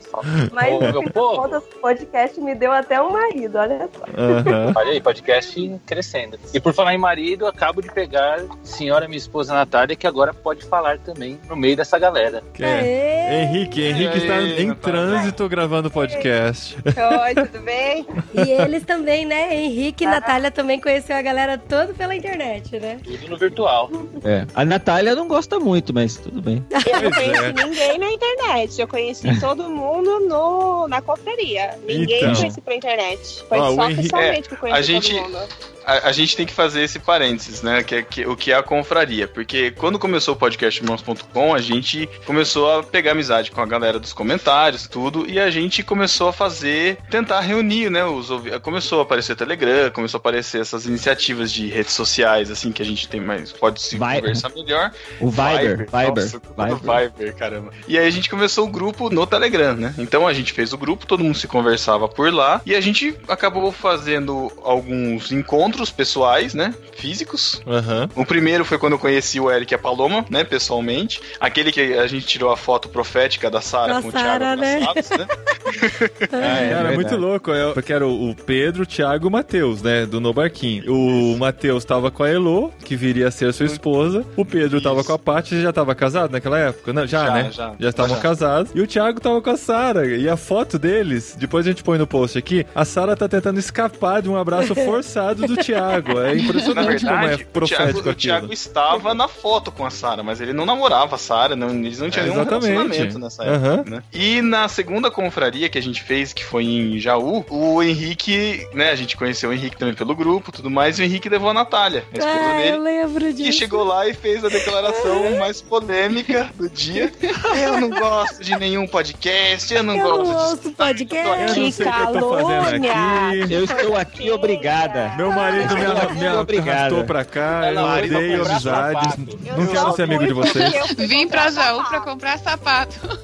Mas 0.52 0.72
Ô, 0.72 0.80
no 0.80 0.80
meu 0.80 0.92
fim 0.92 1.04
das 1.04 1.12
povo. 1.12 1.42
contas, 1.42 1.62
o 1.64 1.80
podcast 1.80 2.40
me 2.40 2.54
deu 2.54 2.72
até 2.72 3.00
um 3.00 3.10
marido, 3.10 3.58
olha 3.58 3.88
só. 3.92 4.04
Aham. 4.16 4.72
Olha 4.74 4.90
aí, 4.90 5.00
podcast 5.00 5.80
crescendo. 5.86 6.38
E 6.52 6.60
por 6.60 6.72
falar 6.72 6.94
em 6.94 6.98
marido, 6.98 7.46
acabo 7.46 7.80
de 7.80 7.90
pegar 7.92 8.40
senhora, 8.62 9.06
minha 9.06 9.18
esposa 9.18 9.54
Natália, 9.54 9.96
que 9.96 10.06
agora 10.06 10.32
pode 10.32 10.64
falar 10.64 10.98
também 10.98 11.38
no 11.48 11.56
meio 11.56 11.76
dessa 11.76 11.98
galera. 11.98 12.42
Que 12.52 12.64
é. 12.64 13.42
Henrique, 13.42 13.82
Henrique 13.82 14.18
está 14.18 14.34
aí, 14.34 14.62
em 14.62 14.74
trânsito 14.74 15.48
gravando 15.48 15.90
podcast. 15.90 16.76
Oi, 16.76 17.34
tudo 17.34 17.62
bem? 17.62 18.06
E 18.34 18.50
eles 18.50 18.84
também, 18.84 19.24
né? 19.24 19.54
Henrique 19.54 20.04
e 20.04 20.06
Natália 20.06 20.50
também 20.50 20.80
conheceu 20.80 21.16
a 21.16 21.22
galera 21.22 21.58
toda 21.58 21.92
pela 21.94 22.14
internet, 22.14 22.78
né? 22.78 22.98
Tudo 23.02 23.28
no 23.28 23.36
virtual. 23.36 23.90
É. 24.24 24.46
A 24.54 24.64
Natália 24.64 25.14
não 25.14 25.26
gosta 25.28 25.58
muito, 25.58 25.92
mas 25.92 26.16
tudo 26.16 26.40
bem. 26.42 26.64
Eu 27.02 27.10
conheci 27.32 27.44
é. 27.44 27.52
ninguém 27.64 27.98
na 27.98 28.10
internet. 28.10 28.80
Eu 28.80 28.88
conheci 28.88 29.28
todo 29.40 29.64
mundo 29.70 30.20
no, 30.20 30.88
na 30.88 31.00
confraria. 31.00 31.78
Ninguém 31.86 32.18
Então. 32.24 32.34
conheci 32.34 32.60
pela 32.60 32.76
internet. 32.76 33.44
Foi 33.48 33.58
Ó, 33.58 33.74
só 33.74 33.84
Henrique- 33.84 34.02
pessoalmente 34.02 34.48
que 34.48 34.54
eu 34.54 34.58
conheci 34.58 34.78
a 34.78 34.82
gente- 34.82 35.14
todo 35.14 35.22
mundo. 35.30 35.48
A, 35.86 36.08
a 36.08 36.12
gente 36.12 36.36
tem 36.36 36.46
que 36.46 36.52
fazer 36.52 36.82
esse 36.82 36.98
parênteses, 36.98 37.62
né? 37.62 37.82
Que 37.82 37.94
é 37.96 38.02
que- 38.02 38.26
o 38.26 38.36
que 38.36 38.52
é 38.52 38.54
a 38.56 38.62
confraria. 38.62 39.28
Porque 39.28 39.70
quando 39.72 39.98
começou 39.98 40.34
o 40.34 40.36
podcast 40.36 40.80
irmãos.com, 40.82 41.54
a 41.54 41.60
gente 41.60 42.08
começou 42.24 42.78
a 42.78 42.82
pegar 42.82 43.12
amizade 43.12 43.50
com 43.50 43.60
a 43.60 43.66
galera 43.66 43.98
dos 43.98 44.12
comentários, 44.12 44.86
tudo, 44.86 45.28
e 45.28 45.38
a 45.38 45.50
gente 45.50 45.82
começou 45.82 46.28
a 46.28 46.32
fazer, 46.32 46.98
tentar 47.10 47.40
reunir, 47.40 47.90
né? 47.90 48.04
Os, 48.04 48.28
começou 48.62 49.00
a 49.00 49.02
aparecer 49.02 49.36
Telegram, 49.36 49.90
começou 49.90 50.18
a 50.18 50.20
aparecer 50.20 50.60
essas 50.60 50.86
iniciativas 50.86 51.52
de 51.52 51.68
redes 51.68 51.92
sociais, 51.92 52.50
assim, 52.50 52.72
que 52.72 52.82
a 52.82 52.84
gente 52.84 53.08
tem 53.08 53.20
mais, 53.20 53.52
pode 53.52 53.80
se 53.82 53.96
Vai- 53.98 54.20
conversar 54.20 54.50
melhor. 54.50 54.90
O 55.20 55.30
Viber, 55.30 55.78
Viber, 55.78 56.14
Nossa, 56.14 56.40
culpa 56.40 56.66
do 56.66 56.76
Viber. 56.76 57.10
Viber, 57.16 57.36
caramba. 57.36 57.70
E 57.88 57.98
aí 57.98 58.06
a 58.06 58.10
gente 58.10 58.30
começou 58.30 58.66
o 58.66 58.70
grupo 58.70 59.10
no 59.10 59.26
Telegram, 59.26 59.74
né? 59.74 59.94
Então 59.98 60.26
a 60.26 60.32
gente 60.32 60.52
fez 60.52 60.72
o 60.72 60.78
grupo, 60.78 61.06
todo 61.06 61.22
mundo 61.22 61.36
se 61.36 61.46
conversava 61.46 62.08
por 62.08 62.32
lá, 62.32 62.60
e 62.64 62.74
a 62.74 62.80
gente 62.80 63.14
acabou 63.28 63.70
fazendo 63.72 64.50
alguns 64.62 65.30
encontros 65.32 65.73
encontros 65.74 65.90
pessoais, 65.90 66.54
né? 66.54 66.72
Físicos. 66.96 67.60
Aham. 67.66 68.08
O 68.14 68.24
primeiro 68.24 68.64
foi 68.64 68.78
quando 68.78 68.92
eu 68.94 68.98
conheci 68.98 69.40
o 69.40 69.50
Eric 69.50 69.72
e 69.72 69.74
a 69.74 69.78
Paloma, 69.78 70.24
né? 70.30 70.44
Pessoalmente. 70.44 71.20
Aquele 71.40 71.72
que 71.72 71.94
a 71.94 72.06
gente 72.06 72.26
tirou 72.26 72.50
a 72.50 72.56
foto 72.56 72.88
profética 72.88 73.50
da 73.50 73.60
Sara 73.60 74.00
com 74.00 74.08
o 74.08 74.12
Sara, 74.12 74.38
Thiago 74.56 74.60
né? 74.60 74.76
abraçados, 74.76 75.10
né? 75.10 75.26
Cara, 76.30 76.92
é 76.92 76.94
muito 76.94 77.16
louco. 77.16 77.52
é, 77.52 77.72
Porque 77.72 77.92
era 77.92 78.06
o 78.06 78.34
Pedro, 78.34 78.84
o 78.84 78.86
Thiago 78.86 79.26
e 79.26 79.28
o 79.28 79.30
Matheus, 79.30 79.82
né? 79.82 80.06
Do 80.06 80.20
No 80.20 80.32
Barquinho. 80.32 80.84
O 80.92 81.36
Matheus 81.36 81.84
tava 81.84 82.10
com 82.10 82.22
a 82.22 82.28
Elo, 82.30 82.72
que 82.84 82.94
viria 82.94 83.28
a 83.28 83.30
ser 83.30 83.52
sua 83.52 83.66
esposa. 83.66 84.24
O 84.36 84.44
Pedro 84.44 84.80
tava 84.80 85.02
com 85.02 85.12
a 85.12 85.18
Paty, 85.18 85.60
já 85.60 85.72
tava 85.72 85.94
casado 85.94 86.30
naquela 86.30 86.58
época? 86.58 86.92
Não, 86.92 87.06
já, 87.06 87.26
Já, 87.26 87.32
né? 87.34 87.50
já. 87.50 87.74
Já 87.78 87.88
estavam 87.88 88.16
Já. 88.16 88.22
casados. 88.22 88.72
E 88.74 88.80
o 88.80 88.86
Thiago 88.86 89.20
tava 89.20 89.42
com 89.42 89.50
a 89.50 89.56
Sara. 89.56 90.06
E 90.06 90.28
a 90.28 90.36
foto 90.36 90.78
deles, 90.78 91.36
depois 91.38 91.66
a 91.66 91.70
gente 91.70 91.82
põe 91.82 91.98
no 91.98 92.06
post 92.06 92.38
aqui, 92.38 92.64
a 92.74 92.84
Sara 92.84 93.16
tá 93.16 93.28
tentando 93.28 93.58
escapar 93.58 94.22
de 94.22 94.28
um 94.28 94.36
abraço 94.36 94.74
forçado 94.84 95.46
do 95.46 95.56
Thiago. 95.66 96.18
É 96.20 96.34
Na 96.34 96.34
impressionante 96.34 97.04
como 97.04 97.14
é 97.14 97.20
verdade, 97.20 97.42
o 97.42 97.46
profético 97.46 97.92
Thiago, 98.02 98.10
o. 98.10 98.14
Thiago 98.14 98.52
estava 98.52 99.14
na 99.14 99.28
foto 99.28 99.70
com 99.72 99.84
a 99.84 99.90
Sara, 99.90 100.22
mas 100.22 100.40
ele 100.40 100.52
não 100.52 100.64
namorava 100.66 101.14
a 101.16 101.18
Sara, 101.18 101.54
não, 101.56 101.70
eles 101.70 101.98
não 101.98 102.10
tinham 102.10 102.26
É, 102.26 102.28
nenhum 102.30 102.44
relacionamento 102.44 103.18
nessa 103.18 103.44
época. 103.44 103.66
Aham. 103.68 103.84
né? 103.86 104.02
E 104.12 104.40
na 104.42 104.68
segunda 104.68 105.10
confraria 105.10 105.68
que 105.68 105.78
a 105.78 105.82
gente 105.82 106.02
fez, 106.02 106.32
que 106.32 106.44
foi 106.44 106.64
em 106.64 106.98
Jaú, 106.98 107.44
o 107.50 107.82
Henrique, 107.82 108.66
né, 108.74 108.90
a 108.90 108.94
gente 108.96 109.16
conheceu 109.16 109.50
o 109.50 109.52
Henrique 109.52 109.76
também 109.76 109.94
pelo 109.94 110.14
grupo 110.14 110.50
tudo 110.52 110.70
mais, 110.70 110.98
e 110.98 111.02
o 111.02 111.04
Henrique 111.04 111.28
levou 111.28 111.50
a 111.50 111.54
Natália, 111.54 112.04
a 112.12 112.18
esposa 112.18 112.36
Ah, 112.38 112.60
eu 112.66 112.72
dele. 112.72 112.78
lembro 112.78 113.32
disso. 113.32 113.48
E 113.48 113.52
chegou 113.52 113.84
lá 113.84 114.06
e 114.08 114.14
fez 114.14 114.44
a 114.44 114.48
declaração 114.48 115.36
mais 115.38 115.60
polêmica 115.62 116.50
do 116.54 116.68
dia. 116.68 117.12
Eu 117.56 117.80
não 117.80 117.90
gosto 117.90 118.42
de 118.42 118.56
nenhum 118.58 118.86
podcast, 118.86 119.72
eu 119.72 119.82
não 119.82 119.96
Eu 119.96 120.02
gosto 120.02 120.18
não 120.18 120.24
de 120.24 120.50
ouço 120.50 120.70
podcast. 120.72 121.58
Eu 121.58 121.64
não 121.64 121.72
sei 121.72 121.86
o 121.86 121.92
que 121.92 122.00
eu 122.16 122.20
tô 122.20 122.30
fazendo 122.30 122.86
aqui. 122.86 123.52
Eu 123.54 123.64
estou 123.64 123.96
aqui, 123.96 124.30
obrigada. 124.30 125.12
Meu 125.16 125.30
marido 125.32 125.53
me, 125.54 125.64
estou 125.64 126.14
me 126.14 126.28
obrigada. 126.28 126.72
arrastou 126.78 127.04
pra 127.04 127.24
cá, 127.24 127.72
eu 127.72 127.84
odeio 127.84 128.46
amizades. 128.46 129.16
Não 129.56 129.66
quero 129.66 129.92
ser 129.94 130.02
amigo 130.02 130.26
de 130.26 130.32
vocês. 130.32 130.72
Vim 130.96 131.28
pra 131.28 131.50
Jaú 131.50 131.84
pra 131.84 132.00
comprar 132.00 132.38
sapato. 132.38 132.96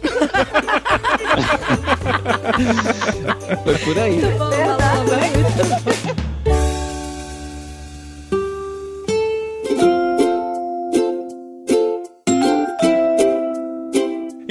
Foi 3.65 3.79
por 3.79 3.99
aí. 3.99 4.21
Muito 4.21 4.39
bom, 4.39 4.49
Paloma, 4.49 5.05
muito 5.05 5.65
bom. 6.15 6.20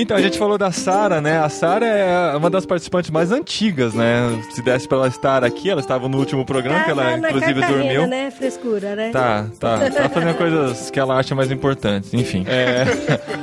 Então, 0.01 0.15
a 0.15 0.21
gente 0.21 0.37
falou 0.37 0.57
da 0.57 0.71
Sara, 0.71 1.19
né? 1.19 1.39
A 1.39 1.49
Sara 1.49 1.85
é 1.85 2.35
uma 2.37 2.49
das 2.49 2.65
participantes 2.65 3.11
mais 3.11 3.31
antigas, 3.31 3.93
né? 3.93 4.41
Se 4.51 4.61
desse 4.61 4.87
pra 4.87 4.97
ela 4.99 5.07
estar 5.07 5.43
aqui, 5.43 5.69
ela 5.69 5.81
estava 5.81 6.07
no 6.07 6.17
último 6.17 6.45
programa, 6.45 6.83
que 6.85 6.91
ela 6.91 7.03
Tá 7.03 7.17
na 7.17 7.29
inclusive 7.29 7.59
carreira, 7.59 7.83
dormiu. 7.83 8.07
né? 8.07 8.31
Frescura, 8.31 8.95
né? 8.95 9.09
Tá, 9.11 9.45
tá. 9.59 9.77
Tá 9.89 10.09
fazendo 10.09 10.35
coisas 10.35 10.89
que 10.89 10.99
ela 10.99 11.17
acha 11.17 11.35
mais 11.35 11.51
importantes, 11.51 12.13
enfim. 12.13 12.45
É. 12.47 12.85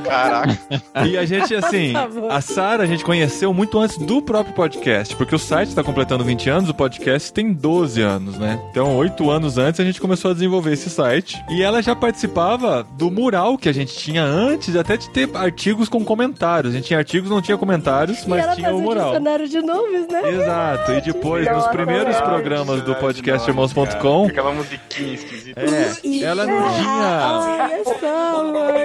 Caraca. 0.09 0.59
E 1.07 1.19
a 1.19 1.25
gente, 1.27 1.55
assim, 1.55 1.92
a 2.31 2.40
Sara 2.40 2.85
a 2.85 2.87
gente 2.87 3.05
conheceu 3.05 3.53
muito 3.53 3.79
antes 3.79 3.99
do 3.99 4.23
próprio 4.23 4.55
podcast, 4.55 5.14
porque 5.16 5.35
o 5.35 5.38
site 5.38 5.69
está 5.69 5.83
completando 5.85 6.25
20 6.25 6.49
anos, 6.49 6.71
o 6.71 6.75
podcast 6.75 7.33
tem 7.33 7.53
12 7.53 8.01
anos, 8.01 8.38
né? 8.38 8.59
Então, 8.71 8.97
8 8.97 9.31
anos 9.31 9.59
antes 9.59 9.79
a 9.81 9.85
gente 9.85 10.01
começou 10.01 10.31
a 10.31 10.35
desenvolver 10.35 10.73
esse 10.73 10.88
site. 10.88 11.37
E 11.51 11.62
ela 11.62 11.83
já 11.83 11.95
participava 11.95 12.87
do 12.97 13.11
mural 13.11 13.59
que 13.59 13.69
a 13.69 13.73
gente 13.73 13.95
tinha 13.95 14.23
antes, 14.25 14.75
até 14.75 14.97
de 14.97 15.11
ter 15.11 15.29
artigos 15.35 15.88
com 15.88 16.03
comentários. 16.05 16.45
A 16.46 16.70
gente 16.70 16.85
tinha 16.87 16.98
artigos, 16.98 17.28
não 17.30 17.42
tinha 17.42 17.59
comentários, 17.59 18.22
e 18.22 18.28
mas 18.28 18.42
ela 18.42 18.54
tinha 18.54 18.72
o 18.72 18.78
um 18.78 18.82
mural. 18.82 19.06
dicionário 19.06 19.48
de 19.48 19.61
nomes, 19.61 20.09
né? 20.09 20.30
Exato, 20.32 20.92
e 20.92 21.00
depois, 21.00 21.46
nos 21.50 21.66
primeiros 21.68 22.16
programas 22.20 22.82
do 22.82 22.94
podcast 22.94 23.48
irmãos.com, 23.48 24.26
Aquela 24.26 24.52
musiquinha 24.52 25.14
esquisita. 25.14 25.61
é, 25.61 26.22
ela 26.22 26.46
não 26.46 26.62
tinha. 26.74 27.66
Amor. 28.40 28.76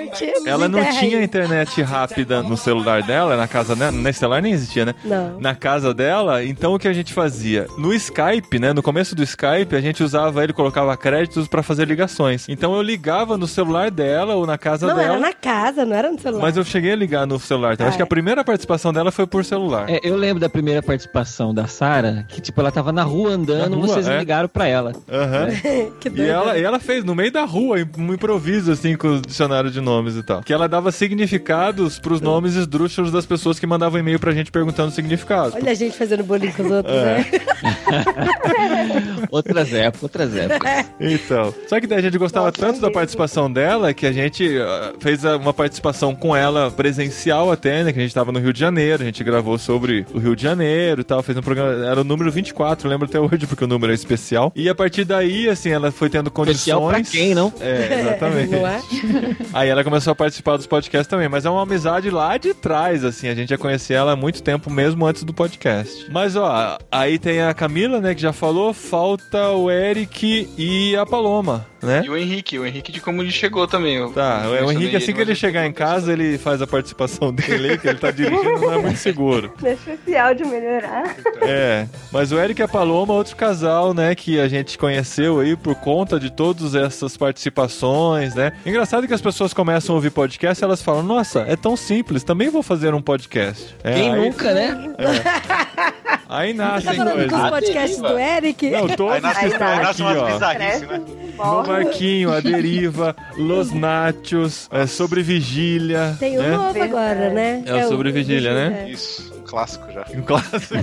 Ela 0.45 0.67
não 0.67 0.83
tinha 0.99 1.23
internet 1.23 1.81
rápida 1.81 2.41
no 2.43 2.57
celular 2.57 3.03
dela, 3.03 3.35
na 3.37 3.47
casa 3.47 3.75
dela, 3.75 3.91
nesse 3.91 4.19
celular 4.19 4.41
nem 4.41 4.53
existia, 4.53 4.85
né? 4.85 4.95
Não. 5.03 5.39
Na 5.39 5.55
casa 5.55 5.93
dela, 5.93 6.43
então 6.43 6.73
o 6.73 6.79
que 6.79 6.87
a 6.87 6.93
gente 6.93 7.13
fazia? 7.13 7.67
No 7.77 7.93
Skype, 7.93 8.59
né? 8.59 8.73
No 8.73 8.81
começo 8.81 9.15
do 9.15 9.23
Skype, 9.23 9.75
a 9.75 9.81
gente 9.81 10.03
usava 10.03 10.43
ele, 10.43 10.53
colocava 10.53 10.95
créditos 10.97 11.47
pra 11.47 11.61
fazer 11.63 11.87
ligações. 11.87 12.47
Então 12.49 12.73
eu 12.75 12.81
ligava 12.81 13.37
no 13.37 13.47
celular 13.47 13.91
dela 13.91 14.35
ou 14.35 14.45
na 14.45 14.57
casa 14.57 14.87
Não, 14.87 14.95
dela. 14.95 15.13
era 15.13 15.19
na 15.19 15.33
casa, 15.33 15.85
não 15.85 15.95
era 15.95 16.11
no 16.11 16.19
celular. 16.19 16.41
Mas 16.41 16.57
eu 16.57 16.63
cheguei 16.63 16.91
a 16.91 16.95
ligar 16.95 17.25
no 17.25 17.39
celular. 17.51 17.73
Então, 17.73 17.85
Ah, 17.85 17.89
acho 17.89 17.97
que 17.97 18.01
é. 18.01 18.05
a 18.05 18.07
primeira 18.07 18.43
participação 18.43 18.93
dela 18.93 19.11
foi 19.11 19.27
por 19.27 19.43
celular. 19.45 19.89
É, 19.89 19.99
eu 20.03 20.15
lembro 20.15 20.39
da 20.39 20.49
primeira 20.49 20.81
participação 20.81 21.53
da 21.53 21.67
Sara, 21.67 22.25
que 22.29 22.39
tipo, 22.41 22.59
ela 22.61 22.71
tava 22.71 22.91
na 22.91 23.03
rua 23.03 23.31
andando, 23.31 23.71
Na 23.71 23.75
rua, 23.77 23.87
vocês 23.87 24.07
é. 24.07 24.17
ligaram 24.19 24.47
pra 24.49 24.67
ela. 24.67 24.93
Aham. 25.11 25.47
que 25.99 26.09
E 26.09 26.21
ela, 26.21 26.57
e 26.57 26.63
ela 26.63 26.79
fez 26.79 27.03
no 27.03 27.13
meio 27.15 27.31
da 27.31 27.43
rua, 27.43 27.77
um 27.97 28.13
improviso, 28.13 28.71
assim, 28.71 28.95
com 28.95 29.07
o 29.15 29.21
dicionário 29.21 29.69
de 29.69 29.81
nomes 29.81 30.15
e 30.15 30.23
tal. 30.23 30.41
Que 30.41 30.53
ela 30.53 30.67
dava 30.67 30.91
significados 30.91 31.99
pros 31.99 32.21
nomes 32.21 32.55
esdrúxulos 32.55 33.11
das 33.11 33.25
pessoas 33.25 33.59
que 33.59 33.67
mandavam 33.67 33.99
e-mail 33.99 34.19
pra 34.19 34.31
gente 34.31 34.51
perguntando 34.51 34.89
o 34.89 34.91
significado. 34.91 35.53
Olha 35.55 35.71
a 35.71 35.75
gente 35.75 35.97
fazendo 35.97 36.23
bullying 36.23 36.51
com 36.51 36.63
os 36.63 36.71
outros, 36.71 36.95
É. 36.95 37.05
né? 37.17 37.25
Outras 39.31 39.73
épocas, 39.73 40.03
outras 40.03 40.35
épocas. 40.35 40.71
Então. 41.01 41.53
Só 41.67 41.79
que 41.79 41.87
daí 41.87 41.99
a 41.99 42.01
gente 42.01 42.17
gostava 42.17 42.51
tanto 42.51 42.79
da 42.79 42.91
participação 42.91 43.51
dela 43.51 43.93
que 43.93 44.05
a 44.05 44.11
gente 44.11 44.57
ah, 44.59 44.93
fez 44.99 45.23
uma 45.23 45.53
participação 45.53 46.13
com 46.15 46.35
ela 46.35 46.69
presencial 46.71 47.40
até, 47.49 47.83
né? 47.83 47.93
Que 47.93 47.99
a 47.99 48.01
gente 48.01 48.13
tava 48.13 48.31
no 48.31 48.39
Rio 48.39 48.51
de 48.51 48.59
Janeiro, 48.59 49.01
a 49.01 49.05
gente 49.05 49.23
gravou 49.23 49.57
sobre 49.57 50.05
o 50.13 50.19
Rio 50.19 50.35
de 50.35 50.43
Janeiro 50.43 51.01
e 51.01 51.03
tal, 51.03 51.23
fez 51.23 51.37
um 51.37 51.41
programa. 51.41 51.85
Era 51.85 52.01
o 52.01 52.03
número 52.03 52.29
24, 52.29 52.89
lembro 52.89 53.07
até 53.07 53.19
hoje, 53.19 53.47
porque 53.47 53.63
o 53.63 53.67
número 53.67 53.91
é 53.91 53.95
especial. 53.95 54.51
E 54.55 54.67
a 54.67 54.75
partir 54.75 55.05
daí, 55.05 55.47
assim, 55.49 55.69
ela 55.69 55.91
foi 55.91 56.09
tendo 56.09 56.29
condições. 56.29 56.57
Especial 56.59 56.89
pra 56.89 57.01
quem, 57.03 57.33
não? 57.33 57.53
É, 57.61 58.01
exatamente. 58.01 58.51
Não 58.51 58.67
é? 58.67 58.81
Aí 59.53 59.69
ela 59.69 59.83
começou 59.83 60.11
a 60.11 60.15
participar 60.15 60.57
dos 60.57 60.67
podcasts 60.67 61.07
também, 61.07 61.29
mas 61.29 61.45
é 61.45 61.49
uma 61.49 61.63
amizade 61.63 62.09
lá 62.09 62.37
de 62.37 62.53
trás, 62.53 63.05
assim, 63.05 63.27
a 63.29 63.35
gente 63.35 63.49
já 63.49 63.57
conhecia 63.57 63.97
ela 63.97 64.11
há 64.11 64.15
muito 64.15 64.43
tempo, 64.43 64.69
mesmo 64.69 65.05
antes 65.05 65.23
do 65.23 65.33
podcast. 65.33 66.07
Mas, 66.11 66.35
ó, 66.35 66.77
aí 66.91 67.17
tem 67.17 67.41
a 67.41 67.53
Camila, 67.53 68.01
né, 68.01 68.13
que 68.13 68.21
já 68.21 68.33
falou, 68.33 68.73
falta 68.73 69.49
o 69.49 69.69
Eric 69.69 70.49
e 70.57 70.95
a 70.95 71.05
Paloma, 71.05 71.65
né? 71.81 72.03
E 72.05 72.09
o 72.09 72.17
Henrique, 72.17 72.59
o 72.59 72.65
Henrique 72.65 72.91
de 72.91 73.01
como 73.01 73.21
ele 73.21 73.31
chegou 73.31 73.67
também. 73.67 73.95
eu 73.95 74.09
Tá, 74.11 74.43
o 74.47 74.51
mencionei 74.51 74.75
Henrique, 74.75 74.95
assim 74.95 75.13
que 75.13 75.21
ele 75.21 75.35
chegar 75.35 75.65
em 75.65 75.73
casa, 75.73 76.13
ele 76.13 76.37
faz 76.37 76.61
a 76.61 76.67
participação 76.67 77.33
dele, 77.33 77.71
aí, 77.71 77.77
que 77.77 77.87
ele 77.87 77.97
tá 77.97 78.11
dirigindo, 78.11 78.59
não 78.59 78.73
é 78.73 78.77
muito 78.77 78.97
seguro. 78.97 79.53
Deixa 79.61 79.93
esse 79.93 80.15
áudio 80.15 80.47
melhorar. 80.47 81.15
É, 81.41 81.87
mas 82.11 82.31
o 82.31 82.39
Eric 82.39 82.61
e 82.61 82.63
a 82.63 82.67
Paloma, 82.67 83.13
outro 83.13 83.35
casal, 83.35 83.93
né, 83.93 84.13
que 84.15 84.39
a 84.39 84.47
gente 84.47 84.77
conheceu 84.77 85.39
aí 85.39 85.55
por 85.55 85.75
conta 85.75 86.19
de 86.19 86.29
todas 86.29 86.75
essas 86.75 87.17
participações, 87.17 88.35
né? 88.35 88.53
Engraçado 88.65 89.07
que 89.07 89.13
as 89.13 89.21
pessoas 89.21 89.53
começam 89.53 89.93
a 89.93 89.97
ouvir 89.97 90.11
podcast 90.11 90.63
e 90.63 90.65
elas 90.65 90.81
falam, 90.81 91.03
nossa, 91.03 91.41
é 91.47 91.55
tão 91.55 91.75
simples, 91.75 92.23
também 92.23 92.49
vou 92.49 92.63
fazer 92.63 92.93
um 92.93 93.01
podcast. 93.01 93.75
É, 93.83 93.93
Quem 93.93 94.11
aí, 94.13 94.19
nunca, 94.19 94.53
né? 94.53 94.93
Aí 96.29 96.53
Tá 96.53 96.63
nascem 96.63 96.93
falando 96.93 97.13
coisas. 97.13 97.31
dos 97.31 97.49
podcasts 97.49 97.99
do 98.01 98.17
Eric? 98.19 98.69
Não, 98.69 98.87
todos 98.89 99.13
Aí 99.15 99.21
nasce, 99.21 99.39
que 99.41 99.45
estão 99.47 99.67
aí 99.67 99.73
aqui, 99.73 99.83
nasce 99.83 100.01
umas 100.01 100.17
ó. 100.17 100.53
né? 100.53 101.01
No 101.37 101.63
Marquinho, 101.67 102.31
A 102.33 102.39
Deriva, 102.39 103.15
Los 103.37 103.71
Nachos, 103.71 104.67
é, 104.71 104.85
Sobre 104.87 105.21
Vigília. 105.23 106.15
Tem 106.19 106.37
um 106.37 106.41
né? 106.41 106.51
novo 106.55 106.81
agora, 106.81 107.29
né? 107.29 107.63
É 107.65 107.85
o 107.85 107.89
Sobre 107.89 108.11
Vigília, 108.11 108.53
né? 108.53 108.89
Isso, 108.89 109.40
clássico 109.51 109.91
já. 109.91 110.05
Um 110.15 110.21
clássico. 110.21 110.73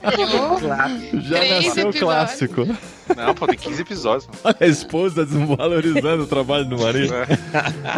Tá 0.00 0.10
vivo, 0.10 0.60
né? 0.68 1.10
Já 1.22 1.36
Três 1.38 1.66
nasceu 1.66 1.88
episódios. 1.88 1.98
clássico. 2.00 2.66
Não, 3.16 3.34
pô, 3.34 3.46
tem 3.46 3.58
15 3.58 3.82
episódios. 3.82 4.26
Mano. 4.28 4.38
Olha 4.44 4.56
a 4.60 4.66
esposa 4.66 5.24
desvalorizando 5.26 6.22
o 6.24 6.26
trabalho 6.26 6.64
do 6.66 6.78
marido. 6.78 7.12
É. 7.14 7.26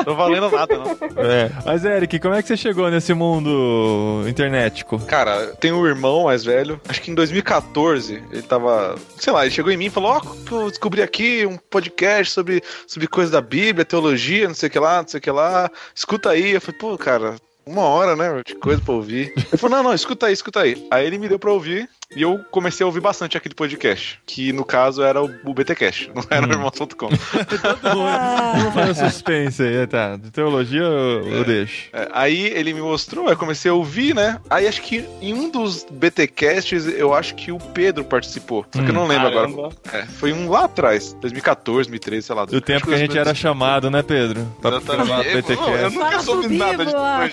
Não 0.07 0.15
valendo 0.17 0.51
nada, 0.51 0.79
não. 0.79 0.91
É. 1.23 1.51
Mas, 1.67 1.85
Eric, 1.85 2.19
como 2.21 2.35
é 2.35 2.41
que 2.41 2.49
você 2.49 2.57
chegou 2.57 2.89
nesse 2.91 3.13
mundo 3.13 4.25
internetico? 4.29 4.99
Cara, 5.01 5.49
tem 5.61 5.73
um 5.73 5.87
irmão 5.87 6.25
mais 6.25 6.45
velho. 6.45 6.81
Acho 6.89 7.03
que 7.03 7.11
em 7.11 7.15
2014 7.15 8.23
ele 8.31 8.43
tava. 8.43 8.95
Sei 9.19 9.33
lá, 9.33 9.43
ele 9.45 9.55
chegou 9.55 9.71
em 9.73 9.77
mim 9.77 9.87
e 9.87 9.91
falou: 9.91 10.13
Ó, 10.13 10.21
que 10.21 10.53
eu 10.53 10.69
descobri 10.71 11.03
aqui 11.03 11.45
um 11.47 11.57
podcast 11.59 12.33
sobre, 12.33 12.63
sobre 12.87 13.07
coisas 13.09 13.33
da 13.33 13.41
Bíblia, 13.41 13.85
teologia, 13.85 14.47
não 14.49 14.55
sei 14.55 14.69
o 14.69 14.73
que 14.73 14.79
lá, 14.79 15.03
não 15.03 15.09
sei 15.09 15.19
o 15.19 15.23
que 15.23 15.31
lá. 15.31 15.71
Escuta 15.95 16.31
aí. 16.31 16.53
Eu 16.53 16.61
falei: 16.61 16.79
pô, 16.81 16.97
cara. 16.97 17.35
Uma 17.65 17.83
hora, 17.83 18.17
né? 18.17 18.43
De 18.45 18.55
coisa 18.57 18.81
pra 18.83 18.95
ouvir. 18.95 19.33
Ele 19.37 19.57
falou: 19.57 19.77
não, 19.77 19.85
não, 19.85 19.95
escuta 19.95 20.27
aí, 20.27 20.33
escuta 20.33 20.61
aí. 20.61 20.87
Aí 20.91 21.07
ele 21.07 21.19
me 21.19 21.29
deu 21.29 21.39
pra 21.39 21.53
ouvir 21.53 21.89
e 22.17 22.23
eu 22.23 22.39
comecei 22.51 22.85
a 22.85 22.87
ouvir 22.87 23.01
bastante 23.01 23.37
aquele 23.37 23.55
podcast. 23.55 24.21
Que 24.27 24.53
no 24.53 24.65
caso 24.65 25.03
era 25.03 25.23
o, 25.23 25.31
o 25.45 25.55
BTcast, 25.55 26.11
não 26.15 26.25
era 26.29 26.47
o 26.47 26.51
irmão.com. 26.51 27.09
Vamos 27.83 28.75
fazer 28.75 28.95
suspense 29.11 29.63
aí, 29.63 29.87
tá? 29.87 30.17
De 30.17 30.31
teologia 30.31 30.83
eu, 30.83 31.27
eu 31.27 31.45
deixo. 31.45 31.89
É, 31.93 32.09
aí 32.13 32.47
ele 32.47 32.73
me 32.73 32.81
mostrou, 32.81 33.27
aí 33.27 33.33
eu 33.33 33.37
comecei 33.37 33.71
a 33.71 33.75
ouvir, 33.75 34.15
né? 34.15 34.41
Aí 34.49 34.67
acho 34.67 34.83
que 34.83 35.05
em 35.21 35.35
um 35.35 35.51
dos 35.51 35.87
BTcasts, 35.91 36.87
eu 36.87 37.15
acho 37.15 37.35
que 37.35 37.53
o 37.53 37.59
Pedro 37.59 38.05
participou. 38.05 38.67
Só 38.75 38.83
que 38.83 38.89
eu 38.89 38.95
não 38.95 39.07
lembro 39.07 39.31
Caramba. 39.33 39.53
agora. 39.53 39.75
É, 39.93 40.07
foi 40.07 40.33
um 40.33 40.51
lá 40.51 40.65
atrás, 40.65 41.15
2014, 41.21 41.89
2013, 41.89 42.27
sei 42.27 42.37
lá. 42.37 42.45
Do 42.45 42.61
tempo 42.61 42.87
que 42.87 42.95
a 42.95 42.99
gente 42.99 43.17
era 43.17 43.35
chamado, 43.35 43.91
né, 43.91 44.03
Pedro? 44.03 44.47
Pra 44.61 44.81
PTcast. 44.81 45.57
não, 45.57 45.77
eu 45.77 45.91
nunca 45.91 46.21
soube 46.21 46.49
nada 46.57 46.85
de 46.85 46.95
ó. 46.95 47.29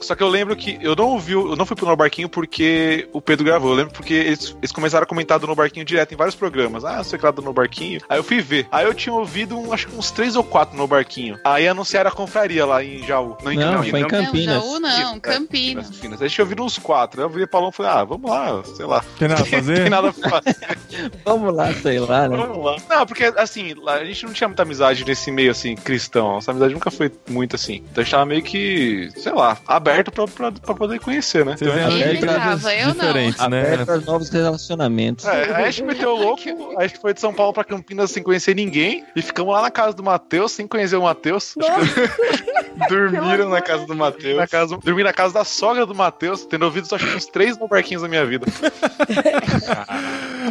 Só 0.00 0.14
que 0.14 0.22
eu 0.22 0.28
lembro 0.28 0.56
que 0.56 0.78
eu 0.80 0.94
não 0.96 1.10
ouvi, 1.10 1.32
eu 1.32 1.56
não 1.56 1.66
fui 1.66 1.76
pro 1.76 1.86
No 1.86 1.96
Barquinho 1.96 2.28
porque 2.28 3.08
o 3.12 3.20
Pedro 3.20 3.43
Gravou. 3.44 3.70
Eu 3.70 3.76
lembro 3.76 3.92
porque 3.92 4.14
eles, 4.14 4.56
eles 4.60 4.72
começaram 4.72 5.04
a 5.04 5.06
comentar 5.06 5.38
do 5.38 5.46
No 5.46 5.54
Barquinho 5.54 5.84
direto 5.84 6.12
em 6.12 6.16
vários 6.16 6.34
programas. 6.34 6.84
Ah, 6.84 7.02
sei 7.04 7.18
lá 7.22 7.30
do 7.30 7.42
No 7.42 7.52
Barquinho. 7.52 8.00
Aí 8.08 8.18
eu 8.18 8.24
fui 8.24 8.40
ver. 8.40 8.66
Aí 8.70 8.84
eu 8.84 8.94
tinha 8.94 9.12
ouvido, 9.14 9.58
um, 9.58 9.72
acho 9.72 9.86
que 9.88 9.96
uns 9.96 10.10
três 10.10 10.36
ou 10.36 10.44
quatro 10.44 10.76
No 10.76 10.86
Barquinho. 10.86 11.38
Aí 11.44 11.66
anunciaram 11.68 12.10
a 12.10 12.12
confraria 12.12 12.64
lá 12.66 12.82
em 12.82 13.02
Jaú. 13.06 13.36
Não, 13.42 13.82
foi 13.84 14.00
em 14.00 14.08
Campinas. 14.08 14.56
Não, 14.56 14.62
Jaú 14.62 14.80
não, 14.80 15.14
É, 15.16 15.20
Campinas. 15.20 15.90
Campinas. 15.90 16.22
Aí 16.22 16.28
tinha 16.28 16.44
ouvido 16.44 16.62
uns 16.64 16.78
quatro. 16.78 17.20
Aí 17.20 17.26
eu 17.26 17.30
vi 17.30 17.42
o 17.42 17.48
Paulão 17.48 17.70
e 17.70 17.72
falei, 17.72 17.92
ah, 17.92 18.04
vamos 18.04 18.30
lá, 18.30 18.62
sei 18.64 18.86
lá. 18.86 19.04
Tem 19.18 19.28
nada 19.28 19.42
a 19.42 19.46
fazer? 19.46 19.74
Tem 19.80 19.90
nada 19.90 20.12
pra 20.12 20.30
fazer. 20.30 20.54
Vamos 21.24 21.54
lá, 21.54 21.72
sei 21.74 21.98
lá, 21.98 22.28
né? 22.28 22.36
Vamos 22.36 22.64
lá. 22.64 22.76
Não, 22.88 23.06
porque 23.06 23.24
assim, 23.36 23.74
a 23.86 24.04
gente 24.04 24.26
não 24.26 24.32
tinha 24.32 24.46
muita 24.48 24.62
amizade 24.62 25.04
nesse 25.04 25.30
meio 25.30 25.50
assim, 25.50 25.74
cristão. 25.74 26.34
Nossa 26.34 26.50
amizade 26.50 26.72
nunca 26.74 26.90
foi 26.90 27.10
muito 27.28 27.56
assim. 27.56 27.82
Então 27.90 28.00
a 28.00 28.04
gente 28.04 28.10
tava 28.10 28.26
meio 28.26 28.42
que, 28.42 29.10
sei 29.16 29.32
lá, 29.32 29.58
aberto 29.66 30.12
pra, 30.12 30.26
pra, 30.26 30.52
pra 30.52 30.74
poder 30.74 31.00
conhecer, 31.00 31.44
né? 31.44 31.56
Vocês 31.56 31.70
aberto 31.70 32.26
tava, 32.26 32.74
eu 32.74 32.94
não. 32.94 33.12
Né? 33.48 33.74
Aberto 33.74 33.90
a 33.90 33.96
novos 33.98 34.28
relacionamentos. 34.30 35.24
É, 35.24 35.54
a 35.54 35.70
gente 35.70 35.84
meteu 35.84 36.10
o 36.10 36.16
louco, 36.16 36.42
a 36.78 36.86
gente 36.86 36.98
foi 37.00 37.14
de 37.14 37.20
São 37.20 37.32
Paulo 37.32 37.52
pra 37.52 37.64
Campinas 37.64 38.10
sem 38.10 38.22
conhecer 38.22 38.54
ninguém 38.54 39.04
e 39.14 39.22
ficamos 39.22 39.52
lá 39.52 39.62
na 39.62 39.70
casa 39.70 39.94
do 39.94 40.02
Matheus 40.02 40.52
sem 40.52 40.66
conhecer 40.66 40.96
o 40.96 41.02
Matheus. 41.02 41.54
Dormiram 42.88 43.48
na 43.48 43.60
casa 43.60 43.86
do 43.86 43.94
Matheus. 43.94 44.36
Na 44.36 44.46
casa, 44.46 44.76
dormi 44.76 45.04
na 45.04 45.12
casa 45.12 45.34
da 45.34 45.44
sogra 45.44 45.86
do 45.86 45.94
Matheus, 45.94 46.44
tendo 46.44 46.64
ouvido 46.64 46.86
só 46.86 46.96
acho 46.96 47.06
que 47.06 47.16
uns 47.16 47.26
três 47.26 47.56
no 47.56 47.68
barquinhos 47.68 48.02
na 48.02 48.08
minha 48.08 48.26
vida. 48.26 48.46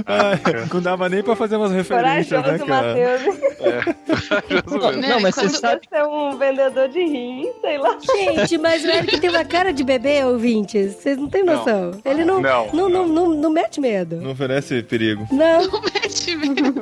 Ai, 0.06 0.40
não 0.74 0.82
dava 0.82 1.10
nem 1.10 1.22
pra 1.22 1.36
fazer 1.36 1.56
umas 1.56 1.72
referências, 1.72 2.42
né, 2.42 2.58
cara? 2.60 2.88
Matheus. 2.88 3.22
Não, 4.66 4.92
Não, 5.10 5.20
mas 5.20 5.36
você 5.36 5.50
sabe. 5.50 5.82
Ser 5.88 6.04
um 6.04 6.38
vendedor 6.38 6.90
de 6.90 7.00
rim, 7.04 7.52
sei 7.62 7.78
lá. 7.78 7.98
Gente, 8.00 8.58
mas 8.58 8.84
o 8.84 8.88
Eric 8.88 9.20
tem 9.20 9.30
uma 9.30 9.46
cara 9.46 9.72
de 9.72 9.84
bebê, 9.84 10.24
ouvintes. 10.24 10.96
Vocês 10.96 11.18
não 11.18 11.30
têm 11.30 11.44
noção. 11.44 11.92
Ele 12.04 12.26
não, 12.26 12.42
Não, 12.42 12.63
não, 12.72 12.90
não, 12.90 13.08
não, 13.08 13.30
não 13.30 13.50
mete 13.50 13.80
medo. 13.80 14.18
Não 14.18 14.32
oferece 14.32 14.84
perigo. 14.84 15.28
Não. 15.32 15.68
Não 15.68 15.82
mete 15.82 16.36
medo. 16.36 16.74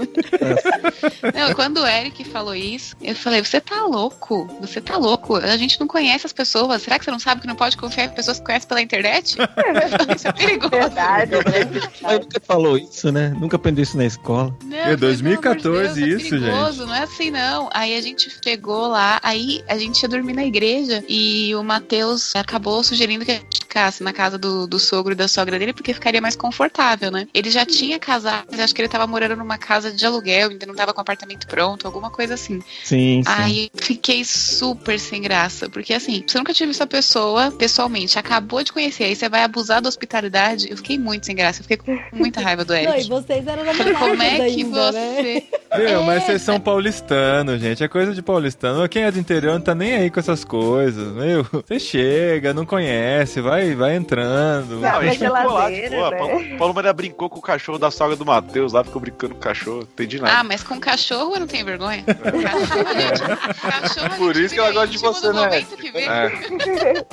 Não, 1.33 1.53
quando 1.53 1.77
o 1.77 1.87
Eric 1.87 2.23
falou 2.25 2.55
isso, 2.55 2.95
eu 3.01 3.15
falei: 3.15 3.43
você 3.43 3.61
tá 3.61 3.83
louco? 3.85 4.47
Você 4.59 4.81
tá 4.81 4.97
louco? 4.97 5.35
A 5.35 5.57
gente 5.57 5.79
não 5.79 5.87
conhece 5.87 6.25
as 6.25 6.33
pessoas. 6.33 6.81
Será 6.81 6.99
que 6.99 7.05
você 7.05 7.11
não 7.11 7.19
sabe 7.19 7.41
que 7.41 7.47
não 7.47 7.55
pode 7.55 7.77
confiar 7.77 8.05
em 8.05 8.09
pessoas 8.09 8.39
que 8.39 8.45
conhece 8.45 8.67
pela 8.67 8.81
internet? 8.81 9.37
isso 10.15 10.27
é 10.27 10.31
perigoso. 10.31 10.71
Verdade, 10.71 11.31
né? 11.31 11.89
Mas 12.01 12.19
nunca 12.19 12.39
falou 12.39 12.77
isso, 12.77 13.11
né? 13.11 13.33
Nunca 13.39 13.55
aprendeu 13.55 13.83
isso 13.83 13.97
na 13.97 14.05
escola. 14.05 14.55
Não, 14.63 14.77
É 14.77 14.81
falei, 14.83 14.97
2014 14.97 15.61
pelo 15.61 15.77
amor 15.77 15.93
de 15.93 16.05
Deus, 16.05 16.23
isso, 16.23 16.35
é 16.35 16.39
perigoso, 16.39 16.85
Não 16.85 16.95
é 16.95 17.03
assim, 17.03 17.31
não. 17.31 17.69
Aí 17.73 17.95
a 17.95 18.01
gente 18.01 18.29
chegou 18.43 18.87
lá, 18.87 19.19
aí 19.23 19.63
a 19.67 19.77
gente 19.77 20.01
ia 20.01 20.09
dormir 20.09 20.33
na 20.33 20.45
igreja 20.45 21.03
e 21.07 21.53
o 21.55 21.63
Matheus 21.63 22.35
acabou 22.35 22.83
sugerindo 22.83 23.25
que 23.25 23.31
a 23.31 23.35
gente 23.35 23.60
ficasse 23.71 24.03
na 24.03 24.11
casa 24.11 24.37
do, 24.37 24.67
do 24.67 24.77
sogro 24.77 25.13
e 25.13 25.15
da 25.15 25.29
sogra 25.29 25.57
dele 25.57 25.71
porque 25.71 25.93
ficaria 25.93 26.19
mais 26.19 26.35
confortável, 26.35 27.09
né? 27.09 27.25
Ele 27.33 27.49
já 27.49 27.65
tinha 27.65 27.97
casado, 27.97 28.47
mas 28.51 28.59
acho 28.59 28.75
que 28.75 28.81
ele 28.81 28.89
tava 28.89 29.07
morando 29.07 29.37
numa 29.37 29.57
casa 29.57 29.91
de 29.91 30.05
aluguel, 30.05 30.49
ainda 30.49 30.65
não 30.65 30.75
tava 30.75 30.93
com 30.93 30.99
apartamento 30.99 31.47
pronto, 31.47 31.87
alguma 31.87 32.09
coisa 32.09 32.33
assim. 32.33 32.61
Sim, 32.83 33.23
sim. 33.23 33.25
Aí 33.25 33.71
fiquei 33.73 34.25
super 34.25 34.99
sem 34.99 35.21
graça, 35.21 35.69
porque 35.69 35.93
assim, 35.93 36.21
você 36.27 36.37
nunca 36.37 36.53
tinha 36.53 36.67
visto 36.67 36.81
a 36.81 36.87
pessoa 36.87 37.49
pessoalmente, 37.51 38.19
acabou 38.19 38.61
de 38.61 38.73
conhecer, 38.73 39.05
aí 39.05 39.15
você 39.15 39.29
vai 39.29 39.43
abusar 39.43 39.81
da 39.81 39.87
hospitalidade. 39.87 40.69
Eu 40.69 40.75
fiquei 40.75 40.99
muito 40.99 41.25
sem 41.25 41.35
graça, 41.35 41.61
eu 41.61 41.63
fiquei 41.63 41.77
com 41.77 41.97
muita 42.13 42.41
raiva 42.43 42.65
do 42.65 42.73
Não, 42.73 42.97
e 42.97 43.03
vocês 43.03 43.47
eram 43.47 43.63
Falei, 43.63 43.93
namorados 43.93 43.99
como 43.99 44.21
é 44.23 44.35
que 44.35 44.41
ainda, 44.41 44.91
né? 44.91 45.15
você. 45.15 45.43
Meu, 45.77 46.03
mas 46.03 46.23
É, 46.23 46.25
vocês 46.25 46.41
são 46.41 46.59
paulistanos, 46.59 47.61
gente. 47.61 47.81
É 47.81 47.87
coisa 47.87 48.13
de 48.13 48.21
paulistano. 48.21 48.87
Quem 48.89 49.03
é 49.03 49.11
do 49.11 49.17
interior 49.17 49.53
não 49.53 49.61
tá 49.61 49.73
nem 49.73 49.93
aí 49.95 50.09
com 50.09 50.19
essas 50.19 50.43
coisas. 50.43 51.13
Meu, 51.13 51.45
você 51.49 51.79
chega, 51.79 52.53
não 52.53 52.65
conhece, 52.65 53.39
vai, 53.39 53.60
vai 53.75 53.95
entrando. 53.95 54.79
Não, 54.79 54.89
a 54.97 55.03
gente 55.05 55.19
ficou 55.19 55.53
lá, 55.53 55.71
tipo, 55.71 55.89
pô, 55.89 56.09
né? 56.09 56.17
Paulo, 56.17 56.57
Paulo 56.57 56.73
Maria 56.73 56.93
brincou 56.93 57.29
com 57.29 57.39
o 57.39 57.41
cachorro 57.41 57.77
da 57.77 57.89
sogra 57.91 58.15
do 58.15 58.25
Matheus 58.25 58.73
lá, 58.73 58.83
ficou 58.83 59.01
brincando 59.01 59.33
com 59.35 59.39
o 59.39 59.43
cachorro, 59.43 59.81
entendi 59.81 60.19
nada. 60.19 60.39
Ah, 60.39 60.43
mas 60.43 60.63
com 60.63 60.79
cachorro 60.79 61.35
eu 61.35 61.39
não 61.41 61.47
tenho 61.47 61.65
vergonha. 61.65 62.03
Cachorro, 62.11 62.93
gente, 62.93 63.21
cachorro 63.61 64.05
a 64.05 64.09
Por 64.17 64.35
isso 64.35 64.53
que 64.53 64.59
ela 64.59 64.71
gosta 64.71 64.87
de 64.87 64.97
você, 64.97 65.31
né? 65.31 65.65
É. 65.95 67.05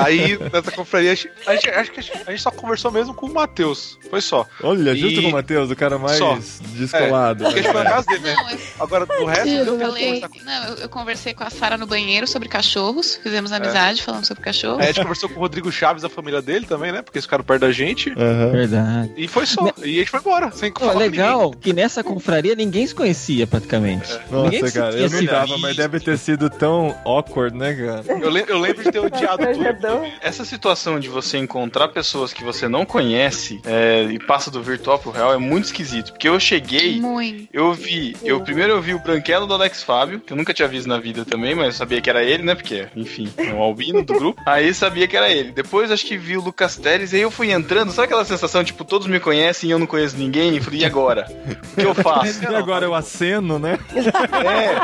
Aí, 0.00 0.38
nessa 0.52 0.70
confraria, 0.72 1.12
a 1.12 1.14
gente, 1.14 1.30
a 1.46 1.54
gente- 1.54 1.70
acho 1.70 1.90
que 1.92 2.00
a 2.00 2.02
gente, 2.02 2.22
a 2.26 2.30
gente 2.30 2.42
só 2.42 2.50
conversou 2.50 2.90
mesmo 2.90 3.14
com 3.14 3.26
o 3.26 3.32
Matheus. 3.34 3.98
Foi 4.10 4.20
só. 4.20 4.46
Olha, 4.62 4.94
justo 4.94 5.20
E- 5.20 5.22
com 5.22 5.28
o 5.28 5.32
Matheus, 5.32 5.70
o 5.70 5.76
cara 5.76 5.98
mais 5.98 6.18
Só. 6.18 6.38
descolado. 6.74 7.44
Porque 7.44 7.60
a 7.60 7.62
gente 7.62 7.72
foi 7.72 7.82
na 7.84 7.90
casa 7.90 8.06
dele, 8.06 8.20
né? 8.20 8.34
Não, 8.34 8.50
eu 8.50 8.58
Agora, 8.80 9.06
do 9.06 9.24
resto, 9.24 9.46
não 9.46 9.54
eu 9.54 9.76
pra 9.78 9.86
falei, 9.86 10.24
não, 10.44 10.64
eu, 10.64 10.74
eu 10.76 10.88
conversei 10.88 11.34
com 11.34 11.44
a 11.44 11.50
Sara 11.50 11.76
no 11.76 11.86
banheiro 11.86 12.26
sobre 12.26 12.48
cachorros, 12.48 13.16
fizemos 13.22 13.52
amizade 13.52 14.02
falando 14.02 14.24
sobre 14.26 14.42
cachorros. 14.42 14.78
Aí 14.80 14.84
a 14.84 14.86
gente 14.92 15.00
conversou 15.02 15.28
com 15.28 15.36
o 15.36 15.38
Rodrigo 15.38 15.53
Chaves, 15.72 16.04
a 16.04 16.08
família 16.08 16.40
dele 16.42 16.66
também, 16.66 16.92
né? 16.92 17.02
Porque 17.02 17.18
eles 17.18 17.24
ficaram 17.24 17.44
perto 17.44 17.60
da 17.62 17.72
gente. 17.72 18.10
Aham. 18.16 18.50
Verdade. 18.52 19.12
E 19.16 19.26
foi 19.28 19.46
só. 19.46 19.70
E 19.78 19.96
a 19.96 19.98
gente 19.98 20.10
foi 20.10 20.20
embora, 20.20 20.50
sem 20.52 20.72
Pô, 20.72 20.80
falar 20.80 20.92
com 20.94 20.98
legal 20.98 21.50
que 21.52 21.72
nessa 21.72 22.02
confraria 22.04 22.54
ninguém 22.54 22.86
se 22.86 22.94
conhecia 22.94 23.46
praticamente. 23.46 24.10
ninguém 24.30 24.60
Nossa, 24.60 24.68
se 24.72 24.78
cara, 24.78 24.94
eu 24.96 25.10
não 25.10 25.26
tava, 25.26 25.58
mas 25.58 25.76
deve 25.76 26.00
ter 26.00 26.16
sido 26.18 26.48
tão 26.50 26.94
awkward, 27.04 27.56
né, 27.56 27.74
cara? 27.74 28.02
ninguém. 28.02 28.22
Eu, 28.22 28.30
lem- 28.30 28.44
eu 28.48 28.58
lembro 28.58 28.82
de 28.84 28.90
ter 28.92 28.98
odiado 29.00 29.44
tudo. 29.46 30.04
Essa 30.20 30.44
situação 30.44 30.98
de 31.00 31.08
você 31.08 31.38
encontrar 31.38 31.88
pessoas 31.88 32.32
que 32.32 32.44
você 32.44 32.68
não 32.68 32.84
conhece 32.84 33.60
é, 33.64 34.02
e 34.04 34.18
passa 34.18 34.50
do 34.50 34.62
virtual 34.62 34.98
pro 34.98 35.10
real 35.10 35.32
é 35.32 35.38
muito 35.38 35.64
esquisito. 35.66 36.12
Porque 36.12 36.28
eu 36.28 36.38
cheguei, 36.38 37.00
Muito. 37.00 37.48
eu 37.52 37.72
vi. 37.72 38.16
Eu 38.22 38.40
primeiro 38.40 38.72
eu 38.72 38.82
vi 38.82 38.94
o 38.94 38.98
branquelo 38.98 39.46
do 39.46 39.54
Alex 39.54 39.82
Fábio, 39.82 40.20
que 40.20 40.32
eu 40.32 40.36
nunca 40.36 40.52
tinha 40.54 40.68
visto 40.68 40.88
na 40.88 40.98
vida 40.98 41.24
também, 41.24 41.54
mas 41.54 41.66
eu 41.66 41.72
sabia 41.72 42.00
que 42.00 42.08
era 42.10 42.22
ele, 42.22 42.42
né? 42.42 42.54
Porque, 42.54 42.86
enfim, 42.96 43.28
é 43.36 43.52
um 43.52 43.62
albino 43.62 44.02
do 44.02 44.14
grupo. 44.14 44.40
Aí 44.46 44.72
sabia 44.72 45.06
que 45.06 45.16
era 45.16 45.30
ele. 45.30 45.43
Depois 45.52 45.90
acho 45.90 46.06
que 46.06 46.16
vi 46.16 46.36
o 46.36 46.40
Lucas 46.40 46.76
Teres, 46.76 47.12
e 47.12 47.16
aí 47.16 47.22
eu 47.22 47.30
fui 47.30 47.50
entrando, 47.52 47.90
sabe 47.92 48.06
aquela 48.06 48.24
sensação, 48.24 48.62
tipo, 48.64 48.84
todos 48.84 49.06
me 49.06 49.18
conhecem 49.20 49.68
e 49.68 49.72
eu 49.72 49.78
não 49.78 49.86
conheço 49.86 50.16
ninguém? 50.16 50.56
E 50.56 50.60
falei, 50.60 50.80
e 50.80 50.84
agora? 50.84 51.26
O 51.72 51.76
que 51.80 51.86
eu 51.86 51.94
faço? 51.94 52.24
E 52.44 52.54
agora 52.54 52.84
eu 52.86 52.94
aceno, 52.94 53.58
né? 53.58 53.78
É. 53.94 54.74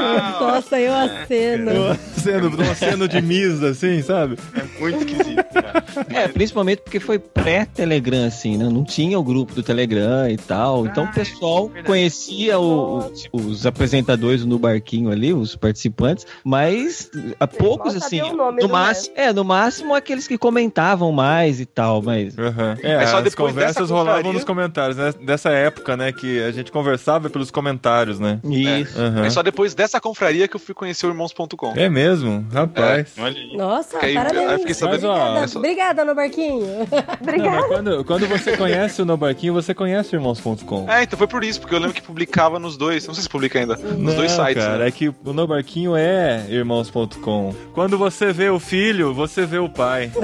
Ah, 0.00 0.38
Nossa, 0.40 0.78
eu 0.80 0.94
aceno. 0.94 1.70
Eu 1.70 1.90
aceno, 1.92 2.56
um 2.58 2.70
aceno 2.70 3.08
de 3.08 3.20
misa, 3.22 3.70
assim, 3.70 4.02
sabe? 4.02 4.36
é 4.54 4.80
muito 4.80 4.98
esquisito, 4.98 5.44
cara. 5.52 5.84
É, 6.10 6.28
principalmente 6.28 6.82
porque 6.82 7.00
foi 7.00 7.18
pré-Telegram, 7.18 8.24
assim, 8.26 8.56
né? 8.56 8.64
Não 8.68 8.84
tinha 8.84 9.18
o 9.18 9.22
grupo 9.22 9.54
do 9.54 9.62
Telegram 9.62 10.28
e 10.28 10.36
tal. 10.36 10.86
Então 10.86 11.04
o 11.04 11.12
pessoal 11.12 11.66
verdade. 11.66 11.86
conhecia 11.86 12.58
o- 12.58 12.98
o- 13.32 13.36
os 13.36 13.66
apresentadores 13.66 14.44
no 14.44 14.58
barquinho 14.58 15.10
ali, 15.10 15.32
os 15.32 15.56
participantes, 15.56 16.26
mas 16.44 17.10
a 17.40 17.46
poucos, 17.58 17.96
assim, 17.96 18.18
sabiam 18.18 18.30
o 18.32 18.36
nome 18.36 18.62
no 18.62 18.68
máximo, 18.68 19.14
é, 19.16 19.32
no 19.32 19.44
máximo 19.44 19.94
aqueles 19.94 20.26
que 20.26 20.38
comentavam 20.38 21.12
mais 21.12 21.60
e 21.60 21.66
tal, 21.66 22.00
mas 22.02 22.38
Aham. 22.38 22.76
É, 22.82 22.96
Mas 22.96 23.10
só 23.10 23.18
as 23.18 23.34
conversas 23.34 23.74
dessa 23.76 23.92
rolavam 23.94 24.14
confraria- 24.14 24.32
nos 24.32 24.44
comentários, 24.44 24.96
né? 24.96 25.12
Dessa 25.22 25.50
época, 25.50 25.96
né? 25.96 26.12
Que 26.12 26.42
a 26.42 26.50
gente 26.50 26.70
conversava 26.72 27.28
pelos 27.30 27.50
comentários, 27.50 28.18
né? 28.18 28.40
isso. 28.44 28.98
É 29.24 29.30
só 29.30 29.42
depois 29.42 29.74
dessa 29.74 30.00
confraria 30.00 30.46
que 30.48 30.56
eu 30.56 30.60
fui 30.60 30.74
conhecer 30.74 31.06
o 31.06 31.10
Irmãos.com. 31.10 31.72
É 31.76 31.88
mesmo? 31.88 32.46
Rapaz. 32.52 33.12
Aí. 33.18 33.56
Nossa, 33.56 33.98
aí 34.00 34.14
parabéns. 34.14 34.52
eu 34.52 34.58
fiquei 34.60 34.74
sabendo- 34.74 35.08
Mas, 35.08 35.54
ó, 35.54 35.58
Obrigada, 35.58 35.58
Obrigada, 35.58 36.04
no 36.04 36.14
barquinho. 36.14 36.60
Não, 36.60 37.14
Obrigada. 37.20 37.50
mas 37.56 37.66
quando, 37.66 38.04
quando 38.04 38.26
você 38.28 38.56
conhece 38.56 39.02
o 39.02 39.04
No 39.04 39.16
Barquinho, 39.16 39.52
você 39.52 39.74
conhece 39.74 40.14
o 40.14 40.16
Irmãos.com. 40.16 40.90
É, 40.90 41.02
então 41.02 41.18
foi 41.18 41.26
por 41.26 41.42
isso, 41.44 41.60
porque 41.60 41.74
eu 41.74 41.78
lembro 41.78 41.94
que 41.94 42.02
publicava 42.02 42.58
nos 42.58 42.76
dois. 42.76 43.06
Não 43.06 43.14
sei 43.14 43.22
se 43.22 43.28
publica 43.28 43.58
ainda. 43.58 43.76
Nos 43.76 43.96
Não, 43.98 44.14
dois 44.14 44.30
sites. 44.32 44.62
cara, 44.62 44.78
né? 44.78 44.88
é 44.88 44.90
que 44.90 45.08
o 45.08 45.14
No 45.24 45.46
Barquinho 45.46 45.96
é 45.96 46.44
Irmãos.com. 46.48 47.47
Quando 47.72 47.98
você 47.98 48.32
vê 48.32 48.48
o 48.48 48.58
filho, 48.58 49.14
você 49.14 49.46
vê 49.46 49.58
o 49.58 49.68
pai. 49.68 50.10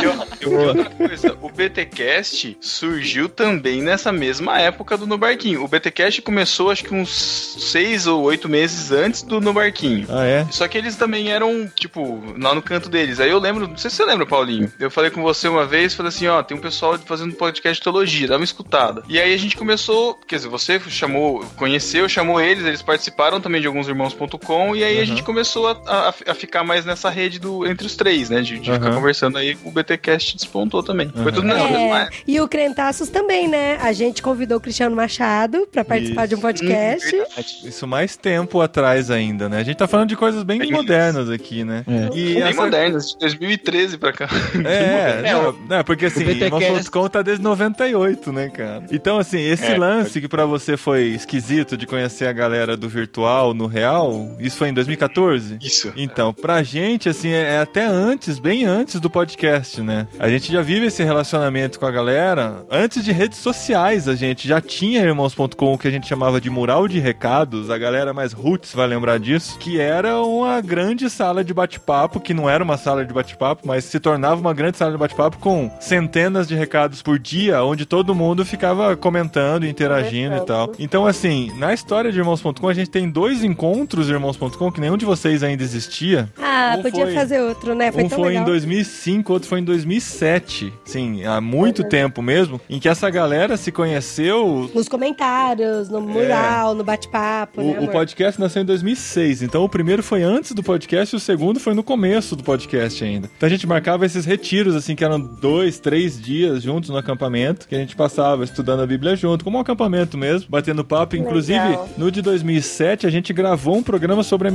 E 0.00 0.04
eu, 0.04 0.12
eu 0.40 0.50
vi 0.50 0.66
outra 0.66 0.90
coisa, 0.90 1.36
o 1.40 1.48
BTcast 1.48 2.56
surgiu 2.60 3.28
também 3.28 3.82
nessa 3.82 4.12
mesma 4.12 4.58
época 4.60 4.96
do 4.96 5.06
No 5.06 5.18
Barquinho. 5.18 5.64
O 5.64 5.68
BTcast 5.68 6.22
começou 6.22 6.70
acho 6.70 6.84
que 6.84 6.94
uns 6.94 7.10
seis 7.10 8.06
ou 8.06 8.22
oito 8.22 8.48
meses 8.48 8.92
antes 8.92 9.22
do 9.22 9.40
No 9.40 9.52
Barquinho. 9.52 10.06
Ah, 10.08 10.24
é? 10.24 10.46
Só 10.50 10.68
que 10.68 10.78
eles 10.78 10.96
também 10.96 11.30
eram, 11.30 11.70
tipo, 11.74 12.22
lá 12.38 12.54
no 12.54 12.62
canto 12.62 12.88
deles. 12.88 13.20
Aí 13.20 13.30
eu 13.30 13.38
lembro, 13.38 13.66
não 13.68 13.76
sei 13.76 13.90
se 13.90 13.96
você 13.96 14.04
lembra, 14.04 14.26
Paulinho. 14.26 14.72
Eu 14.78 14.90
falei 14.90 15.10
com 15.10 15.22
você 15.22 15.48
uma 15.48 15.66
vez, 15.66 15.94
falei 15.94 16.08
assim, 16.08 16.26
ó, 16.26 16.42
tem 16.42 16.56
um 16.56 16.60
pessoal 16.60 16.98
fazendo 16.98 17.34
podcast 17.34 17.80
de 17.80 17.84
teologia, 17.84 18.28
dá 18.28 18.36
uma 18.36 18.44
escutada. 18.44 19.02
E 19.08 19.20
aí 19.20 19.34
a 19.34 19.38
gente 19.38 19.56
começou, 19.56 20.14
quer 20.26 20.36
dizer, 20.36 20.48
você 20.48 20.80
chamou, 20.88 21.44
conheceu, 21.56 22.08
chamou 22.08 22.40
eles, 22.40 22.64
eles 22.64 22.82
participaram 22.82 23.40
também 23.40 23.60
de 23.60 23.66
alguns 23.66 23.88
irmãos.com, 23.88 24.76
e 24.76 24.84
aí 24.84 25.00
a 25.00 25.04
gente 25.04 25.22
começou 25.22 25.31
a, 25.40 26.08
a- 26.08 26.14
a 26.32 26.34
ficar 26.34 26.64
mais 26.64 26.84
nessa 26.84 27.08
rede 27.10 27.38
do, 27.38 27.66
entre 27.66 27.86
os 27.86 27.96
três, 27.96 28.30
né? 28.30 28.40
De, 28.40 28.58
de 28.58 28.72
ficar 28.72 28.86
Aham. 28.86 28.94
conversando 28.96 29.38
aí, 29.38 29.56
o 29.64 29.70
BTcast 29.70 30.36
despontou 30.36 30.82
também. 30.82 31.08
Foi 31.10 31.22
Aham. 31.22 31.32
tudo 31.32 31.46
mesma 31.46 31.68
É, 31.68 32.02
época. 32.02 32.16
e 32.26 32.40
o 32.40 32.48
Crentaços 32.48 33.08
também, 33.08 33.48
né? 33.48 33.78
A 33.80 33.92
gente 33.92 34.22
convidou 34.22 34.58
o 34.58 34.60
Cristiano 34.60 34.94
Machado 34.96 35.66
pra 35.70 35.84
participar 35.84 36.26
de 36.26 36.34
um 36.34 36.40
podcast. 36.40 37.10
Verdade. 37.10 37.56
Isso 37.64 37.86
mais 37.86 38.16
tempo 38.16 38.60
atrás 38.60 39.10
ainda, 39.10 39.48
né? 39.48 39.58
A 39.58 39.62
gente 39.62 39.76
tá 39.76 39.86
falando 39.86 40.08
de 40.08 40.16
coisas 40.16 40.42
bem 40.42 40.58
Bem 40.58 40.70
modernas 40.70 41.28
aqui, 41.30 41.64
né? 41.64 41.84
É. 41.88 42.16
E 42.16 42.34
Bem 42.34 42.42
essa- 42.42 42.60
modernas, 42.62 43.06
de 43.12 43.18
2013 43.18 43.98
pra 43.98 44.12
cá. 44.12 44.28
É, 44.64 45.22
É, 45.28 45.32
não, 45.32 45.52
não, 45.68 45.84
porque 45.84 46.06
assim, 46.06 46.22
o 46.22 46.26
BTcast 46.26 46.90
tá 47.10 47.22
desde 47.22 47.42
98, 47.42 48.32
né, 48.32 48.48
cara? 48.48 48.84
Então, 48.90 49.18
assim, 49.18 49.38
esse 49.40 49.64
É. 49.64 49.76
lance 49.78 50.20
que 50.20 50.28
pra 50.28 50.44
você 50.46 50.76
foi 50.76 51.04
esquisito 51.08 51.76
de 51.76 51.86
conhecer 51.86 52.26
a 52.26 52.32
galera 52.32 52.76
do 52.76 52.88
virtual 52.88 53.54
no 53.54 53.66
real, 53.66 54.36
isso 54.38 54.56
foi 54.56 54.68
em 54.68 54.74
2014? 54.74 55.21
Isso. 55.60 55.92
Então, 55.96 56.32
pra 56.32 56.62
gente, 56.62 57.08
assim, 57.08 57.30
é 57.30 57.52
é 57.52 57.58
até 57.58 57.84
antes, 57.84 58.38
bem 58.38 58.64
antes 58.64 58.98
do 58.98 59.10
podcast, 59.10 59.82
né? 59.82 60.08
A 60.18 60.28
gente 60.28 60.50
já 60.50 60.62
vive 60.62 60.86
esse 60.86 61.02
relacionamento 61.04 61.78
com 61.78 61.84
a 61.84 61.90
galera. 61.90 62.64
Antes 62.70 63.04
de 63.04 63.12
redes 63.12 63.38
sociais, 63.38 64.08
a 64.08 64.14
gente 64.14 64.48
já 64.48 64.60
tinha 64.60 65.02
Irmãos.com, 65.02 65.74
o 65.74 65.78
que 65.78 65.88
a 65.88 65.90
gente 65.90 66.08
chamava 66.08 66.40
de 66.40 66.48
mural 66.48 66.88
de 66.88 66.98
recados. 66.98 67.70
A 67.70 67.76
galera 67.76 68.14
mais 68.14 68.32
roots 68.32 68.72
vai 68.74 68.86
lembrar 68.86 69.18
disso. 69.18 69.58
Que 69.58 69.78
era 69.78 70.22
uma 70.22 70.60
grande 70.60 71.10
sala 71.10 71.44
de 71.44 71.52
bate-papo, 71.52 72.20
que 72.20 72.32
não 72.32 72.48
era 72.48 72.64
uma 72.64 72.78
sala 72.78 73.04
de 73.04 73.12
bate-papo, 73.12 73.66
mas 73.66 73.84
se 73.84 74.00
tornava 74.00 74.40
uma 74.40 74.54
grande 74.54 74.78
sala 74.78 74.92
de 74.92 74.98
bate-papo 74.98 75.38
com 75.38 75.70
centenas 75.78 76.48
de 76.48 76.54
recados 76.54 77.02
por 77.02 77.18
dia, 77.18 77.62
onde 77.62 77.84
todo 77.84 78.14
mundo 78.14 78.44
ficava 78.44 78.96
comentando, 78.96 79.66
interagindo 79.66 80.36
e 80.36 80.40
tal. 80.40 80.72
Então, 80.78 81.06
assim, 81.06 81.50
na 81.58 81.74
história 81.74 82.10
de 82.10 82.18
Irmãos.com, 82.18 82.68
a 82.68 82.74
gente 82.74 82.90
tem 82.90 83.10
dois 83.10 83.44
encontros 83.44 84.06
de 84.06 84.12
Irmãos.com 84.12 84.72
que 84.72 84.80
nenhum 84.80 84.96
de 84.96 85.04
vocês 85.16 85.42
ainda 85.42 85.62
existia. 85.62 86.28
Ah, 86.40 86.76
Um 86.78 86.82
podia 86.82 87.04
foi- 87.04 87.14
fazer 87.14 87.40
outro, 87.40 87.74
né? 87.74 87.92
Foi 87.92 88.04
um 88.04 88.08
tão 88.08 88.18
foi 88.18 88.28
legal. 88.28 88.42
em 88.42 88.46
2005, 88.46 89.32
outro 89.32 89.48
foi 89.48 89.60
em 89.60 89.64
2007. 89.64 90.72
Sim, 90.84 91.24
há 91.24 91.40
muito 91.40 91.84
tempo 91.84 92.22
mesmo, 92.22 92.60
em 92.68 92.78
que 92.78 92.88
essa 92.88 93.08
galera 93.10 93.56
se 93.56 93.70
conheceu. 93.72 94.70
Nos 94.74 94.88
comentários, 94.88 95.88
no 95.88 96.00
mural, 96.00 96.74
no 96.74 96.82
bate-papo, 96.84 97.60
O, 97.60 97.64
né, 97.74 97.80
o 97.80 97.88
podcast 97.88 98.40
nasceu 98.40 98.62
em 98.62 98.64
2006, 98.64 99.42
então 99.42 99.62
o 99.64 99.68
primeiro 99.68 100.02
foi 100.02 100.22
antes 100.22 100.52
do 100.52 100.62
podcast 100.62 101.14
e 101.14 101.16
o 101.16 101.20
segundo 101.20 101.60
foi 101.60 101.74
no 101.74 101.82
começo 101.82 102.34
do 102.34 102.42
podcast 102.42 103.04
ainda. 103.04 103.28
Então 103.36 103.46
a 103.46 103.50
gente 103.50 103.66
marcava 103.66 104.06
esses 104.06 104.24
retiros, 104.24 104.74
assim, 104.74 104.94
que 104.94 105.04
eram 105.04 105.20
dois, 105.20 105.78
três 105.78 106.20
dias 106.20 106.62
juntos 106.62 106.90
no 106.90 106.96
acampamento, 106.96 107.68
que 107.68 107.74
a 107.74 107.78
gente 107.78 107.94
passava 107.96 108.44
estudando 108.44 108.80
a 108.82 108.86
Bíblia 108.86 109.14
junto, 109.16 109.44
como 109.44 109.58
um 109.58 109.60
acampamento 109.60 110.16
mesmo, 110.16 110.46
batendo 110.48 110.84
papo. 110.84 111.16
Inclusive, 111.16 111.58
Legal. 111.58 111.88
no 111.98 112.10
de 112.10 112.22
2007, 112.22 113.06
a 113.06 113.10
gente 113.10 113.32
gravou 113.32 113.76
um 113.76 113.82
programa 113.82 114.22
sobre 114.22 114.48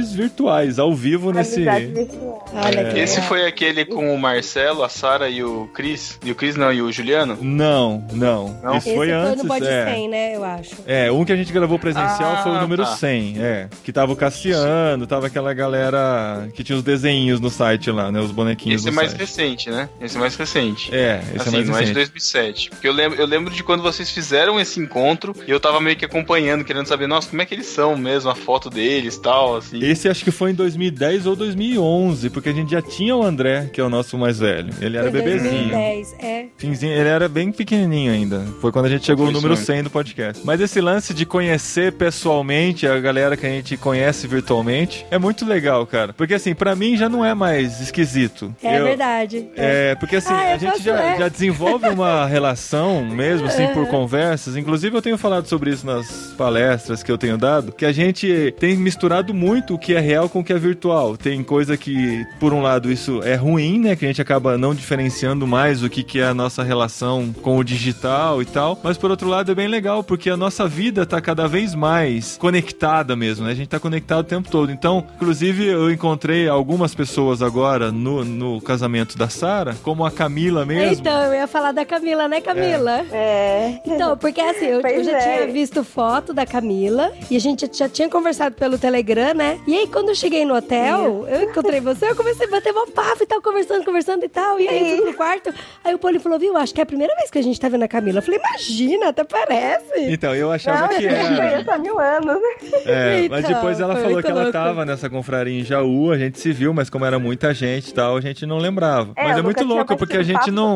amizades 0.00 0.12
virtuais, 0.12 0.78
ao 0.78 0.94
vivo 0.94 1.32
nesse. 1.32 1.64
Virtual. 1.64 2.46
Olha 2.52 2.92
que 2.92 2.98
Esse 2.98 3.20
foi 3.22 3.46
aquele 3.46 3.84
com 3.84 4.12
o 4.14 4.18
Marcelo, 4.18 4.82
a 4.82 4.88
Sara 4.88 5.28
e 5.28 5.42
o 5.42 5.68
Cris. 5.72 6.18
E 6.24 6.30
o 6.32 6.34
Cris 6.34 6.56
não, 6.56 6.72
e 6.72 6.82
o 6.82 6.90
Juliano? 6.90 7.38
Não, 7.40 8.04
não. 8.12 8.58
Não? 8.62 8.76
Isso 8.76 8.88
Esse 8.88 8.96
foi 8.96 9.10
antes. 9.12 9.42
no 9.42 9.48
Bode 9.48 9.66
é. 9.66 9.84
100, 9.86 10.08
né, 10.08 10.36
eu 10.36 10.44
acho. 10.44 10.76
É, 10.86 11.12
um 11.12 11.24
que 11.24 11.32
a 11.32 11.36
gente 11.36 11.52
gravou 11.52 11.78
presencial 11.78 12.34
Ah, 12.34 12.42
foi 12.42 12.52
o 12.52 12.60
número 12.60 12.82
tá. 12.84 12.96
100, 12.96 13.34
é. 13.38 13.68
Que 13.84 13.92
tava 13.92 14.12
o 14.12 14.16
Cassiano, 14.16 15.06
tava 15.06 15.26
aquela 15.26 15.52
galera 15.54 16.48
que 16.54 16.64
tinha 16.64 16.76
os 16.76 16.82
desenhinhos 16.82 17.40
no 17.40 17.50
site 17.50 17.90
lá, 17.90 18.10
né? 18.10 18.20
Os 18.20 18.30
bonequinhos 18.32 18.80
Esse 18.80 18.88
é 18.88 18.92
mais 18.92 19.10
site. 19.10 19.20
recente, 19.20 19.70
né? 19.70 19.88
Esse 20.00 20.16
é 20.16 20.20
mais 20.20 20.36
recente. 20.36 20.94
É, 20.94 21.20
esse 21.34 21.48
assim, 21.48 21.48
é 21.48 21.52
mais 21.52 21.68
não 21.68 21.76
é 21.76 21.78
de 21.78 21.92
recente. 21.92 21.94
2007. 21.94 22.70
Porque 22.70 22.88
eu 22.88 22.92
lembro, 22.92 23.20
eu 23.20 23.26
lembro 23.26 23.52
de 23.52 23.62
quando 23.62 23.82
vocês 23.82 24.10
fizeram 24.10 24.58
esse 24.58 24.80
encontro 24.80 25.34
e 25.46 25.50
eu 25.50 25.60
tava 25.60 25.80
meio 25.80 25.96
que 25.96 26.04
acompanhando, 26.04 26.64
querendo 26.64 26.86
saber, 26.86 27.06
nossa, 27.06 27.28
como 27.28 27.40
é 27.42 27.46
que 27.46 27.54
eles 27.54 27.66
são 27.66 27.96
mesmo, 27.96 28.30
a 28.30 28.34
foto 28.34 28.68
deles 28.70 29.16
e 29.16 29.22
tal, 29.22 29.56
assim. 29.56 29.78
Esse 29.90 30.08
acho 30.08 30.24
que 30.24 30.30
foi 30.30 30.50
em 30.52 30.54
2010 30.54 31.26
ou 31.26 31.34
2011, 31.36 32.30
porque 32.30 32.48
a 32.48 32.52
gente 32.52 32.70
já 32.70 32.80
tinha 32.82 33.14
o 33.16 33.22
André, 33.22 33.68
que 33.72 33.80
é 33.80 33.84
o 33.84 33.88
nosso 33.90 34.16
mais 34.18 34.38
velho. 34.38 34.72
Ele 34.80 34.96
era 34.96 35.10
Foi 35.10 35.20
bebezinho. 35.20 35.70
2010, 35.70 36.14
é. 36.20 36.44
Finzinho, 36.56 36.92
ele 36.92 37.08
era 37.08 37.28
bem 37.28 37.50
pequenininho 37.50 38.12
ainda. 38.12 38.44
Foi 38.60 38.70
quando 38.70 38.86
a 38.86 38.88
gente 38.88 39.04
chegou 39.06 39.26
no 39.26 39.32
Foi 39.32 39.40
número 39.40 39.54
isso 39.54 39.64
100 39.64 39.84
do 39.84 39.90
podcast. 39.90 40.42
Mas 40.44 40.60
esse 40.60 40.80
lance 40.80 41.12
de 41.14 41.24
conhecer 41.26 41.92
pessoalmente 41.92 42.86
a 42.86 42.98
galera 43.00 43.36
que 43.36 43.46
a 43.46 43.50
gente 43.50 43.76
conhece 43.76 44.26
virtualmente 44.26 45.04
é 45.10 45.18
muito 45.18 45.44
legal, 45.44 45.86
cara. 45.86 46.12
Porque 46.12 46.34
assim, 46.34 46.54
pra 46.54 46.76
mim 46.76 46.96
já 46.96 47.08
não 47.08 47.24
é 47.24 47.34
mais 47.34 47.80
esquisito. 47.80 48.54
É 48.62 48.78
Eu- 48.78 48.84
verdade. 48.84 49.46
É, 49.56 49.94
porque 49.96 50.16
assim, 50.16 50.32
Ah, 50.32 50.54
a 50.54 50.56
gente 50.58 50.70
posso- 50.72 50.82
já, 50.84 51.00
é. 51.02 51.18
já 51.18 51.28
desenvolve 51.28 51.88
uma 51.88 52.26
relação 52.28 53.04
mesmo, 53.04 53.46
assim, 53.46 53.66
por 53.68 53.86
conversas. 53.88 54.56
Inclusive, 54.56 54.96
eu 54.96 55.02
tenho 55.02 55.18
falado 55.18 55.46
sobre 55.46 55.70
isso 55.70 55.86
nas 55.86 56.32
palestras 56.36 57.02
que 57.02 57.10
eu 57.10 57.18
tenho 57.18 57.36
dado, 57.36 57.72
que 57.72 57.84
a 57.84 57.92
gente 57.92 58.54
tem 58.58 58.76
misturado 58.76 59.32
muito 59.34 59.74
o 59.74 59.78
que 59.80 59.94
é 59.94 60.00
real 60.00 60.28
com 60.28 60.40
o 60.40 60.44
que 60.44 60.52
é 60.52 60.58
virtual. 60.58 61.16
Tem 61.16 61.42
coisa 61.42 61.76
que, 61.76 62.24
por 62.38 62.52
um 62.52 62.60
lado, 62.62 62.92
isso 62.92 63.22
é 63.24 63.34
ruim, 63.34 63.80
né? 63.80 63.96
Que 63.96 64.04
a 64.04 64.08
gente 64.08 64.22
acaba 64.22 64.58
não 64.58 64.74
diferenciando 64.74 65.46
mais 65.46 65.82
o 65.82 65.88
que, 65.88 66.02
que 66.02 66.20
é 66.20 66.26
a 66.26 66.34
nossa 66.34 66.62
relação 66.62 67.32
com 67.42 67.58
o 67.58 67.64
digital 67.64 68.42
e 68.42 68.44
tal. 68.44 68.78
Mas, 68.82 68.98
por 68.98 69.10
outro 69.10 69.28
lado, 69.28 69.50
é 69.50 69.54
bem 69.54 69.68
legal, 69.68 70.04
porque 70.04 70.30
a 70.30 70.36
nossa 70.36 70.68
vida 70.68 71.06
tá 71.06 71.20
cada 71.20 71.48
vez 71.48 71.74
mais 71.74 72.36
conectada 72.36 73.16
mesmo, 73.16 73.46
né? 73.46 73.52
A 73.52 73.54
gente 73.54 73.68
tá 73.68 73.80
conectado 73.80 74.20
o 74.20 74.28
tempo 74.28 74.50
todo. 74.50 74.70
Então, 74.70 75.04
inclusive, 75.16 75.66
eu 75.66 75.90
encontrei 75.90 76.48
algumas 76.48 76.94
pessoas 76.94 77.42
agora 77.42 77.90
no, 77.90 78.24
no 78.24 78.60
casamento 78.60 79.16
da 79.16 79.28
Sara, 79.28 79.74
como 79.82 80.04
a 80.04 80.10
Camila 80.10 80.66
mesmo. 80.66 81.00
Então, 81.00 81.22
eu 81.24 81.34
ia 81.34 81.46
falar 81.46 81.72
da 81.72 81.84
Camila, 81.84 82.28
né, 82.28 82.40
Camila? 82.40 83.04
É. 83.10 83.80
Então, 83.86 84.16
porque 84.16 84.40
assim, 84.40 84.66
eu, 84.66 84.80
eu 84.80 85.04
já 85.04 85.12
é. 85.12 85.18
tinha 85.18 85.52
visto 85.52 85.82
foto 85.82 86.34
da 86.34 86.44
Camila 86.44 87.12
e 87.30 87.36
a 87.36 87.40
gente 87.40 87.68
já 87.72 87.88
tinha 87.88 88.08
conversado 88.08 88.54
pelo 88.54 88.78
Telegram, 88.78 89.34
né? 89.34 89.58
E 89.70 89.76
aí, 89.76 89.86
quando 89.86 90.08
eu 90.08 90.16
cheguei 90.16 90.44
no 90.44 90.56
hotel, 90.56 91.28
eu 91.28 91.42
encontrei 91.44 91.80
você, 91.80 92.10
eu 92.10 92.16
comecei 92.16 92.44
a 92.44 92.50
bater 92.50 92.72
uma 92.72 92.88
papo 92.88 93.22
e 93.22 93.26
tal, 93.26 93.40
conversando, 93.40 93.84
conversando 93.84 94.24
e 94.24 94.28
tal. 94.28 94.58
E 94.58 94.66
aí, 94.66 94.90
eu 94.90 94.96
fui 94.96 95.06
pro 95.06 95.14
quarto. 95.14 95.54
Aí 95.84 95.94
o 95.94 95.98
Paulinho 95.98 96.20
falou, 96.20 96.40
viu, 96.40 96.56
acho 96.56 96.74
que 96.74 96.80
é 96.80 96.82
a 96.82 96.86
primeira 96.86 97.14
vez 97.14 97.30
que 97.30 97.38
a 97.38 97.42
gente 97.42 97.60
tá 97.60 97.68
vendo 97.68 97.84
a 97.84 97.88
Camila. 97.88 98.18
Eu 98.18 98.22
falei, 98.22 98.40
imagina, 98.40 99.10
até 99.10 99.22
parece. 99.22 100.10
Então, 100.10 100.34
eu 100.34 100.50
achava 100.50 100.80
Não, 100.80 100.88
que 100.88 101.04
eu 101.04 101.10
era. 101.10 101.36
conheço 101.36 101.70
há 101.70 101.78
mil 101.78 102.00
anos. 102.00 102.36
É, 102.84 103.20
Então, 103.26 103.36
mas 103.38 103.46
depois 103.46 103.78
ela 103.78 103.94
falou 103.94 104.20
que 104.20 104.28
ela 104.28 104.40
louco. 104.42 104.52
tava 104.52 104.84
nessa 104.84 105.08
confraria 105.08 105.60
em 105.60 105.64
Jaú, 105.64 106.10
a 106.10 106.18
gente 106.18 106.40
se 106.40 106.50
viu, 106.52 106.74
mas 106.74 106.90
como 106.90 107.04
era 107.04 107.20
muita 107.20 107.54
gente 107.54 107.90
e 107.90 107.94
tal, 107.94 108.16
a 108.16 108.20
gente 108.20 108.44
não 108.44 108.58
lembrava. 108.58 109.12
mas 109.16 109.32
eu 109.34 109.38
é 109.38 109.42
muito 109.42 109.62
louco, 109.62 109.96
porque 109.96 110.16
a 110.16 110.22
gente 110.24 110.50
não. 110.50 110.74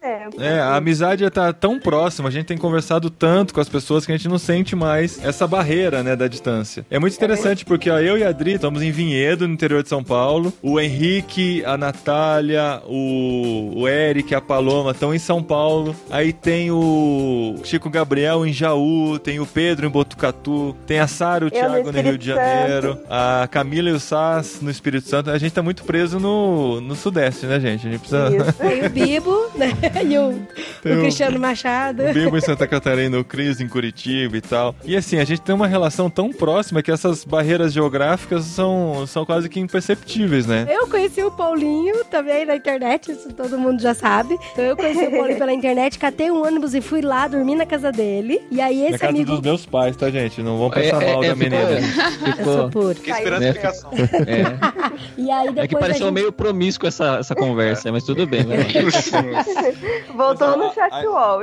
Tempo. 0.00 0.42
É, 0.42 0.58
a 0.58 0.74
amizade 0.74 1.30
tá 1.30 1.52
tão 1.52 1.78
próxima, 1.78 2.28
a 2.28 2.32
gente 2.32 2.46
tem 2.46 2.58
conversado 2.58 3.08
tanto 3.08 3.54
com 3.54 3.60
as 3.60 3.68
pessoas 3.68 4.04
que 4.04 4.10
a 4.10 4.16
gente 4.16 4.28
não 4.28 4.38
sente 4.38 4.74
mais 4.74 5.24
essa 5.24 5.46
barreira, 5.46 6.02
né, 6.02 6.16
da 6.16 6.26
distância. 6.26 6.84
É 6.90 6.98
muito 6.98 7.14
interessante 7.14 7.64
porque 7.64 7.88
ó, 7.88 7.98
eu 8.00 8.18
e 8.18 8.24
a 8.24 8.31
Adri 8.32 8.52
estamos 8.54 8.82
em 8.82 8.90
Vinhedo, 8.90 9.46
no 9.46 9.54
interior 9.54 9.82
de 9.82 9.88
São 9.88 10.02
Paulo. 10.02 10.52
O 10.62 10.80
Henrique, 10.80 11.62
a 11.66 11.76
Natália, 11.76 12.80
o, 12.86 13.72
o 13.76 13.88
Eric, 13.88 14.34
a 14.34 14.40
Paloma 14.40 14.92
estão 14.92 15.14
em 15.14 15.18
São 15.18 15.42
Paulo. 15.42 15.94
Aí 16.10 16.32
tem 16.32 16.70
o 16.70 17.56
Chico 17.62 17.90
Gabriel 17.90 18.46
em 18.46 18.52
Jaú, 18.52 19.18
tem 19.18 19.38
o 19.38 19.46
Pedro 19.46 19.86
em 19.86 19.90
Botucatu, 19.90 20.74
tem 20.86 20.98
a 20.98 21.06
Sara 21.06 21.44
e 21.44 21.48
o 21.48 21.50
Thiago 21.50 21.92
no 21.92 22.00
Rio 22.00 22.18
de. 22.18 22.32
Janeiro, 22.32 22.98
a 23.10 23.46
Camila 23.50 23.90
e 23.90 23.92
o 23.92 24.00
Sass 24.00 24.60
no 24.62 24.70
Espírito 24.70 25.08
Santo. 25.08 25.30
A 25.30 25.36
gente 25.38 25.52
tá 25.52 25.62
muito 25.62 25.84
preso 25.84 26.18
no, 26.18 26.80
no 26.80 26.94
Sudeste, 26.96 27.44
né, 27.46 27.60
gente? 27.60 27.86
A 27.86 27.90
gente 27.90 28.00
precisa. 28.00 28.34
Isso. 28.34 28.52
Tem 28.54 28.86
o 28.86 28.90
Bibo, 28.90 29.50
né? 29.56 29.72
E 30.02 30.18
o, 30.18 30.40
Tem 30.82 30.94
o 30.94 30.98
o- 30.98 31.00
Cristiano 31.02 31.38
Machado. 31.38 32.02
O 32.04 32.12
Bibo 32.14 32.36
em 32.36 32.40
Santa 32.40 32.66
Catarina, 32.66 33.18
o 33.18 33.24
Cris 33.24 33.60
em 33.60 33.68
Curitiba 33.68 34.36
e 34.36 34.40
tal. 34.40 34.74
E 34.84 34.96
assim, 34.96 35.18
a 35.18 35.24
gente 35.24 35.40
tem 35.42 35.54
uma 35.54 35.66
relação 35.66 36.08
tão 36.10 36.32
próxima 36.32 36.82
que 36.82 36.90
essas 36.90 37.24
barreiras 37.24 37.72
geográficas 37.72 38.11
são, 38.16 39.06
são 39.06 39.24
quase 39.24 39.48
que 39.48 39.60
imperceptíveis, 39.60 40.46
né? 40.46 40.66
Eu 40.70 40.86
conheci 40.88 41.22
o 41.22 41.30
Paulinho 41.30 42.04
também 42.04 42.44
na 42.44 42.56
internet, 42.56 43.12
isso 43.12 43.32
todo 43.32 43.58
mundo 43.58 43.80
já 43.80 43.94
sabe. 43.94 44.38
Então 44.52 44.64
eu 44.64 44.76
conheci 44.76 45.04
o 45.06 45.10
Paulinho 45.10 45.38
pela 45.38 45.52
internet, 45.52 45.98
catei 45.98 46.30
um 46.30 46.44
ônibus 46.44 46.74
e 46.74 46.80
fui 46.80 47.00
lá 47.02 47.26
dormir 47.28 47.54
na 47.56 47.66
casa 47.66 47.90
dele. 47.92 48.40
E 48.50 48.60
aí 48.60 48.82
Na 48.82 48.88
esse 48.90 48.98
casa 48.98 49.12
amigo. 49.12 49.30
dos 49.32 49.40
meus 49.40 49.66
pais, 49.66 49.96
tá, 49.96 50.10
gente? 50.10 50.42
Não 50.42 50.58
vão 50.58 50.70
pensar 50.70 51.00
mal 51.00 51.20
da 51.20 51.34
menina. 51.34 51.56
Eu 52.38 52.44
sou 52.44 52.68
ficou, 52.68 52.70
puro. 52.70 52.94
Fiquei 52.94 53.12
esperando 53.14 53.42
a 53.42 53.46
explicação. 53.46 53.90
é, 54.26 55.20
E 55.20 55.30
aí 55.30 55.46
depois 55.48 55.64
é 55.64 55.68
que 55.68 55.76
pareceu 55.76 56.06
gente- 56.06 56.14
meio 56.14 56.32
promíscuo 56.32 56.88
essa, 56.88 57.18
essa 57.18 57.34
conversa, 57.34 57.90
mas 57.92 58.04
tudo 58.04 58.26
bem. 58.26 58.42
Voltou 60.16 60.56
no 60.56 60.72
chat 60.74 61.06
wall. 61.06 61.42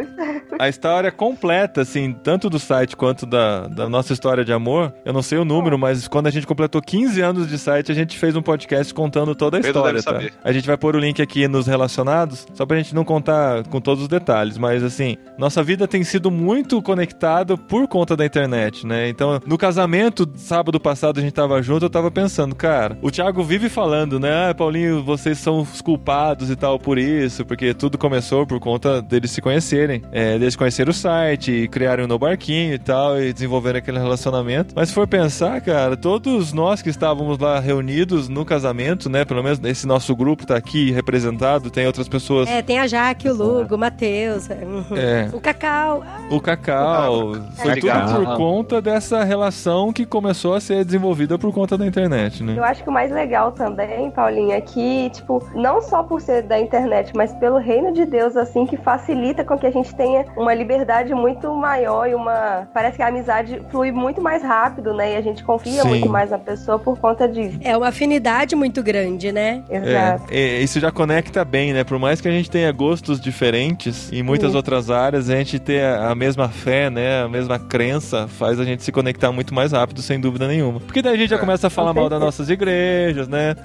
A 0.59 0.69
história 0.69 1.11
completa, 1.11 1.81
assim, 1.81 2.13
tanto 2.13 2.49
do 2.49 2.59
site 2.59 2.95
quanto 2.95 3.25
da, 3.25 3.67
da 3.67 3.89
nossa 3.89 4.13
história 4.13 4.43
de 4.45 4.53
amor, 4.53 4.93
eu 5.05 5.13
não 5.13 5.21
sei 5.21 5.37
o 5.37 5.45
número, 5.45 5.77
mas 5.77 6.07
quando 6.07 6.27
a 6.27 6.31
gente 6.31 6.47
completou 6.59 6.81
15 6.81 7.21
anos 7.21 7.47
de 7.47 7.57
site, 7.57 7.91
a 7.91 7.95
gente 7.95 8.17
fez 8.17 8.35
um 8.35 8.41
podcast 8.41 8.93
contando 8.93 9.33
toda 9.33 9.57
a 9.57 9.61
Pedro 9.61 9.79
história, 9.79 10.03
tá? 10.03 10.11
saber. 10.11 10.33
A 10.43 10.51
gente 10.51 10.67
vai 10.67 10.75
pôr 10.75 10.95
o 10.95 10.99
link 10.99 11.21
aqui 11.21 11.47
nos 11.47 11.67
relacionados, 11.67 12.45
só 12.53 12.65
pra 12.65 12.77
gente 12.77 12.93
não 12.93 13.05
contar 13.05 13.63
com 13.67 13.79
todos 13.79 14.03
os 14.03 14.09
detalhes, 14.09 14.57
mas 14.57 14.83
assim, 14.83 15.15
nossa 15.37 15.63
vida 15.63 15.87
tem 15.87 16.03
sido 16.03 16.29
muito 16.29 16.81
conectada 16.81 17.57
por 17.57 17.87
conta 17.87 18.17
da 18.17 18.25
internet, 18.25 18.85
né? 18.85 19.07
Então, 19.07 19.39
no 19.45 19.57
casamento, 19.57 20.29
sábado 20.35 20.79
passado 20.79 21.19
a 21.19 21.21
gente 21.21 21.33
tava 21.33 21.61
junto, 21.61 21.85
eu 21.85 21.89
tava 21.89 22.11
pensando, 22.11 22.53
cara, 22.53 22.97
o 23.01 23.09
Thiago 23.09 23.41
vive 23.43 23.69
falando, 23.69 24.19
né? 24.19 24.49
Ah, 24.49 24.53
Paulinho, 24.53 25.01
vocês 25.03 25.37
são 25.37 25.61
os 25.61 25.81
culpados 25.81 26.49
e 26.49 26.55
tal 26.55 26.77
por 26.77 26.97
isso, 26.97 27.45
porque 27.45 27.73
tudo 27.73 27.97
começou 27.97 28.45
por 28.45 28.59
conta 28.59 29.01
de 29.01 29.19
deles 29.19 29.31
se 29.31 29.41
conhecerem. 29.41 30.01
É, 30.11 30.35
eles 30.35 30.55
conheceram 30.55 30.91
o 30.91 30.93
site, 30.93 31.67
criaram 31.69 32.07
no 32.07 32.17
barquinho 32.17 32.73
e 32.73 32.79
tal, 32.79 33.21
e 33.21 33.31
desenvolveram 33.33 33.79
aquele 33.79 33.99
relacionamento. 33.99 34.73
Mas 34.75 34.89
se 34.89 34.95
for 34.95 35.07
pensar, 35.07 35.61
cara, 35.61 35.95
todos 35.95 36.48
nós 36.53 36.81
que 36.81 36.89
estávamos 36.89 37.37
lá 37.37 37.59
reunidos 37.59 38.29
no 38.29 38.45
casamento, 38.45 39.09
né? 39.09 39.25
Pelo 39.25 39.43
menos 39.43 39.59
esse 39.63 39.85
nosso 39.87 40.15
grupo 40.15 40.45
tá 40.45 40.55
aqui 40.55 40.91
representado, 40.91 41.69
tem 41.69 41.85
outras 41.85 42.07
pessoas. 42.07 42.49
É, 42.49 42.61
tem 42.61 42.79
a 42.79 42.87
Jaque, 42.87 43.29
o 43.29 43.33
Lugo, 43.33 43.75
o 43.75 43.77
Matheus, 43.77 44.49
é, 44.49 44.55
uhum. 44.55 44.85
É. 44.97 45.29
o 45.33 45.39
Cacau. 45.39 46.03
O 46.29 46.39
Cacau. 46.39 47.33
Foi 47.55 47.75
tudo 47.79 48.25
por 48.25 48.37
conta 48.37 48.81
dessa 48.81 49.23
relação 49.23 49.91
que 49.93 50.05
começou 50.05 50.53
a 50.53 50.59
ser 50.59 50.83
desenvolvida 50.83 51.37
por 51.37 51.53
conta 51.53 51.77
da 51.77 51.85
internet, 51.85 52.43
né? 52.43 52.55
Eu 52.57 52.63
acho 52.63 52.83
que 52.83 52.89
o 52.89 52.93
mais 52.93 53.11
legal 53.11 53.51
também, 53.51 54.09
Paulinha, 54.11 54.55
é 54.55 54.61
que, 54.61 55.09
tipo, 55.11 55.43
não 55.53 55.81
só 55.81 56.03
por 56.03 56.21
ser 56.21 56.43
da 56.43 56.59
internet, 56.59 57.11
mas 57.15 57.33
pelo 57.33 57.57
reino 57.57 57.91
de 57.91 58.05
Deus, 58.05 58.35
assim, 58.35 58.65
que 58.65 58.77
facilita 58.77 59.43
com 59.43 59.57
que 59.57 59.67
a 59.67 59.71
gente 59.71 59.93
tenha 59.95 60.25
uma 60.35 60.53
liberdade 60.53 61.13
muito 61.13 61.53
maior 61.53 62.07
e 62.07 62.15
uma. 62.15 62.67
Parece 62.73 62.97
que 62.97 63.03
a 63.03 63.07
amizade 63.07 63.61
flui 63.69 63.91
muito 63.91 64.21
mais 64.21 64.41
rápido, 64.41 64.93
né? 64.93 65.13
E 65.13 65.15
a 65.17 65.21
gente 65.21 65.43
confia 65.43 65.81
Sim. 65.83 65.89
muito 65.89 66.09
mais 66.09 66.31
na 66.31 66.38
pessoa 66.39 66.79
por 66.79 66.97
conta 66.97 67.27
disso. 67.27 67.57
É 67.61 67.75
uma 67.75 67.87
afinidade 67.87 68.55
muito 68.55 68.81
grande, 68.81 69.31
né? 69.31 69.63
Exato. 69.69 70.25
É, 70.31 70.39
é, 70.39 70.61
isso 70.61 70.79
já 70.79 70.91
conecta 70.91 71.43
bem, 71.43 71.73
né? 71.73 71.83
Por 71.83 71.99
mais 71.99 72.21
que 72.21 72.27
a 72.27 72.31
gente 72.31 72.49
tenha 72.49 72.71
gostos 72.71 73.19
diferentes, 73.19 74.11
em 74.11 74.23
muitas 74.23 74.51
Sim. 74.51 74.57
outras 74.57 74.89
áreas, 74.89 75.29
a 75.29 75.35
gente 75.35 75.59
ter 75.59 75.83
a 75.83 76.13
mesma 76.15 76.49
fé, 76.49 76.89
né? 76.89 77.23
A 77.23 77.27
mesma 77.27 77.59
crença, 77.59 78.27
faz 78.27 78.59
a 78.59 78.63
gente 78.63 78.83
se 78.83 78.91
conectar 78.91 79.31
muito 79.31 79.53
mais 79.53 79.71
rápido, 79.71 80.01
sem 80.01 80.19
dúvida 80.19 80.47
nenhuma. 80.47 80.79
Porque 80.79 81.01
daí 81.01 81.13
a 81.13 81.17
gente 81.17 81.29
já 81.29 81.37
começa 81.37 81.67
a 81.67 81.69
falar 81.69 81.93
mal 81.93 82.09
das 82.09 82.19
nossas 82.19 82.49
igrejas, 82.49 83.27
né? 83.27 83.55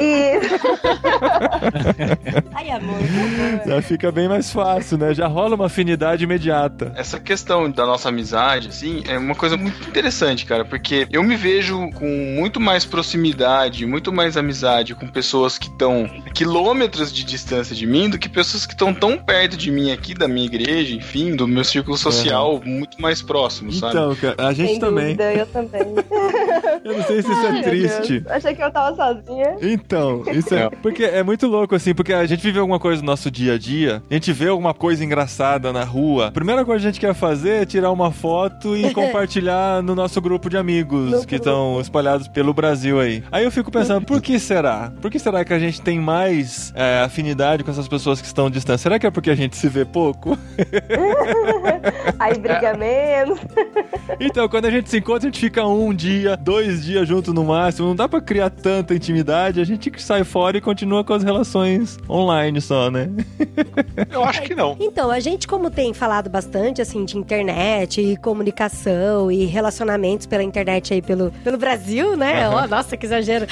Isso. 0.00 0.58
Ai, 2.54 2.70
amor. 2.70 2.98
Já 3.66 3.82
fica 3.82 4.10
bem 4.10 4.28
mais 4.28 4.52
fácil, 4.52 4.98
né? 4.98 5.14
Já 5.14 5.26
rola 5.26 5.54
uma 5.54 5.66
afinidade 5.66 6.24
imediata. 6.24 6.92
Essa 6.96 7.18
questão 7.20 7.70
da 7.70 7.86
nossa 7.86 8.08
amizade, 8.08 8.68
assim, 8.68 9.02
é 9.06 9.18
uma 9.18 9.34
coisa 9.34 9.56
muito 9.56 9.88
interessante, 9.88 10.44
cara, 10.44 10.64
porque 10.64 11.06
eu 11.10 11.22
me 11.22 11.36
vejo 11.36 11.90
com 11.92 12.06
muito 12.18 12.60
mais 12.60 12.84
proximidade, 12.84 13.86
muito 13.86 14.12
mais 14.12 14.36
amizade 14.36 14.94
com 14.94 15.06
pessoas 15.06 15.58
que 15.58 15.68
estão 15.68 16.08
quilômetros 16.34 17.12
de 17.12 17.24
distância 17.24 17.74
de 17.74 17.86
mim 17.86 18.08
do 18.10 18.18
que 18.18 18.28
pessoas 18.28 18.66
que 18.66 18.72
estão 18.72 18.92
tão 18.92 19.16
perto 19.16 19.56
de 19.56 19.70
mim 19.70 19.90
aqui, 19.90 20.14
da 20.14 20.28
minha 20.28 20.46
igreja, 20.46 20.94
enfim, 20.94 21.34
do 21.34 21.46
meu 21.46 21.64
círculo 21.64 21.96
social 21.96 22.60
muito 22.64 23.00
mais 23.00 23.22
próximo, 23.22 23.72
sabe? 23.72 23.92
Então, 23.92 24.14
cara, 24.16 24.34
a 24.38 24.52
gente 24.52 24.72
Sem 24.72 24.80
também. 24.80 25.16
dúvida, 25.16 25.32
eu 25.34 25.46
também. 25.46 25.82
Eu 26.84 26.96
não 26.96 27.04
sei 27.04 27.22
se 27.22 27.30
isso 27.30 27.46
Ai, 27.46 27.58
é 27.58 27.62
triste. 27.62 28.20
Deus. 28.20 28.32
Achei 28.36 28.54
que 28.54 28.62
eu 28.62 28.70
tava 28.70 28.96
sozinha. 28.96 29.56
Então, 29.60 30.22
isso 30.32 30.54
é. 30.54 30.62
É. 30.62 30.70
Porque 30.70 31.04
é 31.04 31.22
muito 31.22 31.46
louco, 31.46 31.74
assim, 31.74 31.94
porque 31.94 32.12
a 32.12 32.24
gente 32.24 32.42
vive 32.42 32.58
alguma 32.58 32.78
coisa 32.78 33.02
no 33.02 33.06
nosso 33.06 33.30
dia 33.30 33.54
a 33.54 33.58
dia, 33.58 34.02
a 34.10 34.14
gente 34.14 34.32
vê 34.32 34.48
alguma 34.48 34.72
coisa 34.72 35.04
engraçada 35.04 35.72
na 35.72 35.84
rua. 35.84 36.28
A 36.28 36.32
primeira 36.32 36.64
coisa 36.64 36.80
que 36.82 36.88
a 36.88 36.90
gente 36.92 37.00
quer 37.00 37.14
fazer 37.14 37.62
é 37.62 37.66
tirar 37.66 37.90
uma 37.90 38.10
foto 38.10 38.76
e 38.76 38.92
compartilhar 38.94 39.82
no 39.82 39.94
nosso 39.94 40.20
grupo 40.20 40.48
de 40.48 40.56
amigos 40.56 41.10
No 41.10 41.26
que 41.26 41.36
estão 41.36 41.80
espalhados 41.80 42.07
pelo 42.32 42.54
Brasil 42.54 43.00
aí. 43.00 43.22
Aí 43.30 43.44
eu 43.44 43.50
fico 43.50 43.70
pensando, 43.70 44.04
por 44.04 44.20
que 44.22 44.38
será? 44.38 44.92
Por 45.00 45.10
que 45.10 45.18
será 45.18 45.44
que 45.44 45.52
a 45.52 45.58
gente 45.58 45.80
tem 45.80 45.98
mais 45.98 46.72
é, 46.74 47.02
afinidade 47.04 47.64
com 47.64 47.70
essas 47.70 47.88
pessoas 47.88 48.20
que 48.20 48.26
estão 48.26 48.48
distantes? 48.48 48.82
Será 48.82 48.98
que 48.98 49.06
é 49.06 49.10
porque 49.10 49.30
a 49.30 49.34
gente 49.34 49.56
se 49.56 49.68
vê 49.68 49.84
pouco? 49.84 50.38
Aí 52.18 52.38
briga 52.38 52.76
menos. 52.76 53.38
Então, 54.20 54.48
quando 54.48 54.64
a 54.64 54.70
gente 54.70 54.90
se 54.90 54.98
encontra, 54.98 55.28
a 55.28 55.30
gente 55.30 55.38
fica 55.38 55.64
um 55.64 55.94
dia, 55.94 56.36
dois 56.36 56.82
dias 56.84 57.06
junto 57.06 57.32
no 57.32 57.44
máximo. 57.44 57.88
Não 57.88 57.94
dá 57.94 58.08
pra 58.08 58.20
criar 58.20 58.50
tanta 58.50 58.94
intimidade. 58.94 59.60
A 59.60 59.64
gente 59.64 59.92
sai 60.00 60.24
fora 60.24 60.56
e 60.56 60.60
continua 60.60 61.04
com 61.04 61.12
as 61.12 61.22
relações 61.22 61.98
online 62.08 62.60
só, 62.60 62.90
né? 62.90 63.08
Eu 64.10 64.24
acho 64.24 64.42
que 64.42 64.54
não. 64.54 64.76
Então, 64.80 65.10
a 65.10 65.20
gente, 65.20 65.46
como 65.46 65.70
tem 65.70 65.92
falado 65.92 66.28
bastante, 66.28 66.80
assim, 66.80 67.04
de 67.04 67.16
internet 67.16 68.00
e 68.00 68.16
comunicação 68.16 69.30
e 69.30 69.44
relacionamentos 69.44 70.26
pela 70.26 70.42
internet 70.42 70.94
aí 70.94 71.02
pelo, 71.02 71.30
pelo 71.44 71.58
Brasil, 71.58 71.97
né? 72.16 72.48
Ó, 72.48 72.66
nossa, 72.66 72.96
que 72.96 73.06
exagero. 73.06 73.46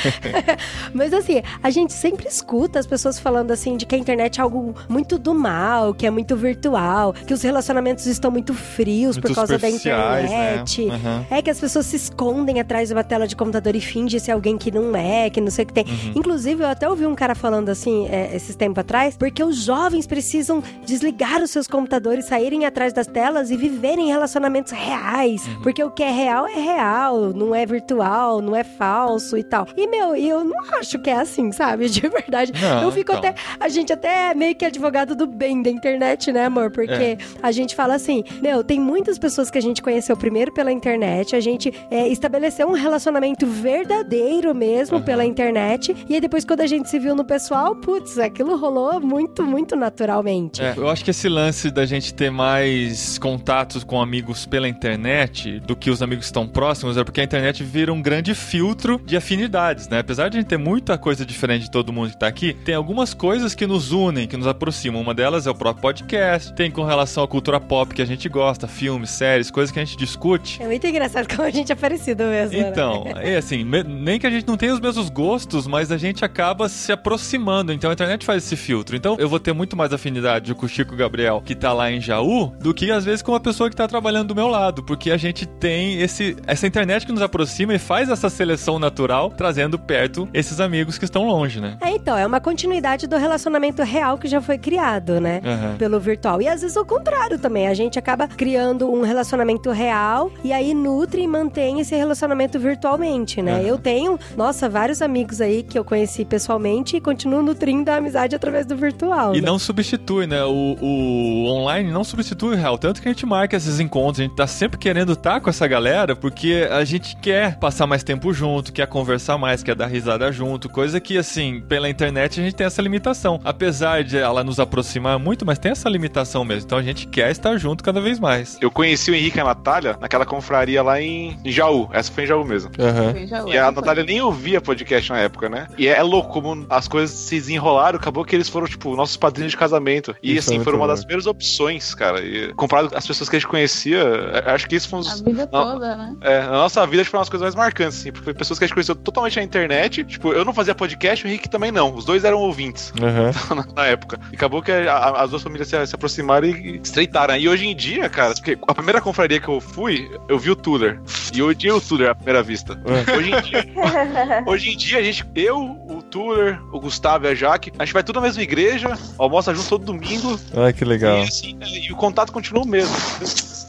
Mas, 0.92 1.12
assim, 1.12 1.42
a 1.62 1.70
gente 1.70 1.92
sempre 1.92 2.26
escuta 2.26 2.78
as 2.78 2.86
pessoas 2.86 3.18
falando, 3.18 3.50
assim, 3.50 3.76
de 3.76 3.86
que 3.86 3.94
a 3.94 3.98
internet 3.98 4.38
é 4.38 4.42
algo 4.42 4.74
muito 4.88 5.18
do 5.18 5.34
mal, 5.34 5.94
que 5.94 6.06
é 6.06 6.10
muito 6.10 6.36
virtual, 6.36 7.12
que 7.12 7.32
os 7.34 7.42
relacionamentos 7.42 8.06
estão 8.06 8.30
muito 8.30 8.54
frios 8.54 9.16
Muito 9.16 9.28
por 9.28 9.34
causa 9.34 9.58
da 9.58 9.68
né? 9.68 9.74
internet. 9.74 10.82
Uhum. 10.82 11.26
É 11.30 11.42
que 11.42 11.50
as 11.50 11.60
pessoas 11.60 11.86
se 11.86 11.96
escondem 11.96 12.60
atrás 12.60 12.88
de 12.88 12.94
uma 12.94 13.04
tela 13.04 13.26
de 13.26 13.36
computador 13.36 13.74
e 13.74 13.80
fingem 13.80 14.18
ser 14.18 14.32
alguém 14.32 14.56
que 14.56 14.70
não 14.70 14.94
é, 14.96 15.30
que 15.30 15.40
não 15.40 15.50
sei 15.50 15.64
o 15.64 15.68
que 15.68 15.72
tem. 15.72 15.84
Uhum. 15.84 16.12
Inclusive, 16.16 16.62
eu 16.62 16.68
até 16.68 16.88
ouvi 16.88 17.06
um 17.06 17.14
cara 17.14 17.34
falando 17.34 17.68
assim, 17.68 18.06
é, 18.08 18.34
esses 18.34 18.56
tempos 18.56 18.78
atrás, 18.78 19.16
porque 19.16 19.42
os 19.42 19.56
jovens 19.56 20.06
precisam 20.06 20.62
desligar 20.84 21.42
os 21.42 21.50
seus 21.50 21.66
computadores, 21.66 22.26
saírem 22.26 22.64
atrás 22.64 22.92
das 22.92 23.06
telas 23.06 23.50
e 23.50 23.56
viverem 23.56 24.08
relacionamentos 24.08 24.72
reais. 24.72 25.46
Uhum. 25.46 25.62
Porque 25.62 25.82
o 25.82 25.90
que 25.90 26.02
é 26.02 26.10
real 26.10 26.46
é 26.46 26.54
real, 26.54 27.32
não 27.34 27.54
é 27.54 27.64
virtual, 27.66 28.35
não 28.40 28.54
é 28.54 28.64
falso 28.64 29.36
e 29.36 29.42
tal. 29.42 29.66
E, 29.76 29.86
meu, 29.86 30.14
eu 30.14 30.44
não 30.44 30.58
acho 30.78 30.98
que 30.98 31.10
é 31.10 31.16
assim, 31.16 31.52
sabe? 31.52 31.88
De 31.96 32.00
verdade. 32.00 32.52
Não, 32.60 32.82
eu 32.82 32.92
fico 32.92 33.12
então. 33.12 33.30
até. 33.30 33.34
A 33.58 33.68
gente 33.68 33.92
até 33.92 34.30
é 34.30 34.34
meio 34.34 34.54
que 34.54 34.64
advogado 34.64 35.14
do 35.14 35.26
bem 35.26 35.62
da 35.62 35.70
internet, 35.70 36.32
né, 36.32 36.46
amor? 36.46 36.70
Porque 36.70 36.92
É. 36.92 37.18
a 37.42 37.52
gente 37.52 37.74
fala 37.74 37.94
assim, 37.94 38.22
meu, 38.42 38.62
tem 38.64 38.80
muitas 38.80 39.18
pessoas 39.18 39.50
que 39.50 39.58
a 39.58 39.62
gente 39.62 39.82
conheceu 39.82 40.16
primeiro 40.16 40.52
pela 40.52 40.72
internet, 40.72 41.34
a 41.36 41.40
gente 41.40 41.72
é, 41.90 42.08
estabeleceu 42.08 42.68
um 42.68 42.72
relacionamento 42.72 43.46
verdadeiro 43.46 44.54
mesmo 44.54 45.00
pela 45.02 45.24
internet, 45.24 45.94
e 46.08 46.14
aí 46.14 46.20
depois 46.20 46.44
quando 46.44 46.60
a 46.60 46.66
gente 46.66 46.88
se 46.88 46.98
viu 46.98 47.14
no 47.14 47.24
pessoal, 47.24 47.74
putz, 47.76 48.18
aquilo 48.18 48.56
rolou 48.56 49.00
muito, 49.00 49.44
muito 49.44 49.76
naturalmente. 49.76 50.62
É, 50.62 50.74
eu 50.76 50.88
acho 50.88 51.04
que 51.04 51.10
esse 51.10 51.28
lance 51.28 51.70
da 51.70 51.84
gente 51.86 52.12
ter 52.14 52.30
mais 52.30 53.18
contatos 53.18 53.84
com 53.84 54.00
amigos 54.00 54.46
pela 54.46 54.68
internet 54.68 55.60
do 55.60 55.76
que 55.76 55.90
os 55.90 56.02
amigos 56.02 56.24
que 56.24 56.28
estão 56.30 56.46
próximos 56.48 56.96
é 56.96 57.04
porque 57.04 57.20
a 57.20 57.24
internet 57.24 57.62
vira 57.62 57.92
um 57.92 58.00
grande 58.02 58.15
filtro 58.34 59.00
de 59.04 59.16
afinidades, 59.16 59.88
né? 59.88 60.00
Apesar 60.00 60.28
de 60.28 60.36
a 60.36 60.40
gente 60.40 60.48
ter 60.48 60.56
muita 60.58 60.96
coisa 60.98 61.24
diferente 61.24 61.64
de 61.64 61.70
todo 61.70 61.92
mundo 61.92 62.10
que 62.10 62.18
tá 62.18 62.26
aqui, 62.26 62.54
tem 62.64 62.74
algumas 62.74 63.14
coisas 63.14 63.54
que 63.54 63.66
nos 63.66 63.92
unem, 63.92 64.26
que 64.26 64.36
nos 64.36 64.46
aproximam. 64.46 65.00
Uma 65.00 65.14
delas 65.14 65.46
é 65.46 65.50
o 65.50 65.54
próprio 65.54 65.82
podcast, 65.82 66.54
tem 66.54 66.70
com 66.70 66.84
relação 66.84 67.22
à 67.24 67.28
cultura 67.28 67.60
pop 67.60 67.94
que 67.94 68.02
a 68.02 68.06
gente 68.06 68.28
gosta, 68.28 68.66
filmes, 68.66 69.10
séries, 69.10 69.50
coisas 69.50 69.72
que 69.72 69.78
a 69.78 69.84
gente 69.84 69.96
discute. 69.96 70.62
É 70.62 70.66
muito 70.66 70.86
engraçado 70.86 71.28
como 71.28 71.42
a 71.42 71.50
gente 71.50 71.72
é 71.72 71.74
parecido 71.74 72.24
mesmo. 72.24 72.58
né? 72.60 72.68
Então, 72.68 73.04
é 73.16 73.36
assim, 73.36 73.64
nem 73.64 74.18
que 74.18 74.26
a 74.26 74.30
gente 74.30 74.46
não 74.46 74.56
tenha 74.56 74.72
os 74.72 74.80
mesmos 74.80 75.08
gostos, 75.08 75.66
mas 75.66 75.90
a 75.92 75.96
gente 75.96 76.24
acaba 76.24 76.68
se 76.68 76.92
aproximando. 76.92 77.72
Então 77.72 77.90
a 77.90 77.92
internet 77.92 78.24
faz 78.24 78.44
esse 78.44 78.56
filtro. 78.56 78.96
Então 78.96 79.16
eu 79.18 79.28
vou 79.28 79.38
ter 79.40 79.52
muito 79.52 79.76
mais 79.76 79.92
afinidade 79.92 80.54
com 80.54 80.66
o 80.66 80.68
Chico 80.68 80.94
Gabriel, 80.96 81.42
que 81.44 81.54
tá 81.54 81.72
lá 81.72 81.90
em 81.90 82.00
Jaú, 82.00 82.52
do 82.60 82.74
que 82.74 82.90
às 82.90 83.04
vezes 83.04 83.22
com 83.22 83.32
uma 83.32 83.40
pessoa 83.40 83.70
que 83.70 83.76
tá 83.76 83.86
trabalhando 83.86 84.28
do 84.28 84.34
meu 84.34 84.48
lado. 84.48 84.82
Porque 84.82 85.10
a 85.10 85.16
gente 85.16 85.46
tem 85.46 86.00
esse, 86.00 86.36
essa 86.46 86.66
internet 86.66 87.06
que 87.06 87.12
nos 87.12 87.22
aproxima 87.22 87.74
e 87.74 87.78
faz 87.78 88.05
essa 88.08 88.28
seleção 88.28 88.78
natural, 88.78 89.30
trazendo 89.30 89.78
perto 89.78 90.28
esses 90.32 90.60
amigos 90.60 90.98
que 90.98 91.04
estão 91.04 91.26
longe, 91.26 91.60
né? 91.60 91.76
É, 91.80 91.90
então, 91.90 92.16
é 92.16 92.26
uma 92.26 92.40
continuidade 92.40 93.06
do 93.06 93.16
relacionamento 93.16 93.82
real 93.82 94.18
que 94.18 94.28
já 94.28 94.40
foi 94.40 94.58
criado, 94.58 95.20
né? 95.20 95.40
Aham. 95.44 95.76
Pelo 95.76 96.00
virtual. 96.00 96.40
E 96.40 96.48
às 96.48 96.62
vezes 96.62 96.76
o 96.76 96.84
contrário 96.84 97.38
também. 97.38 97.68
A 97.68 97.74
gente 97.74 97.98
acaba 97.98 98.28
criando 98.28 98.90
um 98.90 99.02
relacionamento 99.02 99.70
real 99.70 100.30
e 100.44 100.52
aí 100.52 100.74
nutre 100.74 101.22
e 101.22 101.26
mantém 101.26 101.80
esse 101.80 101.94
relacionamento 101.94 102.58
virtualmente, 102.58 103.42
né? 103.42 103.60
Aham. 103.60 103.62
Eu 103.62 103.78
tenho, 103.78 104.18
nossa, 104.36 104.68
vários 104.68 105.02
amigos 105.02 105.40
aí 105.40 105.62
que 105.62 105.78
eu 105.78 105.84
conheci 105.84 106.24
pessoalmente 106.24 106.96
e 106.96 107.00
continuo 107.00 107.42
nutrindo 107.42 107.90
a 107.90 107.96
amizade 107.96 108.34
através 108.34 108.66
do 108.66 108.76
virtual. 108.76 109.34
E 109.34 109.40
né? 109.40 109.46
não 109.46 109.58
substitui, 109.58 110.26
né? 110.26 110.44
O, 110.44 110.76
o 110.80 111.46
online 111.46 111.90
não 111.90 112.04
substitui 112.04 112.54
o 112.54 112.56
real. 112.56 112.78
Tanto 112.78 113.00
que 113.00 113.08
a 113.08 113.12
gente 113.12 113.26
marca 113.26 113.56
esses 113.56 113.80
encontros, 113.80 114.20
a 114.20 114.22
gente 114.24 114.36
tá 114.36 114.46
sempre 114.46 114.78
querendo 114.78 115.12
estar 115.12 115.40
com 115.40 115.50
essa 115.50 115.66
galera, 115.66 116.14
porque 116.14 116.68
a 116.70 116.84
gente 116.84 117.16
quer 117.16 117.56
passar 117.58 117.86
mais 117.86 117.95
tempo 118.02 118.32
junto, 118.32 118.72
quer 118.72 118.86
conversar 118.86 119.38
mais, 119.38 119.62
quer 119.62 119.74
dar 119.74 119.86
risada 119.86 120.30
junto. 120.32 120.68
Coisa 120.68 121.00
que, 121.00 121.18
assim, 121.18 121.60
pela 121.68 121.88
internet 121.88 122.40
a 122.40 122.44
gente 122.44 122.54
tem 122.54 122.66
essa 122.66 122.82
limitação. 122.82 123.40
Apesar 123.44 124.04
de 124.04 124.18
ela 124.18 124.42
nos 124.44 124.60
aproximar 124.60 125.18
muito, 125.18 125.44
mas 125.44 125.58
tem 125.58 125.72
essa 125.72 125.88
limitação 125.88 126.44
mesmo. 126.44 126.64
Então 126.66 126.78
a 126.78 126.82
gente 126.82 127.06
quer 127.06 127.30
estar 127.30 127.56
junto 127.56 127.82
cada 127.82 128.00
vez 128.00 128.18
mais. 128.18 128.58
Eu 128.60 128.70
conheci 128.70 129.10
o 129.10 129.14
Henrique 129.14 129.38
e 129.38 129.40
a 129.40 129.44
Natália 129.44 129.96
naquela 130.00 130.24
confraria 130.24 130.82
lá 130.82 131.00
em 131.00 131.36
em 131.44 131.52
Jaú. 131.52 131.88
Essa 131.92 132.12
foi 132.12 132.24
em 132.24 132.26
Jaú 132.26 132.44
mesmo. 132.44 132.70
Aham. 132.78 133.12
Veja 133.12 133.44
E 133.46 133.56
a 133.56 133.70
Natália 133.70 134.04
nem 134.04 134.20
ouvia 134.20 134.60
podcast 134.60 135.10
na 135.10 135.18
época, 135.18 135.48
né? 135.48 135.68
E 135.78 135.86
é 135.86 136.02
louco 136.02 136.32
como 136.32 136.66
as 136.68 136.88
coisas 136.88 137.16
se 137.16 137.36
desenrolaram, 137.36 137.98
acabou 137.98 138.24
que 138.24 138.34
eles 138.34 138.48
foram, 138.48 138.66
tipo, 138.66 138.94
nossos 138.96 139.16
padrinhos 139.16 139.52
de 139.52 139.56
casamento. 139.56 140.14
E 140.22 140.32
Isso 140.32 140.38
é 140.38 140.40
assim, 140.40 140.54
muito 140.56 140.64
foram 140.64 140.78
uma 140.78 140.88
das 140.88 141.00
primeiras 141.00 141.26
opções, 141.26 141.94
cara. 141.94 142.20
E, 142.20 142.52
comparado 142.54 142.90
com 142.90 142.96
as 142.96 143.06
pessoas 143.06 143.28
que 143.28 143.36
a 143.36 143.38
gente 143.38 143.48
conhecia, 143.48 143.98
é, 143.98 144.50
acho 144.50 144.68
que 144.68 144.76
isso 144.76 144.88
foi 144.88 145.00
um 145.00 145.08
A 145.08 145.14
vida 145.14 145.46
toda, 145.46 145.96
né? 145.96 146.16
É, 146.20 146.40
na 146.40 146.52
nossa 146.52 146.84
vida, 146.86 147.02
acho 147.02 147.08
que 147.08 147.10
foi 147.12 147.18
uma 147.18 147.22
das 147.22 147.30
coisas 147.30 147.44
mais 147.44 147.54
marcantes, 147.54 147.85
assim, 147.86 148.10
porque 148.12 148.24
foi 148.24 148.34
pessoas 148.34 148.58
que 148.58 148.64
a 148.64 148.68
gente 148.68 148.74
conheceu 148.74 148.94
totalmente 148.94 149.36
na 149.36 149.42
internet. 149.42 150.04
Tipo, 150.04 150.32
eu 150.32 150.44
não 150.44 150.52
fazia 150.52 150.74
podcast, 150.74 151.24
o 151.24 151.28
Henrique 151.28 151.48
também 151.48 151.70
não. 151.70 151.94
Os 151.94 152.04
dois 152.04 152.24
eram 152.24 152.38
ouvintes 152.38 152.92
Aham. 153.00 153.30
na, 153.54 153.66
na 153.74 153.86
época. 153.86 154.18
E 154.32 154.36
acabou 154.36 154.62
que 154.62 154.70
a- 154.72 154.92
a- 154.92 155.22
as 155.24 155.30
duas 155.30 155.42
famílias 155.42 155.68
se, 155.68 155.86
se 155.86 155.94
aproximaram 155.94 156.46
e 156.46 156.80
estreitaram. 156.82 157.36
E 157.36 157.48
hoje 157.48 157.66
em 157.66 157.74
dia, 157.76 158.08
cara, 158.08 158.34
porque 158.34 158.58
a 158.66 158.74
primeira 158.74 159.00
confraria 159.00 159.40
que 159.40 159.48
eu 159.48 159.60
fui, 159.60 160.08
eu 160.28 160.38
vi 160.38 160.50
o 160.50 160.56
Tuller. 160.56 161.00
E 161.34 161.38
eu 161.38 161.48
odiei 161.48 161.72
o 161.72 161.80
Tuller 161.80 162.10
à 162.10 162.14
primeira 162.14 162.42
vista. 162.42 162.78
Hoje 163.16 163.30
em 163.32 163.40
dia, 163.42 163.66
hoje 164.46 164.70
em 164.70 164.76
dia 164.76 164.98
a 164.98 165.02
gente, 165.02 165.24
eu, 165.34 165.58
o 165.88 166.02
Tuller, 166.02 166.60
o 166.72 166.80
Gustavo 166.80 167.26
e 167.26 167.28
a 167.28 167.34
Jaque. 167.34 167.72
A 167.78 167.84
gente 167.84 167.92
vai 167.94 168.02
tudo 168.02 168.16
na 168.16 168.26
mesma 168.26 168.42
igreja, 168.42 168.96
almoça 169.18 169.54
junto 169.54 169.68
todo 169.68 169.84
domingo. 169.84 170.38
Ai, 170.56 170.72
que 170.72 170.84
legal. 170.84 171.18
E, 171.18 171.22
assim, 171.22 171.58
e 171.62 171.92
o 171.92 171.96
contato 171.96 172.32
continua 172.32 172.62
o 172.62 172.66
mesmo, 172.66 172.94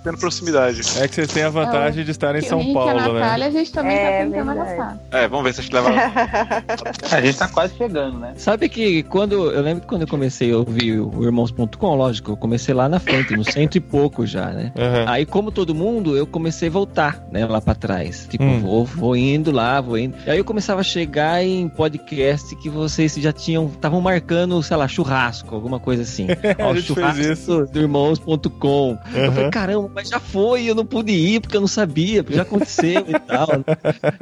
tendo 0.08 0.20
proximidade. 0.20 0.82
É 1.00 1.08
que 1.08 1.16
vocês 1.16 1.28
têm 1.28 1.44
a 1.44 1.50
vantagem 1.50 2.04
de 2.04 2.12
estar 2.12 2.36
em 2.36 2.42
São 2.42 2.60
Henrique 2.60 2.74
Paulo, 2.74 2.90
a 3.00 3.08
né? 3.08 3.14
Natália, 3.20 3.48
a 3.48 3.52
gente 3.52 3.72
também 3.72 3.96
É, 3.98 4.20
tá 4.20 4.26
tentando 4.26 4.52
arrastar. 4.52 5.00
É, 5.12 5.28
vamos 5.28 5.46
ver 5.46 5.54
se 5.54 5.60
a 5.60 5.64
gente 5.64 5.74
leva. 5.74 5.90
A 7.12 7.22
gente 7.22 7.38
tá 7.38 7.48
quase 7.48 7.76
chegando, 7.78 8.20
né? 8.20 8.34
Sabe 8.38 8.70
que 8.70 9.04
quando. 9.04 9.52
Eu 9.52 9.62
lembro 9.62 9.82
que 9.82 9.88
quando 9.88 10.02
eu 10.04 10.08
comecei 10.08 10.52
a 10.52 10.58
ouvir 10.58 11.00
o 11.00 11.24
Irmãos.com, 11.24 11.96
lógico, 11.96 12.32
eu 12.32 12.38
comecei 12.38 12.74
lá 12.74 12.88
na 12.90 13.00
frente, 13.00 13.36
no 13.36 13.44
cento 13.44 13.76
e 13.76 13.80
pouco 13.80 14.26
já, 14.26 14.48
né? 14.48 14.72
Aham. 14.78 15.06
Aí, 15.08 15.26
como 15.26 15.52
todo 15.52 15.74
mundo, 15.74 16.16
eu 16.18 16.26
comecei 16.28 16.68
a 16.70 16.72
voltar, 16.72 17.24
né, 17.32 17.46
lá 17.46 17.60
pra 17.62 17.74
trás. 17.76 18.28
Tipo, 18.30 18.44
Hum. 18.44 18.60
vou, 18.60 18.86
vou 18.86 19.16
indo 19.16 19.52
lá, 19.52 19.80
vou 19.82 19.98
indo. 19.98 20.16
E 20.26 20.30
aí 20.32 20.38
eu 20.38 20.46
começava 20.46 20.82
a 20.82 20.84
chegar 20.84 21.44
em 21.44 21.68
podcast 21.70 22.56
que 22.58 22.70
vocês 22.70 23.14
já 23.16 23.32
tinham, 23.32 23.66
estavam 23.68 24.00
marcando, 24.02 24.62
sei 24.64 24.78
lá, 24.78 24.88
churrasco, 24.88 25.54
alguma 25.56 25.80
coisa 25.80 26.04
assim. 26.04 26.28
Ó, 26.60 26.72
A 26.72 26.76
gente 26.76 26.94
fez 26.94 26.98
churrasco 27.16 27.22
isso. 27.34 27.66
do 27.72 27.80
irmãos.com. 27.80 28.98
Eu 29.14 29.24
Aham. 29.26 29.32
falei, 29.34 29.50
caramba, 29.50 29.90
mas 29.98 30.10
já 30.10 30.20
foi, 30.20 30.66
eu 30.70 30.76
não 30.76 30.86
pude 30.86 31.12
ir 31.12 31.42
porque 31.42 31.58
eu 31.58 31.62
não 31.62 31.68
sabia, 31.68 32.24
porque 32.24 32.36
já 32.36 32.44
aconteceu 32.44 33.04
e 33.10 33.20
tal. 33.28 33.48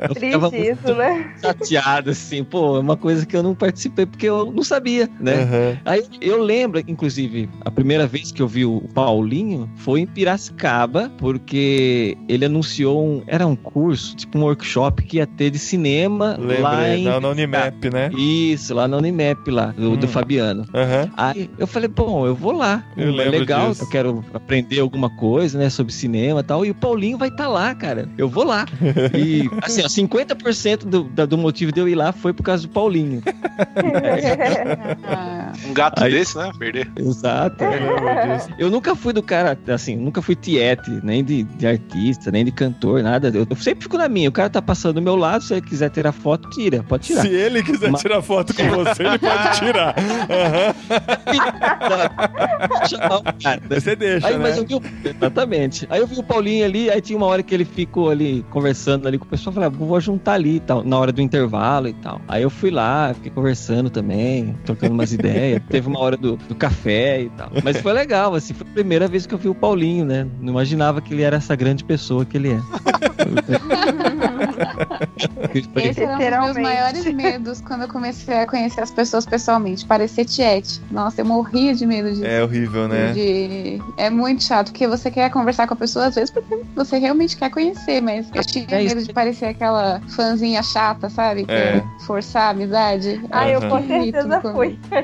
Eu 0.08 0.16
ficava 0.16 0.50
Triste 0.50 0.72
muito 0.72 0.88
isso, 0.88 0.96
né? 0.96 1.26
chateado, 1.42 2.10
assim, 2.12 2.46
pô, 2.46 2.78
é 2.78 2.80
uma 2.80 2.96
coisa 2.96 3.26
que 3.26 3.36
eu 3.36 3.44
não 3.44 3.54
participei 3.54 4.06
porque 4.06 4.26
eu 4.26 4.54
não 4.54 4.64
sabia, 4.64 5.10
né? 5.20 5.42
Aham. 5.44 5.78
Aí 5.84 6.04
eu 6.22 6.42
lembro, 6.42 6.82
inclusive, 6.88 7.50
a 7.66 7.70
primeira 7.70 8.08
vez 8.08 8.32
que 8.32 8.42
eu 8.42 8.48
vi 8.48 8.64
o 8.66 8.82
Paulinho 8.94 9.70
foi 9.76 10.00
em 10.00 10.08
Piracicaba, 10.08 11.12
porque 11.18 12.18
ele 12.30 12.46
anunciou 12.46 13.06
um. 13.06 13.22
Era 13.28 13.46
um 13.46 13.56
curso, 13.56 14.16
tipo 14.16 14.38
um 14.38 14.44
workshop 14.44 15.04
que 15.04 15.18
ia 15.18 15.28
ter 15.28 15.50
de 15.50 15.60
cinema 15.60 16.38
lá 16.40 16.72
Lembrei, 16.72 17.00
em. 17.00 17.04
na, 17.04 17.20
na 17.20 17.30
Unimap, 17.30 17.84
né? 17.92 18.10
Isso, 18.14 18.74
lá 18.74 18.88
na 18.88 18.96
Unimap, 18.96 19.46
lá, 19.50 19.68
do, 19.68 19.98
do 19.98 20.06
Hum. 20.06 20.10
Fabiano. 20.10 20.66
Aham. 20.74 21.12
Aí 21.18 21.50
eu 21.58 21.68
falei, 21.68 21.90
bom, 21.90 22.26
eu 22.26 22.34
vou 22.34 22.54
lá. 22.54 22.82
Eu 22.96 23.10
é 23.10 23.12
lembro 23.12 23.40
legal, 23.40 23.70
disso. 23.72 23.84
eu 23.84 23.90
quero 23.90 24.24
aprender 24.34 24.80
alguma 24.80 25.10
coisa, 25.10 25.55
né, 25.58 25.70
sobre 25.70 25.94
cinema 25.94 26.40
e 26.40 26.44
tal. 26.44 26.66
E 26.66 26.72
o 26.72 26.76
Paulinho 26.76 27.18
vai 27.18 27.30
estar 27.30 27.48
lá, 27.48 27.74
cara. 27.76 28.08
Eu 28.18 28.30
vou 28.30 28.44
lá. 28.44 28.66
E, 29.14 29.50
assim, 29.64 29.82
ó, 29.84 29.88
50% 29.88 30.86
do, 30.86 31.04
do 31.28 31.38
motivo 31.38 31.72
de 31.72 31.80
eu 31.80 31.88
ir 31.88 31.96
lá 31.96 32.12
foi 32.12 32.34
por 32.34 32.44
causa 32.44 32.64
do 32.64 32.70
Paulinho. 32.70 33.22
Um 35.68 35.74
gato 35.74 36.04
Aí- 36.04 36.12
desse, 36.12 36.38
né? 36.38 36.52
Perder. 36.60 36.92
Exato. 36.98 37.64
Eu 37.64 38.36
disso. 38.36 38.50
Eu 38.60 38.70
nunca 38.70 38.94
fui 38.96 39.14
do 39.14 39.24
cara, 39.24 39.58
assim, 39.74 39.96
nunca 39.96 40.22
fui 40.22 40.36
tiete, 40.36 40.90
nem 41.04 41.24
de, 41.24 41.44
de 41.44 41.66
artista, 41.66 42.30
nem 42.32 42.44
de 42.44 42.52
cantor, 42.52 43.02
nada. 43.02 43.32
Eu, 43.34 43.48
eu 43.50 43.56
sempre 43.56 43.84
fico 43.84 43.98
na 43.98 44.10
minha. 44.10 44.28
O 44.30 44.32
cara 44.32 44.50
tá 44.50 44.62
passando 44.62 44.96
do 44.96 45.02
meu 45.02 45.16
lado, 45.16 45.44
se 45.44 45.54
ele 45.54 45.62
quiser 45.62 45.90
tirar 45.90 46.12
foto, 46.12 46.50
tira, 46.50 46.84
pode 46.84 47.04
tirar. 47.08 47.22
Se 47.22 47.28
ele 47.30 47.64
quiser 47.64 47.90
Mas- 47.90 48.02
tirar 48.02 48.22
foto 48.22 48.54
com 48.54 48.64
você, 48.70 49.04
ele 49.04 49.18
pode 49.20 49.58
tirar. 49.60 49.96
Aham. 50.30 50.76
Chamar 52.88 53.18
o 53.18 53.24
cara. 53.42 53.62
Você 53.70 53.96
deixa, 53.96 54.28
Aí, 54.28 54.34
né? 54.34 54.40
mas 54.40 54.58
eu 54.58 54.66
vi 54.66 54.76
o... 54.76 54.82
Exatamente. 55.46 55.88
Aí 55.90 56.00
eu 56.00 56.08
vi 56.08 56.20
o 56.20 56.24
Paulinho 56.24 56.66
ali, 56.66 56.90
aí 56.90 57.00
tinha 57.00 57.18
uma 57.18 57.28
hora 57.28 57.44
que 57.44 57.54
ele 57.54 57.66
ficou 57.66 58.10
ali 58.10 58.46
conversando 58.50 59.08
ali 59.08 59.18
com 59.18 59.26
o 59.26 59.28
pessoal, 59.28 59.52
eu 59.52 59.54
falei, 59.54 59.68
ah, 59.68 59.72
vou 59.72 60.00
juntar 60.00 60.34
ali 60.34 60.58
e 60.58 60.60
tal, 60.60 60.84
na 60.84 60.98
hora 60.98 61.12
do 61.12 61.22
intervalo 61.22 61.88
e 61.88 61.94
tal. 61.94 62.20
Aí 62.28 62.42
eu 62.42 62.50
fui 62.50 62.72
lá, 62.72 63.14
fiquei 63.14 63.32
conversando 63.32 63.90
também, 63.90 64.56
trocando 64.66 64.94
umas 64.94 65.14
ideias. 65.14 65.62
Teve 65.70 65.88
uma 65.88 66.00
hora 66.00 66.18
do, 66.18 66.36
do 66.36 66.56
café 66.56 67.22
e 67.22 67.30
tal. 67.30 67.50
Mas 67.64 67.78
foi 67.78 67.94
legal, 67.94 68.34
assim, 68.34 68.54
foi 68.54 68.68
a 68.68 68.74
primeira 68.74 69.08
vez 69.08 69.26
que 69.26 69.34
eu 69.34 69.38
vi 69.38 69.48
o 69.48 69.56
Paulinho, 69.56 70.06
né? 70.06 70.28
Não 70.42 70.52
imaginava 70.52 71.02
que 71.02 71.14
ele 71.14 71.22
era 71.22 71.38
essa 71.38 71.56
grande 71.56 71.84
pessoa 71.84 72.26
que 72.26 72.38
ele 72.38 72.52
é. 72.52 72.60
Esse 75.76 76.04
era 76.04 76.44
um 76.44 76.48
dos 76.48 76.56
meus 76.56 76.68
maiores 76.68 77.06
medos 77.14 77.62
quando 77.62 77.84
eu 77.84 77.88
comecei 77.88 78.40
a 78.40 78.48
conhecer 78.48 78.82
as 78.82 78.92
pessoas 78.92 79.26
pessoalmente. 79.26 79.86
Parecer 79.86 80.26
tiete. 80.26 80.82
Nossa, 80.92 81.22
eu 81.22 81.26
morria 81.26 81.74
de 81.74 81.86
medo 81.86 82.10
disso. 82.10 82.26
É 82.26 82.44
horrível, 82.44 82.88
né? 82.88 83.14
De... 83.14 83.82
É 83.98 84.10
muito 84.10 84.44
chato, 84.44 84.72
porque 84.72 84.88
você 84.88 85.10
quer 85.10 85.30
conversar 85.36 85.68
com 85.68 85.74
a 85.74 85.78
pessoa, 85.78 86.06
às 86.08 86.16
vezes, 86.16 86.32
porque 86.32 86.58
você 86.76 86.98
realmente 86.98 87.36
quer 87.36 87.50
conhecer, 87.52 88.02
mas 88.02 88.26
eu 88.34 88.44
tinha 88.44 88.66
É 88.70 88.84
isso. 88.84 88.96
medo 88.96 89.06
de 89.08 89.14
parecer 89.14 89.46
aquela 89.48 90.02
fãzinha 90.16 90.64
chata, 90.64 91.10
sabe? 91.10 91.46
Que 91.46 91.52
É. 91.52 91.84
forçar 92.08 92.44
a 92.44 92.50
amizade. 92.52 93.22
Ah, 93.30 93.50
eu 93.50 93.60
com 93.62 93.86
certeza 93.86 94.42
fui. 94.42 94.80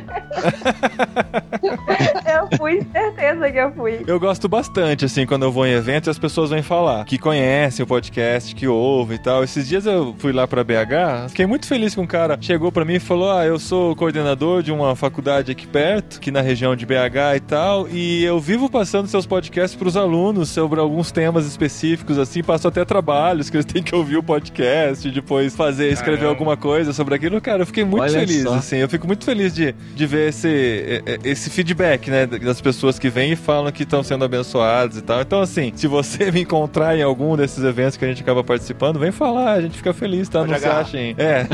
eu 1.61 2.57
fui, 2.57 2.87
certeza 2.91 3.51
que 3.51 3.57
eu 3.57 3.71
fui. 3.73 4.03
Eu 4.07 4.19
gosto 4.19 4.47
bastante, 4.47 5.05
assim, 5.05 5.25
quando 5.25 5.43
eu 5.43 5.51
vou 5.51 5.65
em 5.65 5.71
eventos 5.71 6.07
e 6.07 6.11
as 6.11 6.17
pessoas 6.19 6.49
vêm 6.49 6.61
falar 6.61 7.03
que 7.05 7.17
conhecem 7.17 7.83
o 7.83 7.87
podcast, 7.87 8.55
que 8.55 8.67
ouvem 8.67 9.17
e 9.17 9.19
tal. 9.19 9.43
Esses 9.43 9.67
dias 9.67 9.85
eu 9.85 10.15
fui 10.17 10.31
lá 10.31 10.47
pra 10.47 10.63
BH, 10.63 11.29
fiquei 11.29 11.45
muito 11.45 11.67
feliz 11.67 11.93
que 11.93 11.99
um 12.01 12.07
cara 12.07 12.37
chegou 12.39 12.71
pra 12.71 12.85
mim 12.85 12.95
e 12.95 12.99
falou: 12.99 13.31
Ah, 13.31 13.45
eu 13.45 13.59
sou 13.59 13.95
coordenador 13.95 14.63
de 14.63 14.71
uma 14.71 14.95
faculdade 14.95 15.51
aqui 15.51 15.67
perto, 15.67 16.17
aqui 16.17 16.31
na 16.31 16.41
região 16.41 16.75
de 16.75 16.85
BH 16.85 17.35
e 17.35 17.39
tal, 17.41 17.87
e 17.89 18.23
eu 18.23 18.39
vivo 18.39 18.69
passando 18.69 19.07
seus 19.07 19.25
podcasts 19.25 19.77
pros 19.77 19.97
alunos 19.97 20.20
sobre 20.45 20.79
alguns 20.79 21.11
temas 21.11 21.45
específicos, 21.45 22.17
assim, 22.17 22.43
passo 22.43 22.67
até 22.67 22.83
trabalhos 22.85 23.49
que 23.49 23.57
eles 23.57 23.65
têm 23.65 23.81
que 23.81 23.95
ouvir 23.95 24.17
o 24.17 24.23
podcast 24.23 25.07
e 25.07 25.11
depois 25.11 25.55
fazer, 25.55 25.91
escrever 25.91 26.17
Caramba. 26.17 26.33
alguma 26.33 26.57
coisa 26.57 26.93
sobre 26.93 27.15
aquilo. 27.15 27.39
Cara, 27.41 27.63
eu 27.63 27.65
fiquei 27.65 27.83
muito 27.83 28.03
Olha 28.03 28.19
feliz, 28.19 28.43
só. 28.43 28.53
assim, 28.53 28.77
eu 28.77 28.89
fico 28.89 29.07
muito 29.07 29.25
feliz 29.25 29.53
de, 29.53 29.73
de 29.73 30.05
ver 30.05 30.29
esse, 30.29 31.03
esse 31.23 31.49
feedback, 31.49 32.09
né, 32.09 32.25
das 32.25 32.61
pessoas 32.61 32.99
que 32.99 33.09
vêm 33.09 33.31
e 33.33 33.35
falam 33.35 33.71
que 33.71 33.83
estão 33.83 34.03
sendo 34.03 34.23
abençoados 34.25 34.97
e 34.97 35.01
tal. 35.01 35.21
Então, 35.21 35.41
assim, 35.41 35.71
se 35.75 35.87
você 35.87 36.29
me 36.31 36.41
encontrar 36.41 36.97
em 36.97 37.01
algum 37.01 37.35
desses 37.35 37.63
eventos 37.63 37.97
que 37.97 38.05
a 38.05 38.07
gente 38.07 38.21
acaba 38.21 38.43
participando, 38.43 38.99
vem 38.99 39.11
falar, 39.11 39.53
a 39.53 39.61
gente 39.61 39.77
fica 39.77 39.93
feliz, 39.93 40.29
tá? 40.29 40.39
Pode 40.39 40.51
Não 40.51 40.59
se 40.59 40.67
achem. 40.67 41.15
É. 41.17 41.45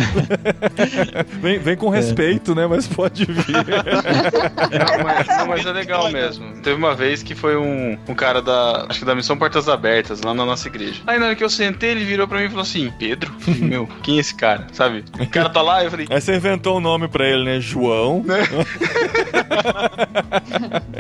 vem, 1.42 1.60
vem 1.60 1.78
com 1.78 1.90
respeito, 1.90 2.54
né? 2.54 2.68
Mas 2.68 2.88
pode 2.88 3.26
vir. 3.26 3.48
Não, 3.58 5.04
mas, 5.04 5.28
não, 5.28 5.48
mas 5.48 5.66
é 5.66 5.72
legal 5.72 6.12
mesmo. 6.12 6.54
Teve 6.62 6.76
uma 6.76 6.94
vez 6.96 7.24
que 7.24 7.36
foi 7.36 7.56
um, 7.56 7.98
um 8.08 8.16
cara 8.16 8.42
da. 8.42 8.57
Acho 8.90 9.00
que 9.00 9.06
da 9.06 9.16
Missão 9.16 9.38
Portas 9.38 9.68
Abertas, 9.70 10.22
lá 10.22 10.34
na 10.34 10.46
nossa 10.46 10.68
igreja. 10.68 11.02
Aí 11.08 11.20
na 11.20 11.28
hora 11.28 11.36
que 11.36 11.44
eu 11.44 11.50
sentei, 11.50 11.92
ele 11.92 12.04
virou 12.06 12.28
pra 12.28 12.40
mim 12.40 12.46
e 12.46 12.50
falou 12.50 12.64
assim: 12.64 12.92
Pedro? 12.98 13.34
Falei, 13.40 13.62
Meu, 13.62 13.88
quem 14.04 14.18
é 14.18 14.20
esse 14.20 14.36
cara? 14.36 14.68
Sabe? 14.74 15.04
O 15.20 15.28
cara 15.28 15.50
tá 15.50 15.62
lá, 15.62 15.84
eu 15.84 15.92
falei, 15.92 16.08
Aí 16.10 16.20
você 16.22 16.36
inventou 16.36 16.78
um 16.78 16.80
nome 16.82 17.08
pra 17.08 17.28
ele, 17.28 17.44
né? 17.44 17.60
João. 17.60 18.24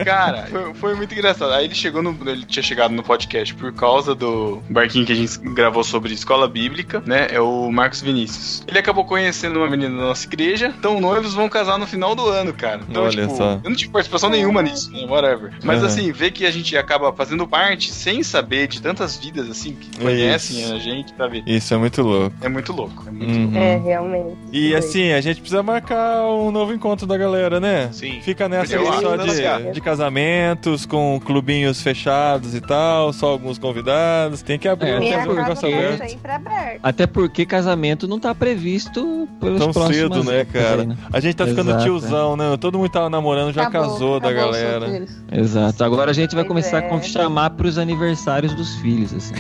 Cara, 0.03 0.47
foi, 0.47 0.74
foi 0.74 0.95
muito 0.95 1.14
engraçado. 1.14 1.51
Aí 1.53 1.66
ele 1.66 1.76
chegou 1.76 2.01
no. 2.01 2.18
Ele 2.30 2.45
tinha 2.45 2.64
chegado 2.64 2.91
no 2.93 3.03
podcast 3.03 3.53
por 3.55 3.72
causa 3.74 4.14
do 4.16 4.62
barquinho 4.70 5.05
que 5.05 5.12
a 5.12 5.16
gente 5.16 5.38
gravou 5.39 5.84
sobre 5.84 6.14
escola 6.14 6.47
bíblica, 6.47 7.01
né? 7.05 7.28
É 7.32 7.39
o 7.39 7.72
Marcos 7.72 8.01
Vinícius. 8.01 8.64
Ele 8.68 8.80
acabou 8.80 9.05
conhecendo 9.05 9.58
uma 9.60 9.70
menina 9.70 9.95
da 9.97 10.03
nossa 10.08 10.26
igreja, 10.26 10.74
então 10.78 10.99
noivos 10.99 11.34
vão 11.34 11.49
casar 11.49 11.78
no 11.78 11.88
final 11.88 12.16
do 12.16 12.28
ano, 12.28 12.53
cara. 12.53 12.82
Então, 12.88 13.03
Olha 13.03 13.24
tipo, 13.24 13.36
só. 13.38 13.60
eu 13.64 13.70
não 13.70 13.76
tive 13.76 13.91
participação 13.91 14.30
nenhuma 14.30 14.62
nisso, 14.62 14.91
né? 14.91 15.05
Whatever. 15.08 15.53
Mas 15.64 15.80
Aham. 15.80 15.88
assim, 15.88 16.12
ver 16.12 16.32
que 16.32 16.45
a 16.45 16.51
gente 16.51 16.76
acaba 16.78 17.12
fazendo 17.14 17.47
parte 17.48 17.91
sem 17.93 18.22
saber 18.24 18.68
de 18.68 18.82
tantas 18.82 19.18
vidas, 19.18 19.50
assim, 19.50 19.74
que 19.74 20.00
conhecem 20.00 20.62
Isso. 20.62 20.74
a 20.74 20.80
gente, 20.80 21.14
sabe? 21.18 21.43
Isso 21.45 21.74
é 21.74 21.78
muito 21.78 22.02
louco. 22.02 22.36
É 22.41 22.50
muito 22.50 22.74
louco. 22.74 23.04
É 23.08 23.12
muito 23.12 23.32
Uhum. 23.32 23.43
louco. 23.45 23.58
É, 23.58 23.78
realmente. 23.78 24.38
E 24.52 24.76
assim, 24.76 25.12
a 25.12 25.22
gente 25.22 25.39
precisa 25.39 25.64
marcar 25.64 26.26
um 26.28 26.52
novo 26.52 26.74
encontro 26.74 27.06
da 27.08 27.18
galera, 27.18 27.60
né? 27.60 27.89
Sim. 27.91 28.20
Fica 28.22 28.48
nessa 28.50 28.78
aí 28.78 28.86
só 29.02 29.16
de, 29.16 29.72
de 29.74 29.82
casamentos, 29.82 30.86
com 30.86 31.20
clubinhos 31.24 31.82
fechados 31.82 32.54
e 32.56 32.62
tal, 32.62 33.12
só 33.14 33.28
alguns 33.28 33.58
convidados. 33.58 34.41
Tem 34.41 34.58
que 34.60 34.68
abrir 34.68 34.89
É, 34.89 35.00
Minha 35.00 35.18
Tem 35.20 35.28
negócio 35.28 35.48
casa 35.56 35.68
é 35.68 35.86
aberto. 35.88 36.10
sempre 36.10 36.32
aberta. 36.32 36.80
Até 36.84 37.08
porque 37.08 37.45
casamento 37.45 38.08
não 38.08 38.20
tá 38.20 38.34
previsto 38.36 39.28
pelos 39.39 39.60
Tão 39.60 39.72
próximos 39.72 39.95
cedo, 39.98 40.24
né, 40.24 40.45
cara? 40.45 40.82
aí, 40.82 40.88
né? 40.88 40.98
A 41.14 41.20
gente 41.20 41.36
tá 41.36 41.45
ficando 41.45 41.70
Exato, 41.72 41.84
tiozão, 41.84 42.36
né? 42.36 42.58
Todo 42.60 42.78
mundo 42.78 42.89
tava 42.89 43.10
namorando, 43.10 43.54
já 43.54 43.64
Acabou, 43.68 43.91
casou 43.91 44.20
da 44.20 44.30
acabou 44.30 44.50
o 44.50 44.52
galera. 44.52 45.06
Exato. 45.32 45.84
Agora 45.84 46.12
a 46.12 46.14
gente 46.14 46.34
vai 46.36 46.43
Pois 46.43 46.48
começar 46.48 46.84
é. 46.84 46.89
a 46.93 47.02
chamar 47.02 47.37
pros 47.52 47.78
aniversários 47.78 48.54
dos 48.56 48.76
filhos, 48.78 49.14
assim. 49.14 49.36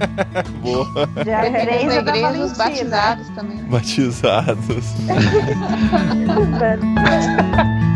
Boa. 0.62 0.86
Já 1.24 1.42
Dependendo 1.42 1.66
três 1.66 1.94
da 1.94 2.00
da 2.00 2.16
igreja, 2.16 2.44
os 2.44 2.56
batizados 2.56 3.28
também. 3.30 3.58
Batizados. 3.64 4.94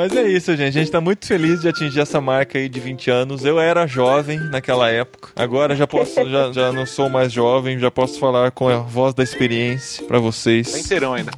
Mas 0.00 0.16
é 0.16 0.26
isso, 0.26 0.56
gente. 0.56 0.78
A 0.78 0.80
gente 0.80 0.90
tá 0.90 0.98
muito 0.98 1.26
feliz 1.26 1.60
de 1.60 1.68
atingir 1.68 2.00
essa 2.00 2.22
marca 2.22 2.56
aí 2.58 2.70
de 2.70 2.80
20 2.80 3.10
anos. 3.10 3.44
Eu 3.44 3.60
era 3.60 3.86
jovem 3.86 4.38
naquela 4.38 4.88
época. 4.90 5.28
Agora 5.36 5.76
já 5.76 5.86
posso, 5.86 6.26
já, 6.26 6.50
já 6.52 6.72
não 6.72 6.86
sou 6.86 7.10
mais 7.10 7.30
jovem, 7.30 7.78
já 7.78 7.90
posso 7.90 8.18
falar 8.18 8.50
com 8.50 8.66
a 8.66 8.78
voz 8.78 9.12
da 9.12 9.22
experiência 9.22 10.02
pra 10.06 10.18
vocês. 10.18 10.72
Tá 10.72 10.78
inteirão 10.78 11.12
ainda. 11.12 11.32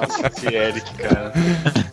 Nossa, 0.00 0.26
esse 0.36 0.52
Eric, 0.52 0.94
cara. 0.94 1.32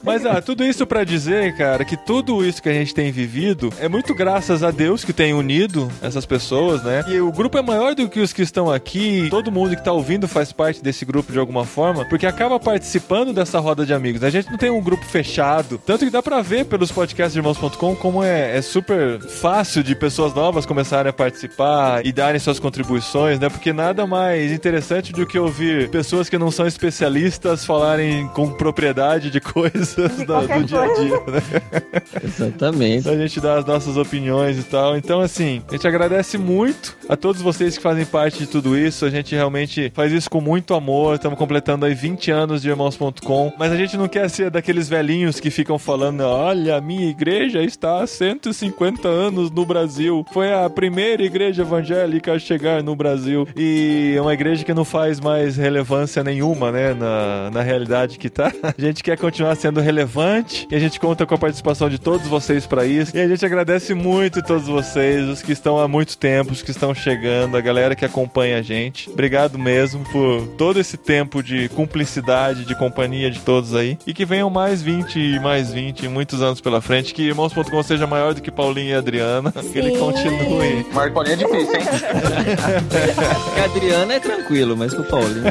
Mas 0.01 0.25
ah, 0.25 0.41
tudo 0.41 0.65
isso 0.65 0.87
pra 0.87 1.03
dizer, 1.03 1.55
cara, 1.55 1.85
que 1.85 1.95
tudo 1.95 2.43
isso 2.43 2.59
que 2.63 2.69
a 2.69 2.73
gente 2.73 2.95
tem 2.95 3.11
vivido 3.11 3.71
é 3.79 3.87
muito 3.87 4.15
graças 4.15 4.63
a 4.63 4.71
Deus 4.71 5.05
que 5.05 5.13
tem 5.13 5.31
unido 5.31 5.91
essas 6.01 6.25
pessoas, 6.25 6.81
né? 6.81 7.05
E 7.07 7.19
o 7.19 7.31
grupo 7.31 7.55
é 7.59 7.61
maior 7.61 7.93
do 7.93 8.09
que 8.09 8.19
os 8.19 8.33
que 8.33 8.41
estão 8.41 8.71
aqui. 8.71 9.27
Todo 9.29 9.51
mundo 9.51 9.75
que 9.75 9.83
tá 9.83 9.91
ouvindo 9.91 10.27
faz 10.27 10.51
parte 10.51 10.81
desse 10.81 11.05
grupo 11.05 11.31
de 11.31 11.37
alguma 11.37 11.65
forma, 11.65 12.03
porque 12.05 12.25
acaba 12.25 12.59
participando 12.59 13.31
dessa 13.31 13.59
roda 13.59 13.85
de 13.85 13.93
amigos. 13.93 14.06
A 14.21 14.29
gente 14.29 14.49
não 14.49 14.57
tem 14.57 14.69
um 14.69 14.81
grupo 14.81 15.05
fechado, 15.05 15.79
tanto 15.85 16.05
que 16.05 16.11
dá 16.11 16.21
pra 16.21 16.41
ver 16.41 16.65
pelos 16.65 16.91
podcasts 16.91 17.33
de 17.33 17.39
irmãos.com 17.39 17.95
como 17.95 18.23
é, 18.23 18.57
é 18.57 18.61
super 18.61 19.19
fácil 19.19 19.83
de 19.83 19.95
pessoas 19.95 20.33
novas 20.33 20.65
começarem 20.65 21.09
a 21.09 21.13
participar 21.13 22.05
e 22.05 22.11
darem 22.11 22.39
suas 22.39 22.59
contribuições, 22.59 23.39
né? 23.39 23.49
Porque 23.49 23.73
nada 23.73 24.05
mais 24.05 24.51
interessante 24.51 25.11
do 25.11 25.25
que 25.25 25.37
ouvir 25.37 25.89
pessoas 25.89 26.29
que 26.29 26.37
não 26.37 26.51
são 26.51 26.67
especialistas 26.67 27.65
falarem 27.65 28.27
com 28.29 28.51
propriedade 28.51 29.29
de 29.29 29.39
coisas 29.41 30.17
do, 30.17 30.25
qualquer 30.25 30.59
do 30.59 30.65
dia 30.65 30.81
a 30.81 30.93
dia, 30.93 31.17
né? 31.27 31.41
Exatamente. 32.23 33.09
A 33.09 33.17
gente 33.17 33.39
dá 33.39 33.59
as 33.59 33.65
nossas 33.65 33.97
opiniões 33.97 34.57
e 34.57 34.63
tal. 34.63 34.97
Então, 34.97 35.21
assim, 35.21 35.61
a 35.69 35.73
gente 35.73 35.87
agradece 35.87 36.37
muito 36.37 36.95
a 37.09 37.15
todos 37.15 37.41
vocês 37.41 37.77
que 37.77 37.83
fazem 37.83 38.05
parte 38.05 38.39
de 38.39 38.47
tudo 38.47 38.77
isso. 38.77 39.05
A 39.05 39.09
gente 39.09 39.35
realmente 39.35 39.91
faz 39.93 40.11
isso 40.11 40.29
com 40.29 40.41
muito 40.41 40.73
amor. 40.73 41.15
Estamos 41.15 41.37
completando 41.37 41.85
aí 41.85 41.93
20 41.93 42.31
anos 42.31 42.61
de 42.61 42.69
irmãos.com. 42.69 43.53
Mas 43.57 43.71
a 43.71 43.75
gente 43.75 43.96
não 43.97 44.07
quer 44.07 44.29
ser 44.29 44.49
daqueles 44.49 44.87
velhinhos 44.87 45.39
que 45.39 45.49
ficam 45.49 45.77
falando: 45.77 46.21
olha, 46.21 46.77
a 46.77 46.81
minha 46.81 47.09
igreja 47.09 47.63
está 47.63 48.01
há 48.01 48.07
150 48.07 49.07
anos 49.07 49.51
no 49.51 49.65
Brasil. 49.65 50.25
Foi 50.31 50.53
a 50.53 50.69
primeira 50.69 51.23
igreja 51.23 51.63
evangélica 51.63 52.33
a 52.33 52.39
chegar 52.39 52.83
no 52.83 52.95
Brasil. 52.95 53.47
E 53.55 54.13
é 54.15 54.21
uma 54.21 54.33
igreja 54.33 54.63
que 54.63 54.73
não 54.73 54.85
faz 54.85 55.19
mais 55.19 55.57
relevância 55.57 56.23
nenhuma, 56.23 56.71
né? 56.71 56.93
Na, 56.93 57.49
na 57.51 57.61
realidade 57.61 58.17
que 58.17 58.29
tá. 58.29 58.51
A 58.77 58.81
gente 58.81 59.03
quer 59.03 59.17
continuar 59.17 59.55
sendo 59.55 59.79
relevante 59.79 60.67
e 60.69 60.75
a 60.75 60.79
gente 60.79 60.99
conta 60.99 61.25
com 61.25 61.33
a 61.33 61.37
participação 61.37 61.89
de 61.89 61.97
todos 61.97 62.27
vocês 62.27 62.65
para 62.67 62.85
isso. 62.85 63.15
E 63.15 63.19
a 63.19 63.27
gente 63.27 63.45
agradece 63.45 63.93
muito 63.93 64.41
todos 64.43 64.67
vocês, 64.67 65.27
os 65.27 65.41
que 65.41 65.51
estão 65.51 65.79
há 65.79 65.87
muito 65.87 66.17
tempo, 66.17 66.51
os 66.51 66.61
que 66.61 66.71
estão 66.71 66.93
chegando, 66.93 67.57
a 67.57 67.61
galera 67.61 67.95
que 67.95 68.05
acompanha 68.05 68.59
a 68.59 68.61
gente. 68.61 69.09
Obrigado 69.09 69.57
mesmo 69.57 70.03
por 70.11 70.47
todo 70.57 70.79
esse 70.79 70.97
tempo 70.97 71.41
de 71.41 71.69
cumplicidade, 71.69 72.65
de 72.65 72.75
companhia 72.75 73.31
de 73.31 73.39
todos 73.39 73.73
aí. 73.73 73.86
E 74.05 74.13
que 74.13 74.25
venham 74.25 74.49
mais 74.49 74.81
20 74.81 75.19
e 75.19 75.39
mais 75.39 75.71
20, 75.71 76.05
e 76.05 76.07
muitos 76.07 76.41
anos 76.41 76.59
pela 76.59 76.81
frente. 76.81 77.13
Que 77.13 77.21
irmãos.com 77.23 77.83
seja 77.83 78.07
maior 78.07 78.33
do 78.33 78.41
que 78.41 78.49
Paulinho 78.49 78.89
e 78.89 78.93
Adriana. 78.93 79.53
Que 79.67 79.79
ele 79.79 79.91
Sim. 79.91 79.99
continue. 79.99 80.85
Marcolinha 80.93 81.33
é 81.33 81.37
difícil, 81.37 81.75
hein? 81.75 81.85
A 83.61 83.63
Adriana 83.65 84.13
é 84.13 84.19
tranquilo, 84.19 84.77
mas 84.77 84.93
com 84.93 85.01
o 85.01 85.05
Paulinho. 85.05 85.43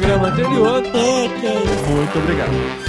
programa 0.00 0.28
anterior, 0.28 0.82
É, 0.94 1.40
que 1.40 1.46
é 1.46 1.54
isso. 1.64 1.90
Muito 1.90 2.18
obrigado. 2.18 2.87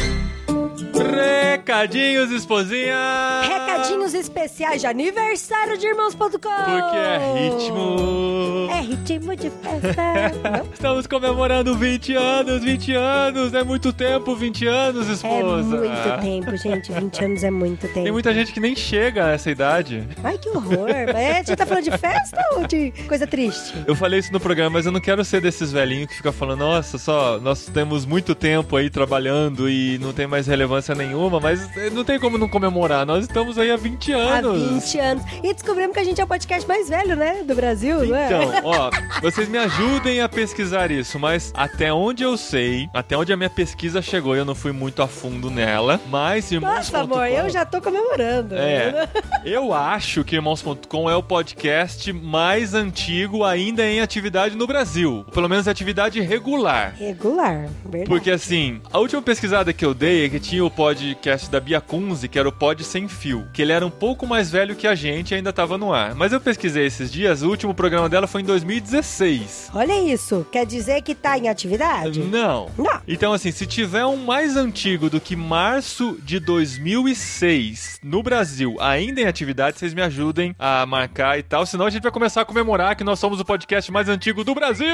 Recadinhos, 0.93 2.31
esposinha! 2.31 2.95
Recadinhos 3.43 4.13
especiais 4.13 4.81
de 4.81 4.87
aniversário 4.87 5.77
de 5.77 5.87
irmãos.com. 5.87 6.27
Porque 6.27 6.97
é 6.97 7.33
ritmo. 7.37 8.67
É 8.71 8.81
ritmo 8.81 9.35
de 9.35 9.49
festa. 9.49 10.63
Estamos 10.73 11.07
comemorando 11.07 11.77
20 11.77 12.15
anos, 12.15 12.63
20 12.63 12.93
anos, 12.95 13.53
é 13.53 13.63
muito 13.63 13.93
tempo, 13.93 14.35
20 14.35 14.67
anos, 14.67 15.09
É 15.09 15.13
esposa. 15.13 15.77
muito 15.77 16.21
tempo, 16.21 16.57
gente. 16.57 16.91
20 16.91 17.23
anos 17.25 17.43
é 17.43 17.51
muito 17.51 17.81
tempo. 17.87 18.03
Tem 18.03 18.11
muita 18.11 18.33
gente 18.33 18.51
que 18.51 18.59
nem 18.59 18.75
chega 18.75 19.25
a 19.27 19.31
essa 19.31 19.49
idade. 19.51 20.03
Ai, 20.23 20.37
que 20.37 20.49
horror. 20.49 20.89
É, 20.89 21.33
a 21.33 21.43
gente 21.43 21.55
tá 21.55 21.65
falando 21.65 21.83
de 21.83 21.97
festa 21.97 22.43
ou 22.55 22.65
de 22.67 22.91
coisa 23.07 23.27
triste? 23.27 23.73
Eu 23.85 23.95
falei 23.95 24.19
isso 24.19 24.33
no 24.33 24.39
programa, 24.39 24.71
mas 24.71 24.85
eu 24.85 24.91
não 24.91 24.99
quero 25.01 25.23
ser 25.23 25.39
desses 25.41 25.71
velhinhos 25.71 26.07
que 26.07 26.15
ficam 26.15 26.33
falando, 26.33 26.59
nossa, 26.59 26.97
só 26.97 27.39
nós 27.39 27.65
temos 27.65 28.05
muito 28.05 28.33
tempo 28.33 28.75
aí 28.75 28.89
trabalhando 28.89 29.69
e 29.69 29.97
não 29.99 30.11
tem 30.13 30.25
mais 30.27 30.47
relevância 30.47 30.88
nenhuma, 30.95 31.39
mas 31.39 31.69
não 31.91 32.03
tem 32.03 32.19
como 32.19 32.37
não 32.37 32.49
comemorar. 32.49 33.05
Nós 33.05 33.25
estamos 33.25 33.57
aí 33.57 33.71
há 33.71 33.77
20 33.77 34.13
Há 34.13 34.17
anos. 34.17 34.69
20 34.69 34.99
anos. 34.99 35.23
E 35.43 35.53
descobrimos 35.53 35.93
que 35.93 35.99
a 35.99 36.03
gente 36.03 36.19
é 36.19 36.23
o 36.23 36.27
podcast 36.27 36.67
mais 36.67 36.89
velho, 36.89 37.15
né? 37.15 37.43
Do 37.43 37.55
Brasil, 37.55 38.05
não 38.05 38.15
é? 38.15 38.25
Então, 38.25 38.51
ó, 38.63 38.89
vocês 39.21 39.47
me 39.47 39.57
ajudem 39.57 40.21
a 40.21 40.29
pesquisar 40.29 40.91
isso, 40.91 41.19
mas 41.19 41.51
até 41.55 41.93
onde 41.93 42.23
eu 42.23 42.37
sei, 42.37 42.89
até 42.93 43.15
onde 43.17 43.31
a 43.31 43.37
minha 43.37 43.49
pesquisa 43.49 44.01
chegou, 44.01 44.35
eu 44.35 44.45
não 44.45 44.55
fui 44.55 44.71
muito 44.71 45.01
a 45.01 45.07
fundo 45.07 45.49
nela, 45.49 45.99
mas 46.09 46.51
irmãos. 46.51 46.75
Nossa, 46.75 46.99
amor, 46.99 47.27
eu 47.27 47.49
já 47.49 47.65
tô 47.65 47.81
comemorando. 47.81 48.55
É, 48.55 49.07
eu 49.45 49.73
acho 49.73 50.23
que 50.23 50.35
Irmãos.com 50.35 51.09
é 51.09 51.15
o 51.15 51.21
podcast 51.21 52.11
mais 52.13 52.73
antigo 52.73 53.43
ainda 53.43 53.85
em 53.85 53.99
atividade 53.99 54.55
no 54.55 54.65
Brasil. 54.65 55.25
Pelo 55.33 55.49
menos 55.49 55.67
atividade 55.67 56.21
regular. 56.21 56.95
Regular, 56.97 57.69
verdade. 57.83 58.09
Porque 58.09 58.31
assim, 58.31 58.79
a 58.91 58.99
última 58.99 59.21
pesquisada 59.21 59.73
que 59.73 59.85
eu 59.85 59.93
dei 59.93 60.25
é 60.25 60.29
que 60.29 60.39
tinha 60.39 60.63
o 60.63 60.68
podcast 60.69 61.49
da 61.49 61.59
Bia 61.59 61.81
Kunze, 61.81 62.27
que 62.27 62.37
era 62.39 62.47
o 62.47 62.51
Pod 62.51 62.83
Sem 62.83 63.07
Fio, 63.07 63.47
que 63.53 63.61
ele 63.61 63.71
era 63.71 63.85
um 63.85 63.89
pouco 63.89 64.25
mais 64.27 64.49
velho 64.51 64.75
que 64.75 64.87
a 64.87 64.95
gente 64.95 65.31
e 65.31 65.35
ainda 65.35 65.51
tava 65.53 65.77
no 65.77 65.93
ar. 65.93 66.15
Mas 66.15 66.33
eu 66.33 66.39
pesquisei 66.39 66.85
esses 66.85 67.11
dias, 67.11 67.41
o 67.41 67.49
último 67.49 67.73
programa 67.73 68.09
dela 68.09 68.27
foi 68.27 68.41
em 68.41 68.45
2016. 68.45 69.71
Olha 69.73 70.01
isso. 70.01 70.45
Quer 70.51 70.65
dizer 70.65 71.01
que 71.01 71.15
tá 71.15 71.37
em 71.37 71.47
atividade? 71.49 72.19
Não. 72.21 72.69
Não. 72.77 73.01
Então, 73.07 73.33
assim, 73.33 73.51
se 73.51 73.65
tiver 73.65 74.05
um 74.05 74.17
mais 74.17 74.55
antigo 74.55 75.09
do 75.09 75.19
que 75.19 75.35
março 75.35 76.17
de 76.23 76.39
2006 76.39 77.99
no 78.03 78.21
Brasil, 78.23 78.75
ainda 78.79 79.21
em 79.21 79.25
atividade, 79.25 79.77
vocês 79.77 79.93
me 79.93 80.01
ajudem 80.01 80.55
a 80.57 80.85
marcar 80.85 81.37
e 81.37 81.43
tal. 81.43 81.65
Senão 81.65 81.85
a 81.85 81.89
gente 81.89 82.03
vai 82.03 82.11
começar 82.11 82.41
a 82.41 82.45
comemorar 82.45 82.95
que 82.95 83.03
nós 83.03 83.19
somos 83.19 83.39
o 83.39 83.45
podcast 83.45 83.91
mais 83.91 84.09
antigo 84.09 84.43
do 84.43 84.53
Brasil! 84.53 84.87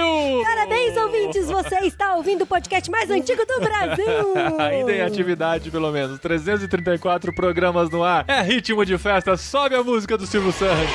Parabéns, 0.43 0.97
ouvintes! 0.97 1.47
Você 1.47 1.75
está 1.79 2.15
ouvindo 2.15 2.43
o 2.43 2.47
podcast 2.47 2.89
mais 2.89 3.09
antigo 3.09 3.45
do 3.45 3.59
Brasil! 3.59 4.33
Ainda 4.59 4.93
em 4.93 5.01
atividade, 5.01 5.64
pelo 5.71 5.91
menos. 5.91 6.19
334 6.19 7.33
programas 7.33 7.89
no 7.89 8.03
ar. 8.03 8.25
É 8.27 8.41
ritmo 8.41 8.85
de 8.85 8.97
festa. 8.97 9.35
Sobe 9.37 9.75
a 9.75 9.83
música 9.83 10.17
do 10.17 10.25
Silvio 10.25 10.51
Santos. 10.51 10.89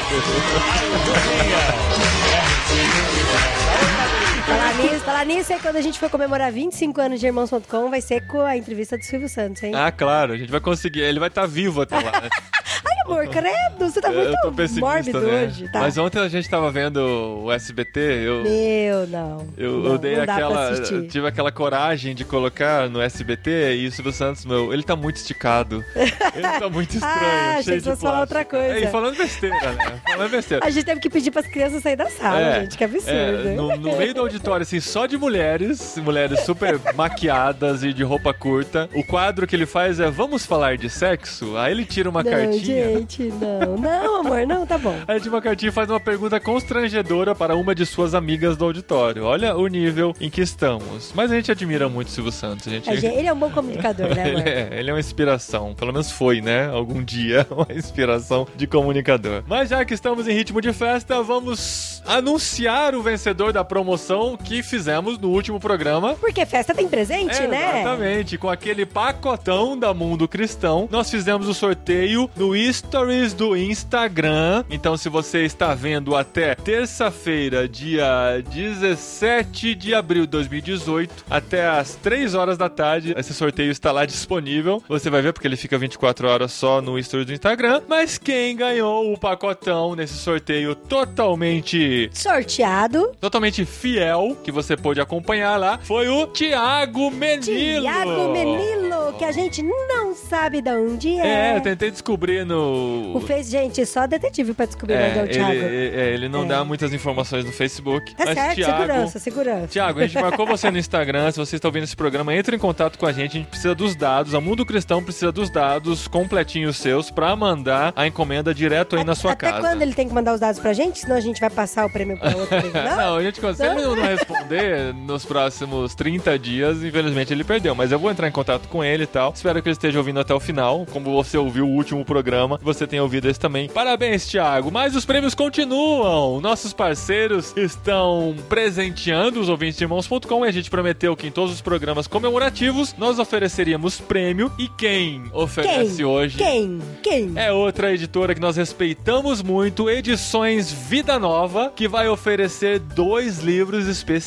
Falar 4.81 4.93
nisso, 4.93 5.05
falar 5.05 5.25
nisso, 5.27 5.53
aí 5.53 5.59
quando 5.61 5.77
a 5.77 5.81
gente 5.83 5.99
for 5.99 6.09
comemorar 6.09 6.51
25 6.51 7.01
anos 7.01 7.21
de 7.21 7.27
Irmãos.com, 7.27 7.91
vai 7.91 8.01
ser 8.01 8.27
com 8.27 8.41
a 8.41 8.57
entrevista 8.57 8.97
do 8.97 9.05
Silvio 9.05 9.29
Santos, 9.29 9.63
hein? 9.63 9.73
Ah, 9.75 9.93
claro. 9.93 10.33
A 10.33 10.37
gente 10.39 10.51
vai 10.51 10.61
conseguir. 10.61 11.01
Ele 11.01 11.19
vai 11.19 11.29
estar 11.29 11.47
vivo 11.47 11.83
até 11.83 11.97
lá, 11.97 12.21
né? 12.21 12.29
Ai, 12.83 12.97
amor, 13.05 13.27
credo, 13.29 13.79
você 13.79 14.01
tá 14.01 14.11
muito 14.11 14.81
mórbido 14.81 15.21
né? 15.21 15.45
hoje. 15.45 15.69
Tá. 15.71 15.81
Mas 15.81 15.99
ontem 15.99 16.19
a 16.19 16.29
gente 16.29 16.49
tava 16.49 16.71
vendo 16.71 16.99
o 17.45 17.53
SBT, 17.53 18.01
eu... 18.01 18.43
Meu, 18.43 19.07
não. 19.07 19.47
Eu, 19.57 19.79
não, 19.79 19.93
eu 19.93 19.99
dei 19.99 20.17
não 20.17 20.23
aquela. 20.23 20.71
eu 20.71 21.07
tive 21.07 21.27
aquela 21.27 21.53
coragem 21.53 22.15
de 22.15 22.25
colocar 22.25 22.89
no 22.89 23.01
SBT 23.03 23.77
e 23.77 23.87
o 23.87 23.93
Silvio 23.93 24.13
Santos, 24.13 24.47
meu, 24.47 24.73
ele 24.73 24.83
tá 24.83 24.97
muito 24.97 25.17
esticado. 25.17 25.85
Ele 25.95 26.49
tá 26.59 26.69
muito 26.71 26.95
estranho. 26.95 27.59
Ah, 27.59 27.63
cheio 27.63 27.81
de 27.83 27.97
falar 27.97 28.21
outra 28.21 28.45
coisa. 28.45 28.79
É, 28.79 28.85
e 28.85 28.87
falando 28.87 29.17
besteira, 29.17 29.73
né? 29.73 30.01
Falando 30.13 30.31
besteira. 30.31 30.65
A 30.65 30.71
gente 30.71 30.85
teve 30.85 31.01
que 31.01 31.11
pedir 31.11 31.31
pras 31.31 31.47
crianças 31.47 31.83
sair 31.83 31.97
da 31.97 32.09
sala, 32.09 32.41
É, 32.41 32.61
gente, 32.63 32.79
que 32.79 32.85
absurdo. 32.85 33.11
é, 33.11 33.55
no, 33.57 33.77
no 33.77 33.97
meio 33.97 34.15
do 34.15 34.21
auditório, 34.21 34.65
assim, 34.71 34.81
só 34.81 35.07
de 35.07 35.17
mulheres, 35.19 35.97
mulheres 35.99 36.41
super 36.45 36.79
maquiadas 36.95 37.83
e 37.83 37.93
de 37.93 38.05
roupa 38.05 38.33
curta. 38.33 38.89
O 38.95 39.03
quadro 39.03 39.47
que 39.47 39.57
ele 39.57 39.67
faz 39.67 39.99
é 39.99 40.09
Vamos 40.11 40.47
falar 40.47 40.77
de 40.77 40.89
sexo? 40.89 41.57
Aí 41.57 41.73
ele 41.73 41.85
tira 41.85 42.09
uma 42.09 42.23
Não, 42.23 42.31
cartinha. 42.31 42.99
gente. 42.99 43.23
não. 43.25 43.77
Não, 43.77 44.21
amor, 44.21 44.47
não, 44.47 44.67
tá 44.67 44.79
bom. 44.79 44.97
A 45.09 45.17
Edma 45.17 45.41
Cartinho 45.43 45.73
faz 45.73 45.89
uma 45.91 45.99
pergunta 46.01 46.39
constrangedora 46.39 47.35
para 47.35 47.57
uma 47.57 47.75
de 47.75 47.85
suas 47.87 48.15
amigas 48.15 48.57
do 48.57 48.65
auditório. 48.65 49.25
Olha 49.25 49.57
o 49.57 49.67
nível 49.67 50.15
em 50.21 50.29
que 50.31 50.41
estamos. 50.41 51.13
Mas 51.15 51.33
a 51.33 51.35
gente 51.37 51.51
admira 51.51 51.89
muito 51.89 52.09
o 52.09 52.11
Silvio 52.11 52.33
Santos. 52.33 52.69
A 52.69 52.71
gente... 52.71 52.91
A 52.91 52.95
gente- 52.95 53.15
Ele 53.15 53.27
é 53.29 53.33
um 53.33 53.39
bom 53.39 53.51
comunicador, 53.51 54.15
né, 54.15 54.23
amor? 54.31 54.41
Ele 54.41 54.49
é, 54.51 54.69
ele 54.79 54.91
é 54.91 54.93
uma 54.93 55.01
inspiração. 55.01 55.75
Pelo 55.75 55.93
menos 55.93 56.11
foi, 56.13 56.41
né? 56.41 56.67
Algum 56.69 57.03
dia, 57.03 57.47
uma 57.51 57.67
inspiração 57.75 58.47
de 58.57 58.67
comunicador. 58.67 59.43
Mas 59.47 59.71
já 59.71 59.85
que 59.85 59.95
estamos 59.95 60.29
em 60.29 60.33
ritmo 60.33 60.61
de 60.61 60.73
festa, 60.73 61.23
vamos 61.23 62.03
anunciar 62.07 62.95
o 62.95 63.03
vencedor 63.03 63.53
da 63.53 63.65
promoção 63.65 64.37
que 64.37 64.60
fizemos 64.63 65.19
no 65.19 65.29
último 65.31 65.59
programa. 65.61 66.15
Porque 66.15 66.45
festa 66.47 66.75
tem 66.75 66.89
presente, 66.89 67.41
né? 67.47 67.81
Exatamente, 67.81 68.39
com 68.39 68.49
aquele 68.49 68.85
pacotão 68.87 69.79
da 69.79 69.93
Mundo 69.93 70.27
Cristão, 70.29 70.89
nós 70.91 71.11
fizemos 71.11 71.49
o 71.49 71.55
sorteio 71.55 72.31
no 72.37 72.55
Stories 72.73 73.35
do 73.35 73.57
Instagram. 73.57 74.65
Então, 74.71 74.97
se 74.97 75.09
você 75.09 75.45
está 75.45 75.75
vendo 75.75 76.15
até 76.17 76.55
terça-feira, 76.55 77.69
dia 77.69 78.43
17 78.51 79.75
de 79.75 79.95
abril 79.95 80.23
de 80.23 80.31
2018, 80.31 81.25
até 81.31 81.67
às 81.67 81.95
3 81.97 82.35
horas 82.35 82.59
da 82.59 82.69
tarde, 82.69 83.15
esse 83.17 83.33
sorteio 83.35 83.71
está 83.71 83.93
lá 83.93 84.05
disponível. 84.05 84.83
Você 84.89 85.11
vai 85.11 85.23
ver 85.23 85.33
porque 85.33 85.47
ele 85.47 85.57
fica 85.57 85.79
24 85.79 86.29
horas 86.29 86.53
só 86.53 86.81
no 86.81 87.03
Stories 87.03 87.27
do 87.27 87.33
Instagram. 87.33 87.83
Mas 87.89 88.19
quem 88.19 88.57
ganhou 88.57 89.13
o 89.13 89.19
pacotão 89.19 89.95
nesse 89.95 90.15
sorteio 90.15 90.75
totalmente 90.75 92.11
Sorteado. 92.13 93.13
totalmente 93.21 93.65
fiel, 93.65 94.37
que 94.43 94.51
você 94.53 94.77
pôde 94.77 95.01
acompanhar 95.01 95.57
lá, 95.57 95.79
foi 95.83 96.09
o 96.09 96.27
Tiago 96.27 97.11
Menilo. 97.11 97.83
Tiago 97.83 98.33
Menilo, 98.33 99.13
que 99.19 99.25
a 99.25 99.33
gente 99.33 99.63
não 99.63 100.15
sabe 100.15 100.61
de 100.61 100.71
onde 100.71 101.19
É, 101.19 101.53
é. 101.53 101.57
eu 101.57 101.61
tentei 101.61 101.91
descobrir 101.91 102.45
no. 102.45 103.17
O 103.17 103.21
fez, 103.21 103.49
gente, 103.49 103.85
só 103.87 104.07
detetive 104.07 104.55
pra 104.55 104.67
descobrir 104.67 104.95
onde 104.95 105.19
é 105.19 105.21
É, 105.21 105.25
o 105.25 105.29
Thiago. 105.29 105.53
ele, 105.53 105.97
é, 105.97 106.15
ele 106.15 106.29
não 106.29 106.45
É. 106.45 106.47
dá 106.47 106.65
muitas 106.65 106.93
informações 106.93 107.45
no 107.45 107.53
Facebook. 107.53 108.15
Mas 108.19 108.31
certo, 108.35 108.55
Thiago, 108.57 108.73
segurança, 108.83 109.19
segurança. 109.19 109.67
Tiago, 109.69 110.01
a 110.01 110.07
gente 110.07 110.21
marcou 110.23 110.47
você 110.47 110.71
no 110.71 110.79
Instagram. 110.79 111.31
Se 111.31 111.39
você 111.39 111.57
está 111.57 111.69
ouvindo 111.69 111.85
esse 111.85 111.97
programa, 111.97 112.35
entre 112.35 112.57
em 112.57 112.59
contato 112.59 112.99
com 112.99 113.07
a 113.07 113.13
gente. 113.13 113.31
A 113.37 113.41
gente 113.41 113.49
precisa 113.49 113.75
dos 113.75 113.95
dados. 113.95 114.35
A 114.35 114.41
Mundo 114.41 114.65
Cristão 114.65 115.03
precisa 115.03 115.31
dos 115.31 115.51
dados 115.51 116.09
completinhos 116.09 116.77
seus 116.77 117.11
pra 117.11 117.35
mandar 117.37 117.93
a 117.95 118.07
encomenda 118.07 118.55
direto 118.55 118.97
aí 118.97 119.05
na 119.05 119.15
sua 119.15 119.33
Até 119.33 119.51
casa. 119.51 119.61
quando 119.69 119.83
ele 119.83 119.95
tem 119.95 120.09
que 120.09 120.15
mandar 120.15 120.35
os 120.35 120.41
dados 120.41 120.61
pra 120.61 120.73
gente? 120.73 121.01
Senão 121.01 121.17
a 121.17 121.21
gente 121.21 121.41
vai 121.41 121.51
passar 121.51 121.87
o 121.87 121.91
prêmio 121.91 122.19
pra 122.19 122.31
outro. 122.37 122.51
Não? 122.75 122.97
Não, 122.97 123.17
a 123.17 123.23
gente 123.23 123.41
consegue. 123.41 123.71
Se 123.75 123.77
ele 123.77 123.87
não 123.87 123.97
responder 124.31 124.95
nos 124.95 125.25
próximos 125.25 125.95
30 125.95 126.39
dias, 126.39 126.83
infelizmente 126.83 127.33
ele 127.33 127.45
perdeu. 127.45 127.75
Mas 127.75 127.93
eu 127.93 127.99
vou 127.99 128.11
entrar 128.11 128.29
em 128.29 128.33
contato 128.33 128.69
com 128.69 128.83
ele 128.83 129.05
e 129.05 129.07
tal. 129.07 129.33
Espero 129.35 129.61
que 129.61 129.69
ele 129.69 129.75
esteja 129.75 129.99
ouvindo 129.99 130.21
até 130.21 130.33
o 130.33 130.41
final. 130.41 130.87
Como 130.91 131.13
você 131.13 131.37
ouviu 131.37 131.67
o 131.67 131.71
último 131.71 132.05
programa, 132.05 132.59
você 132.63 132.87
tenha 132.87 133.03
ouvido 133.03 133.29
esse 133.29 133.41
também. 133.41 133.69
Parabéns, 133.69 134.27
Thiago. 134.27 134.71
Mas 134.71 134.95
os 134.95 135.05
prêmios 135.05 135.35
continuam. 135.35 136.41
Nossos 136.41 136.73
parceiros 136.73 137.53
estão 137.57 138.35
presenteando 138.49 139.41
os 139.41 139.49
ouvintes 139.49 139.77
de 139.77 139.85
irmãos.com 139.85 140.45
e 140.45 140.49
a 140.49 140.53
gente 140.53 140.71
prometeu 140.71 141.17
que 141.17 141.27
em 141.27 141.31
todos 141.31 141.53
os 141.53 141.61
programas 141.61 142.07
comemorativos 142.07 142.95
nós 142.97 143.19
ofereceríamos 143.19 144.01
prêmio. 144.01 144.51
E 144.59 144.69
quem 144.69 145.25
oferece 145.33 145.97
Quem? 145.97 146.05
hoje? 146.05 146.39
Quem? 146.39 146.79
Quem? 147.03 147.33
É 147.37 147.53
outra 147.53 147.93
editora 147.93 148.35
que 148.35 148.41
nós 148.41 148.57
respeitamos 148.57 149.43
muito, 149.43 149.91
Edições 149.91 150.71
Vida 150.71 151.19
Nova, 151.19 151.73
que 151.75 151.89
vai 151.89 152.09
oferecer 152.09 152.79
dois 152.79 153.41
livros 153.41 153.87
especiais 153.87 154.20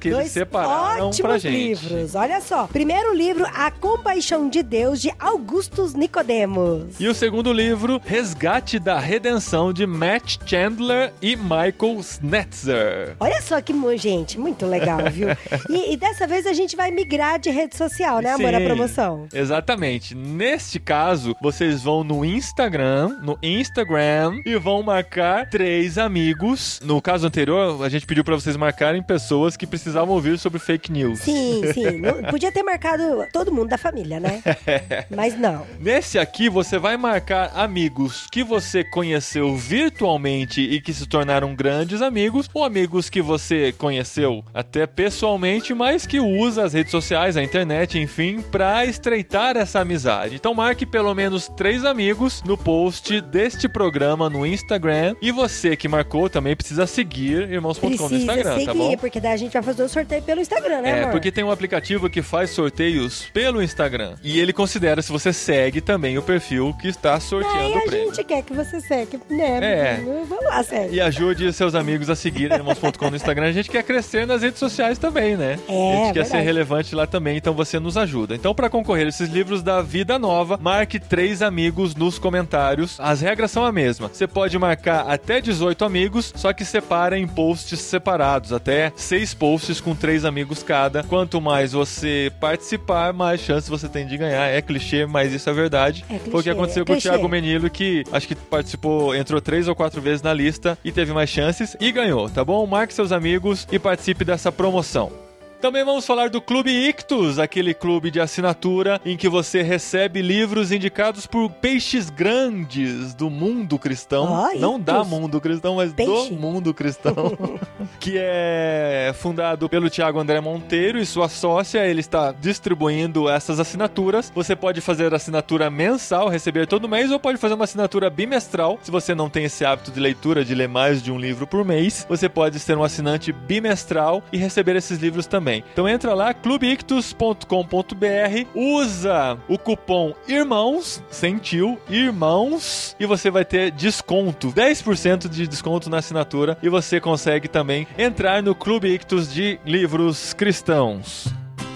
que 0.00 0.08
eles 0.08 0.18
Dois 0.18 0.30
separaram 0.30 1.08
ótimos 1.08 1.20
pra 1.20 1.38
gente. 1.38 1.56
livros. 1.56 2.14
Olha 2.14 2.40
só. 2.40 2.66
Primeiro 2.66 3.14
livro, 3.14 3.46
A 3.54 3.70
Compaixão 3.70 4.48
de 4.48 4.62
Deus, 4.62 5.00
de 5.00 5.12
Augustus 5.18 5.94
Nicodemos. 5.94 7.00
E 7.00 7.08
o 7.08 7.14
segundo 7.14 7.52
livro, 7.52 8.00
Resgate 8.04 8.78
da 8.78 8.98
Redenção, 8.98 9.72
de 9.72 9.86
Matt 9.86 10.36
Chandler 10.44 11.12
e 11.22 11.36
Michael 11.36 12.00
Snetzer. 12.00 13.16
Olha 13.20 13.40
só 13.42 13.60
que, 13.60 13.72
gente, 13.96 14.38
muito 14.38 14.66
legal, 14.66 14.98
viu? 15.10 15.28
E, 15.68 15.92
e 15.92 15.96
dessa 15.96 16.26
vez 16.26 16.46
a 16.46 16.52
gente 16.52 16.76
vai 16.76 16.90
migrar 16.90 17.38
de 17.38 17.50
rede 17.50 17.76
social, 17.76 18.20
né, 18.20 18.32
amor? 18.32 18.54
A 18.54 18.58
Sim, 18.58 18.64
promoção. 18.64 19.28
Exatamente. 19.32 20.14
Neste 20.14 20.78
caso, 20.78 21.34
vocês 21.40 21.82
vão 21.82 22.02
no 22.02 22.24
Instagram, 22.24 23.18
no 23.22 23.38
Instagram, 23.42 24.40
e 24.46 24.56
vão 24.56 24.82
marcar 24.82 25.48
três 25.48 25.98
amigos. 25.98 26.80
No 26.82 27.00
caso 27.00 27.26
anterior, 27.26 27.84
a 27.84 27.88
gente 27.88 28.06
pediu 28.06 28.24
pra 28.24 28.34
vocês 28.34 28.56
marcarem 28.56 29.02
pessoas 29.02 29.37
que 29.56 29.66
precisavam 29.66 30.14
ouvir 30.14 30.38
sobre 30.38 30.58
fake 30.58 30.90
news. 30.90 31.20
Sim, 31.20 31.62
sim. 31.72 32.02
Podia 32.30 32.52
ter 32.52 32.62
marcado 32.62 33.26
todo 33.32 33.52
mundo 33.52 33.68
da 33.68 33.78
família, 33.78 34.20
né? 34.20 34.42
Mas 35.14 35.38
não. 35.38 35.66
Nesse 35.78 36.18
aqui, 36.18 36.48
você 36.48 36.78
vai 36.78 36.96
marcar 36.96 37.52
amigos 37.54 38.26
que 38.30 38.42
você 38.42 38.84
conheceu 38.84 39.56
virtualmente 39.56 40.60
e 40.60 40.80
que 40.80 40.92
se 40.92 41.06
tornaram 41.06 41.54
grandes 41.54 42.02
amigos, 42.02 42.48
ou 42.52 42.64
amigos 42.64 43.08
que 43.08 43.22
você 43.22 43.72
conheceu 43.72 44.44
até 44.52 44.86
pessoalmente, 44.86 45.74
mas 45.74 46.06
que 46.06 46.20
usa 46.20 46.64
as 46.64 46.72
redes 46.72 46.90
sociais, 46.90 47.36
a 47.36 47.42
internet, 47.42 47.98
enfim, 47.98 48.40
pra 48.40 48.84
estreitar 48.84 49.56
essa 49.56 49.80
amizade. 49.80 50.34
Então 50.34 50.54
marque 50.54 50.84
pelo 50.84 51.14
menos 51.14 51.48
três 51.56 51.84
amigos 51.84 52.42
no 52.44 52.56
post 52.56 53.20
deste 53.20 53.68
programa 53.68 54.28
no 54.28 54.46
Instagram. 54.46 55.14
E 55.20 55.30
você 55.30 55.76
que 55.76 55.88
marcou 55.88 56.28
também 56.28 56.56
precisa 56.56 56.86
seguir 56.86 57.50
irmãos.com 57.50 58.08
no 58.08 58.16
Instagram, 58.16 58.54
seguir, 58.54 58.66
tá 58.66 58.74
bom? 58.74 58.96
porque 58.96 59.20
a 59.32 59.36
gente 59.36 59.52
vai 59.52 59.62
fazer 59.62 59.82
o 59.82 59.88
sorteio 59.88 60.22
pelo 60.22 60.40
Instagram, 60.40 60.80
né, 60.82 60.90
É, 60.90 61.00
amor? 61.02 61.12
porque 61.12 61.30
tem 61.32 61.44
um 61.44 61.50
aplicativo 61.50 62.08
que 62.10 62.22
faz 62.22 62.50
sorteios 62.50 63.26
pelo 63.32 63.62
Instagram. 63.62 64.14
E 64.22 64.38
ele 64.40 64.52
considera 64.52 65.00
se 65.02 65.10
você 65.12 65.32
segue 65.32 65.80
também 65.80 66.16
o 66.18 66.22
perfil 66.22 66.74
que 66.80 66.88
está 66.88 67.18
sorteando 67.20 67.58
Aí 67.58 67.72
o 67.72 67.78
a 67.78 67.82
prêmio. 67.82 68.14
gente 68.14 68.24
quer 68.24 68.42
que 68.42 68.52
você 68.52 68.80
segue, 68.80 69.18
né? 69.30 69.58
É. 69.62 69.98
menino? 69.98 70.24
Vamos 70.26 70.44
lá, 70.44 70.62
segue. 70.62 70.96
E 70.96 71.00
ajude 71.00 71.52
seus 71.52 71.74
amigos 71.74 72.08
a 72.10 72.16
seguirem 72.16 72.56
irmãos.com 72.58 73.10
no 73.10 73.16
Instagram. 73.16 73.46
A 73.48 73.52
gente 73.52 73.70
quer 73.70 73.82
crescer 73.82 74.26
nas 74.26 74.42
redes 74.42 74.58
sociais 74.58 74.98
também, 74.98 75.36
né? 75.36 75.58
É, 75.68 75.92
a 75.92 75.96
gente 75.96 76.06
quer 76.06 76.12
verdade. 76.22 76.28
ser 76.30 76.40
relevante 76.40 76.94
lá 76.94 77.06
também, 77.06 77.36
então 77.36 77.54
você 77.54 77.78
nos 77.78 77.96
ajuda. 77.96 78.34
Então, 78.34 78.54
para 78.54 78.68
concorrer 78.70 79.06
a 79.06 79.08
esses 79.08 79.28
livros 79.28 79.62
da 79.62 79.80
Vida 79.82 80.18
Nova, 80.18 80.58
marque 80.60 80.98
três 80.98 81.42
amigos 81.42 81.94
nos 81.94 82.18
comentários. 82.18 82.96
As 82.98 83.20
regras 83.20 83.50
são 83.50 83.64
a 83.64 83.72
mesma. 83.72 84.08
Você 84.08 84.26
pode 84.26 84.58
marcar 84.58 85.06
até 85.08 85.40
18 85.40 85.84
amigos, 85.84 86.32
só 86.36 86.52
que 86.52 86.64
separa 86.64 87.18
em 87.18 87.26
posts 87.26 87.80
separados, 87.80 88.52
até 88.52 88.92
seis 89.18 89.34
posts 89.34 89.80
com 89.80 89.96
três 89.96 90.24
amigos 90.24 90.62
cada. 90.62 91.02
Quanto 91.02 91.40
mais 91.40 91.72
você 91.72 92.30
participar, 92.38 93.12
mais 93.12 93.40
chance 93.40 93.68
você 93.68 93.88
tem 93.88 94.06
de 94.06 94.16
ganhar. 94.16 94.46
É 94.46 94.62
clichê, 94.62 95.06
mas 95.06 95.32
isso 95.32 95.50
é 95.50 95.52
verdade. 95.52 96.04
É 96.08 96.14
clichê, 96.18 96.30
Foi 96.30 96.40
o 96.40 96.42
que 96.44 96.50
aconteceu 96.50 96.82
é 96.84 96.86
com 96.86 96.92
o. 96.92 96.98
Thiago 96.98 97.28
Menilo, 97.28 97.68
que 97.68 98.04
acho 98.12 98.28
que 98.28 98.36
participou, 98.36 99.14
entrou 99.14 99.40
três 99.40 99.66
ou 99.66 99.74
quatro 99.74 100.00
vezes 100.00 100.22
na 100.22 100.32
lista 100.32 100.78
e 100.84 100.92
teve 100.92 101.12
mais 101.12 101.28
chances 101.28 101.76
e 101.80 101.90
ganhou, 101.90 102.30
tá 102.30 102.44
bom? 102.44 102.64
Marque 102.64 102.94
seus 102.94 103.10
amigos 103.10 103.66
e 103.72 103.78
participe 103.78 104.24
dessa 104.24 104.52
promoção. 104.52 105.27
Também 105.60 105.84
vamos 105.84 106.06
falar 106.06 106.30
do 106.30 106.40
Clube 106.40 106.70
Ictus, 106.70 107.36
aquele 107.40 107.74
clube 107.74 108.12
de 108.12 108.20
assinatura 108.20 109.00
em 109.04 109.16
que 109.16 109.28
você 109.28 109.60
recebe 109.60 110.22
livros 110.22 110.70
indicados 110.70 111.26
por 111.26 111.50
peixes 111.50 112.08
grandes 112.10 113.12
do 113.12 113.28
mundo 113.28 113.76
cristão. 113.76 114.24
Ó, 114.24 114.54
Não 114.56 114.78
da 114.78 115.02
mundo 115.02 115.40
cristão, 115.40 115.74
mas 115.74 115.92
Peixe. 115.92 116.30
do 116.30 116.36
mundo 116.36 116.72
cristão. 116.72 117.36
que 117.98 118.14
é 118.16 119.12
fundado 119.16 119.68
pelo 119.68 119.90
Tiago 119.90 120.20
André 120.20 120.40
Monteiro 120.40 120.96
e 120.96 121.04
sua 121.04 121.28
sócia. 121.28 121.84
Ele 121.84 122.00
está 122.00 122.30
distribuindo 122.30 123.28
essas 123.28 123.58
assinaturas. 123.58 124.30
Você 124.32 124.54
pode 124.54 124.80
fazer 124.80 125.12
assinatura 125.12 125.68
mensal, 125.68 126.28
receber 126.28 126.68
todo 126.68 126.88
mês, 126.88 127.10
ou 127.10 127.18
pode 127.18 127.36
fazer 127.36 127.54
uma 127.54 127.64
assinatura 127.64 128.08
bimestral. 128.08 128.78
Se 128.80 128.92
você 128.92 129.12
não 129.12 129.28
tem 129.28 129.46
esse 129.46 129.64
hábito 129.64 129.90
de 129.90 129.98
leitura, 129.98 130.44
de 130.44 130.54
ler 130.54 130.68
mais 130.68 131.02
de 131.02 131.10
um 131.10 131.18
livro 131.18 131.48
por 131.48 131.64
mês, 131.64 132.06
você 132.08 132.28
pode 132.28 132.60
ser 132.60 132.78
um 132.78 132.84
assinante 132.84 133.32
bimestral 133.32 134.22
e 134.32 134.38
receber 134.38 134.76
esses 134.76 135.00
livros 135.00 135.26
também. 135.26 135.47
Então 135.56 135.88
entra 135.88 136.14
lá, 136.14 136.34
clubeictus.com.br, 136.34 138.48
usa 138.54 139.38
o 139.48 139.58
cupom 139.58 140.14
IRMÃOS, 140.26 141.02
sem 141.10 141.38
tio, 141.38 141.78
IRMÃOS, 141.88 142.96
e 142.98 143.06
você 143.06 143.30
vai 143.30 143.44
ter 143.44 143.70
desconto, 143.70 144.52
10% 144.52 145.28
de 145.28 145.46
desconto 145.46 145.90
na 145.90 145.98
assinatura, 145.98 146.58
e 146.62 146.68
você 146.68 147.00
consegue 147.00 147.48
também 147.48 147.86
entrar 147.96 148.42
no 148.42 148.54
Clube 148.54 148.88
Ictus 148.88 149.32
de 149.32 149.58
livros 149.64 150.32
cristãos. 150.32 151.28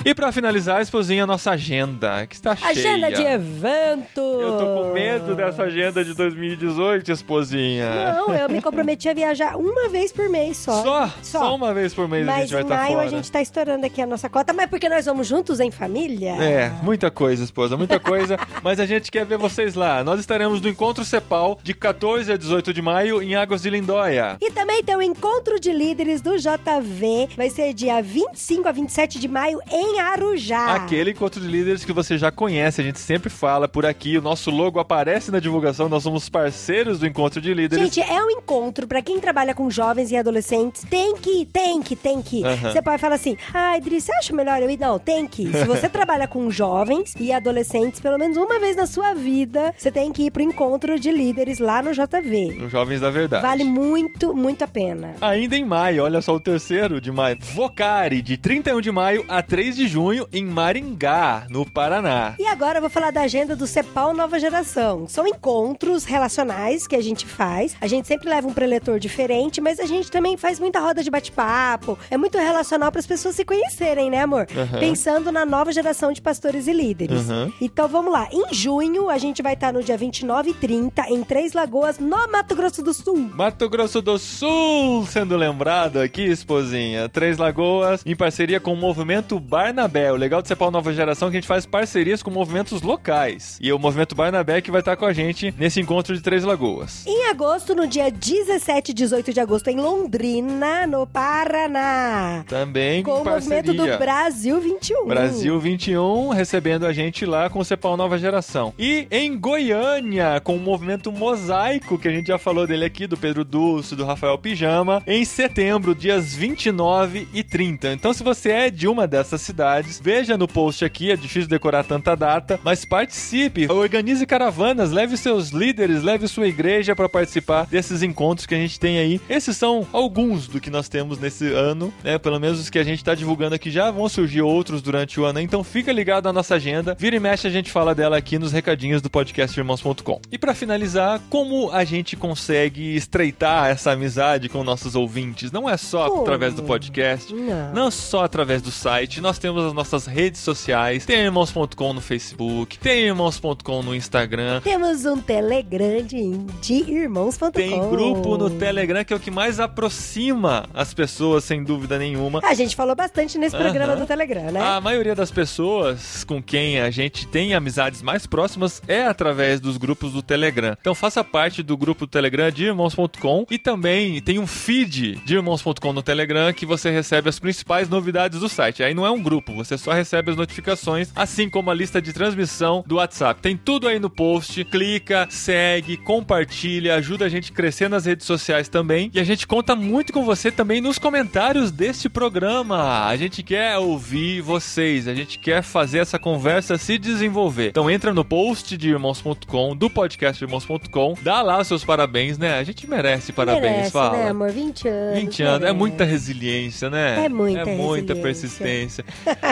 E 0.05 0.15
pra 0.15 0.33
finalizar, 0.33 0.81
esposinha, 0.83 1.27
nossa 1.27 1.53
agenda, 1.53 2.27
que 2.27 2.35
está 2.35 2.57
cheia. 2.57 2.71
Agenda 2.71 3.13
de 3.13 3.23
evento. 3.23 4.21
Eu 4.21 4.59
tô 4.59 4.67
com 4.83 4.93
medo 4.93 5.35
dessa 5.35 5.63
agenda 5.65 6.05
de 6.05 6.15
2018, 6.15 7.13
esposinha. 7.13 8.15
Não, 8.15 8.35
eu 8.35 8.49
me 8.49 8.61
comprometi 8.61 9.09
a 9.09 9.15
viajar 9.15 9.57
uma 9.57 9.89
vez 9.89 10.13
por 10.13 10.29
mês 10.29 10.57
só. 10.57 10.83
Só? 10.83 11.11
Só 11.23 11.55
uma 11.55 11.73
vez 11.73 11.95
por 11.95 12.09
mês 12.09 12.27
a 12.27 12.33
Mas 12.33 12.41
gente 12.43 12.53
vai 12.53 12.61
em 12.63 12.65
estar 12.65 12.77
maio 12.77 12.93
fora. 12.95 13.07
a 13.07 13.11
gente 13.11 13.31
tá 13.31 13.41
estourando 13.41 13.87
aqui 13.87 14.03
a 14.03 14.07
nossa 14.07 14.29
cota, 14.29 14.53
mas 14.53 14.69
porque 14.69 14.89
nós 14.89 15.05
vamos 15.07 15.27
juntos 15.27 15.61
em 15.61 15.71
família? 15.71 16.33
É, 16.43 16.71
muita 16.83 17.11
coisa, 17.11 17.45
esposa, 17.45 17.77
muita 17.77 18.01
coisa. 18.01 18.37
mas 18.63 18.81
a 18.81 18.87
gente 18.87 19.11
quer 19.11 19.25
ver 19.25 19.39
vocês 19.39 19.75
lá. 19.75 20.03
Nós 20.03 20.19
estaremos 20.19 20.61
no 20.61 20.69
Encontro 20.69 21.05
Cepal 21.05 21.59
de 21.63 21.75
14 21.75 22.33
a 22.33 22.37
18 22.37 22.73
de 22.73 22.83
maio 22.83 23.23
em 23.23 23.35
Águas 23.35 23.63
de 23.63 23.71
Lindóia. 23.71 24.37
E 24.41 24.51
também 24.51 24.83
tem 24.83 24.97
o 24.97 25.03
encontro 25.03 25.61
de 25.61 25.73
líderes 25.73 26.21
do 26.21 26.37
JV. 26.37 27.29
Vai 27.37 27.51
ser 27.51 27.73
dia 27.73 28.03
25 28.03 28.69
a 28.69 28.73
27 28.73 29.19
de 29.19 29.29
maio 29.29 29.61
em 29.71 29.92
em 29.93 30.01
Arujá. 30.01 30.75
Aquele 30.75 31.11
encontro 31.11 31.41
de 31.41 31.47
líderes 31.47 31.85
que 31.85 31.93
você 31.93 32.17
já 32.17 32.31
conhece, 32.31 32.81
a 32.81 32.85
gente 32.85 32.99
sempre 32.99 33.29
fala 33.29 33.69
por 33.69 33.85
aqui, 33.85 34.17
o 34.17 34.23
nosso 34.23 34.51
logo 34.51 34.81
aparece 34.81 35.31
na 35.31 35.39
divulgação, 35.39 35.89
nós 35.89 36.03
somos 36.03 36.29
parceiros 36.29 36.99
do 36.99 37.07
encontro 37.07 37.41
de 37.41 37.53
líderes. 37.53 37.85
Gente, 37.85 38.01
é 38.01 38.23
um 38.23 38.31
encontro 38.31 38.87
pra 38.87 39.03
quem 39.03 39.21
trabalha 39.21 39.55
com 39.55 39.71
jovens 39.71 40.11
e 40.11 40.17
adolescentes. 40.17 40.85
Tem 40.89 41.17
que, 41.17 41.47
tem 41.47 41.83
que, 41.83 41.97
tem 41.97 42.23
que. 42.23 42.43
Você 42.63 42.81
pode 42.81 43.01
falar 43.01 43.17
assim: 43.17 43.37
ah, 43.53 43.77
Idris, 43.77 44.05
você 44.05 44.13
acha 44.15 44.35
melhor 44.35 44.63
eu 44.63 44.71
ir? 44.71 44.79
Não, 44.79 44.99
tem 44.99 45.27
que. 45.27 45.51
Se 45.53 45.65
você 45.65 45.89
trabalha 45.91 46.27
com 46.27 46.51
jovens 46.51 47.15
e 47.19 47.33
adolescentes, 47.33 48.01
pelo 48.01 48.19
menos 48.19 48.37
uma 48.37 48.59
vez 48.59 48.77
na 48.77 48.87
sua 48.87 49.15
vida, 49.15 49.75
você 49.77 49.91
tem 49.91 50.13
que 50.13 50.25
ir 50.27 50.31
pro 50.31 50.43
encontro 50.43 50.99
de 50.99 51.11
líderes 51.11 51.59
lá 51.59 51.83
no 51.83 51.93
JV. 51.93 52.63
Os 52.65 52.71
Jovens 52.71 53.01
da 53.01 53.11
Verdade. 53.11 53.43
Vale 53.43 53.65
muito, 53.65 54.35
muito 54.35 54.65
a 54.65 54.69
pena. 54.69 55.15
Ainda 55.21 55.57
em 55.57 55.65
maio, 55.65 56.05
olha 56.05 56.21
só 56.21 56.35
o 56.35 56.41
terceiro 56.41 57.01
de 57.01 57.11
maio. 57.11 57.37
Vocari, 57.41 58.23
de 58.23 58.37
31 58.37 58.81
de 58.81 58.91
maio 58.91 59.25
a 59.29 59.43
3 59.43 59.77
de 59.77 59.82
junho, 59.87 60.27
em 60.33 60.45
Maringá, 60.45 61.47
no 61.49 61.69
Paraná. 61.69 62.35
E 62.39 62.47
agora 62.47 62.79
eu 62.79 62.81
vou 62.81 62.91
falar 62.91 63.11
da 63.11 63.23
agenda 63.23 63.55
do 63.55 63.67
CEPAL 63.67 64.15
Nova 64.15 64.39
Geração. 64.39 65.07
São 65.09 65.27
encontros 65.27 66.05
relacionais 66.05 66.87
que 66.87 66.97
a 66.97 67.03
gente 67.03 67.27
faz. 67.27 67.77
A 67.81 67.87
gente 67.87 68.07
sempre 68.09 68.29
leva 68.29 68.47
um 68.47 68.53
preletor 68.53 68.99
diferente, 68.99 69.61
mas 69.61 69.79
a 69.79 69.87
gente 69.87 70.11
também 70.11 70.37
faz 70.37 70.59
muita 70.59 70.81
roda 70.81 71.03
de 71.03 71.11
bate-papo. 71.11 71.99
É 72.11 72.17
muito 72.17 72.39
relacional 72.39 72.91
para 72.91 73.01
as 73.01 73.07
pessoas 73.07 73.35
se 73.35 73.45
conhecerem, 73.45 74.11
né, 74.11 74.23
amor? 74.23 74.47
Aham. 74.57 74.79
Pensando 74.79 75.31
na 75.31 75.45
nova 75.45 75.73
geração 75.73 76.13
de 76.13 76.21
pastores 76.21 76.67
e 76.67 76.73
líderes. 76.73 77.31
Aham. 77.31 77.53
Então 77.61 77.89
vamos 77.89 78.13
lá. 78.13 78.29
Em 78.33 78.53
junho, 78.55 79.09
a 79.09 79.19
gente 79.19 79.43
vai 79.43 79.55
estar 79.55 79.73
no 79.73 79.83
dia 79.83 79.97
29 79.97 80.51
e 80.51 80.55
30 80.55 81.09
em 81.09 81.23
Três 81.23 81.53
Lagoas, 81.53 81.99
no 81.99 82.29
Mato 82.31 82.55
Grosso 82.55 82.83
do 82.83 82.93
Sul. 82.93 83.31
Mato 83.35 83.69
Grosso 83.69 84.01
do 84.03 84.19
Sul 84.19 85.07
sendo 85.07 85.37
lembrado 85.37 85.99
aqui, 85.99 86.23
esposinha. 86.23 87.09
Três 87.09 87.39
Lagoas, 87.39 88.03
em 88.05 88.17
parceria 88.17 88.61
com 88.61 88.73
o 88.73 88.77
movimento 88.77 89.39
Barnabé. 89.73 90.13
O 90.13 90.17
legal 90.17 90.43
de 90.43 90.49
ser 90.49 90.57
pau 90.57 90.71
nova 90.71 90.93
geração 90.93 91.29
é 91.29 91.31
que 91.31 91.37
a 91.39 91.41
gente 91.41 91.49
faz 91.49 91.65
parcerias 91.65 92.23
com 92.23 92.31
movimentos 92.31 92.83
locais. 92.83 93.59
E 93.59 93.71
é 93.71 93.75
o 93.75 93.79
movimento 93.79 94.15
Barnabé 94.15 94.61
que 94.61 94.71
vai 94.71 94.81
estar 94.81 94.97
com 94.97 95.07
a 95.07 95.15
gente 95.15 95.55
nesse 95.59 95.81
encontro 95.81 96.15
de 96.15 96.21
Três 96.21 96.45
Lagoas. 96.45 97.07
Em 97.07 97.31
agosto, 97.31 97.75
no 97.75 97.87
dia 97.87 98.11
17 98.11 98.91
e 98.91 98.95
18 98.95 99.33
de 99.33 99.41
agosto, 99.41 99.69
em 99.69 99.77
Londrina, 99.77 100.87
no 100.87 101.07
Paraná. 101.07 102.45
Também 102.47 103.03
Com 103.03 103.19
em 103.19 103.21
o 103.23 103.25
movimento 103.25 103.73
do 103.73 103.87
Brasil 103.97 104.61
21. 104.61 105.07
Brasil 105.07 105.59
21 105.59 106.29
recebendo 106.29 106.85
a 106.85 106.93
gente 106.93 107.25
lá 107.25 107.49
com 107.49 107.61
o 107.61 107.65
Cepal 107.65 107.97
Nova 107.97 108.19
Geração. 108.19 108.75
E 108.79 109.07
em 109.11 109.39
Goiânia, 109.39 110.39
com 110.45 110.55
o 110.55 110.61
movimento 110.61 111.11
Mosaico, 111.11 111.99
que 111.99 112.09
a 112.09 112.13
gente 112.13 112.27
já 112.27 112.37
falou 112.37 112.67
dele 112.67 112.85
aqui, 112.85 113.07
do 113.07 113.17
Pedro 113.17 113.43
Dulce, 113.43 113.97
do 113.97 114.05
Rafael 114.05 114.37
Pijama, 114.37 115.03
em 115.07 115.25
setembro, 115.25 115.95
dias 115.95 116.35
29 116.35 117.27
e 117.33 117.43
30. 117.43 117.93
Então, 117.93 118.13
se 118.13 118.23
você 118.23 118.51
é 118.51 118.71
de 118.71 118.87
uma 118.87 119.07
dessas 119.07 119.41
cidades, 119.41 119.62
veja 120.01 120.37
no 120.37 120.49
post 120.49 120.85
aqui, 120.85 121.11
é 121.11 121.17
difícil 121.17 121.49
decorar 121.49 121.85
tanta 121.85 122.15
data, 122.17 122.59
mas 122.65 122.85
participe, 122.85 123.71
organize 123.71 124.25
caravanas, 124.27 124.91
leve 124.91 125.17
seus 125.17 125.51
líderes, 125.51 126.03
leve 126.03 126.27
sua 126.29 126.49
igreja 126.49 126.95
para 126.97 127.09
participar 127.09 127.67
desses 127.67 128.03
encontros 128.03 128.47
que 128.47 128.55
a 128.55 128.59
gente 128.59 128.79
tem 128.79 128.99
aí. 128.99 129.21
Esses 129.29 129.57
são 129.57 129.87
alguns 129.93 130.47
do 130.49 130.61
que 130.61 130.71
nós 130.71 130.89
temos 130.89 131.19
nesse 131.19 131.53
ano, 131.53 131.93
né? 132.03 132.19
Pelo 132.19 132.39
menos 132.41 132.59
os 132.61 132.71
que 132.71 132.79
a 132.79 132.85
gente 132.85 133.05
tá 133.05 133.15
divulgando 133.15 133.55
aqui 133.55 133.71
já 133.71 133.91
vão 133.91 134.09
surgir 134.09 134.43
outros 134.43 134.83
durante 134.83 135.21
o 135.21 135.25
ano, 135.25 135.41
então 135.41 135.63
fica 135.63 135.93
ligado 135.93 136.25
na 136.25 136.33
nossa 136.33 136.55
agenda. 136.57 136.97
Vira 136.99 137.17
e 137.17 137.21
mexe 137.21 137.47
a 137.47 137.51
gente 137.51 137.71
fala 137.71 137.95
dela 137.95 138.17
aqui 138.17 138.39
nos 138.39 138.53
recadinhos 138.53 139.01
do 139.03 139.11
podcast 139.11 139.59
irmãos.com. 139.59 140.21
E 140.31 140.39
para 140.39 140.55
finalizar, 140.55 141.21
como 141.31 141.71
a 141.71 141.85
gente 141.85 142.17
consegue 142.17 142.95
estreitar 142.97 143.69
essa 143.69 143.93
amizade 143.93 144.49
com 144.49 144.65
nossos 144.65 144.95
ouvintes? 144.95 145.51
Não 145.53 145.69
é 145.69 145.77
só 145.77 146.09
Como? 146.09 146.23
através 146.23 146.55
do 146.55 146.63
podcast, 146.63 147.33
Não. 147.35 147.73
não 147.73 147.91
só 147.91 148.25
através 148.25 148.63
do 148.63 148.71
site, 148.71 149.21
nós 149.21 149.39
temos 149.43 149.65
as 149.65 149.73
nossas 149.73 150.07
redes 150.07 150.41
sociais, 150.41 151.05
tem 151.05 151.19
irmãos.com 151.19 151.93
no 151.93 152.01
Facebook, 152.01 152.79
tem 152.79 153.01
irmãos.com 153.07 153.83
no 153.83 153.93
Instagram, 153.93 154.61
Temos 154.61 155.05
um 155.05 155.21
Telegram 155.21 156.01
de, 156.01 156.31
de 156.61 156.75
irmãos.com. 156.75 157.51
tem 157.51 157.71
grupo 157.91 158.39
no 158.39 158.49
Telegram 158.49 159.05
que 159.05 159.13
é 159.13 159.17
o 159.17 159.19
que 159.19 159.33
mais 159.33 159.59
aproxima 159.59 160.67
as 160.73 160.95
pessoas, 160.95 161.43
sem 161.43 161.65
dúvida 161.65 161.99
nenhuma. 161.99 162.41
A 162.45 162.55
gente 162.55 162.77
falou 162.77 162.95
bastante 162.95 163.37
nesse 163.37 163.57
programa 163.57 163.97
do 163.97 164.07
Telegram, 164.07 164.53
né? 164.53 164.61
A 164.61 164.81
maioria 164.81 165.15
das 165.15 165.33
pessoas 165.33 166.23
com 166.23 166.41
quem 166.41 166.81
a 166.81 166.89
gente 166.91 167.27
tem 167.27 167.53
amizades 167.53 168.01
mais 168.01 168.29
próximas 168.29 168.81
é 168.87 169.03
através 169.03 169.61
dos 169.61 169.77
grupos 169.77 170.13
do 170.13 170.23
Telegram. 170.23 170.77
Então 170.81 170.95
faça 170.95 171.25
parte 171.25 171.65
do 171.65 171.77
grupo 171.77 172.07
do 172.07 172.11
Telegram 172.11 172.49
de 172.49 172.67
irmãos.com 172.67 173.45
e 173.51 173.59
também 173.59 174.21
tem 174.21 174.39
um 174.39 174.47
feed 174.47 175.17
de 175.25 175.35
irmãos.com 175.35 175.93
no 175.93 176.03
Telegram 176.03 176.53
que 176.53 176.65
você 176.65 176.93
recebe 176.93 177.29
as 177.29 177.41
principais 177.41 177.89
novidades 177.89 178.39
do 178.39 178.49
site. 178.49 178.85
Aí 178.85 178.95
não 178.95 179.05
é 179.05 179.11
um 179.11 179.21
grupo, 179.21 179.32
você 179.55 179.79
só 179.79 179.93
recebe 179.93 180.31
as 180.31 180.37
notificações, 180.37 181.11
assim 181.15 181.49
como 181.49 181.71
a 181.71 181.75
lista 181.75 182.03
de 182.03 182.13
transmissão 182.13 182.83
do 182.87 182.97
WhatsApp. 182.97 183.41
Tem 183.41 183.57
tudo 183.57 183.87
aí 183.89 183.99
no 183.99 184.11
post. 184.11 184.65
Clica, 184.65 185.27
segue, 185.31 185.97
compartilha, 185.97 186.97
ajuda 186.97 187.25
a 187.25 187.29
gente 187.29 187.53
a 187.53 187.55
crescer 187.55 187.89
nas 187.89 188.05
redes 188.07 188.27
sociais 188.27 188.69
também. 188.69 189.11
E 189.15 189.21
a 189.21 189.25
gente 189.25 189.47
conta 189.47 189.75
muito 189.77 190.13
com 190.13 190.25
você 190.25 190.51
também 190.51 190.81
nos 190.81 190.99
comentários 190.99 191.71
deste 191.71 192.09
programa. 192.09 193.07
A 193.07 193.17
gente 193.17 193.43
quer 193.43 193.79
ouvir 193.79 194.41
vocês, 194.41 195.07
a 195.09 195.15
gente 195.15 195.39
quer 195.39 195.63
fazer 195.63 195.99
essa 195.99 196.19
conversa 196.19 196.77
se 196.79 196.99
desenvolver. 196.99 197.69
Então 197.69 197.91
entra 197.91 198.13
no 198.13 198.25
post 198.25 198.77
de 198.77 198.89
irmãos.com, 198.91 199.77
do 199.77 199.89
podcast 199.91 200.43
irmãos.com, 200.43 201.15
dá 201.23 201.43
lá 201.43 201.61
os 201.61 201.67
seus 201.69 201.85
parabéns, 201.85 202.39
né? 202.39 202.59
A 202.59 202.65
gente 202.65 202.89
merece 202.89 203.33
parabéns, 203.33 203.63
Merece, 203.63 203.91
fala. 203.93 204.17
né, 204.19 204.29
amor? 204.31 204.51
20 204.51 204.89
anos. 204.89 205.21
20 205.21 205.43
anos, 205.43 205.57
é 205.57 205.61
merece. 205.61 205.79
muita 205.79 206.05
resiliência, 206.05 206.91
né? 206.91 207.25
É 207.25 207.29
muita 207.29 207.61
É 207.61 207.65
muita 207.65 208.15
resiliência. 208.15 208.23
persistência. 208.23 209.05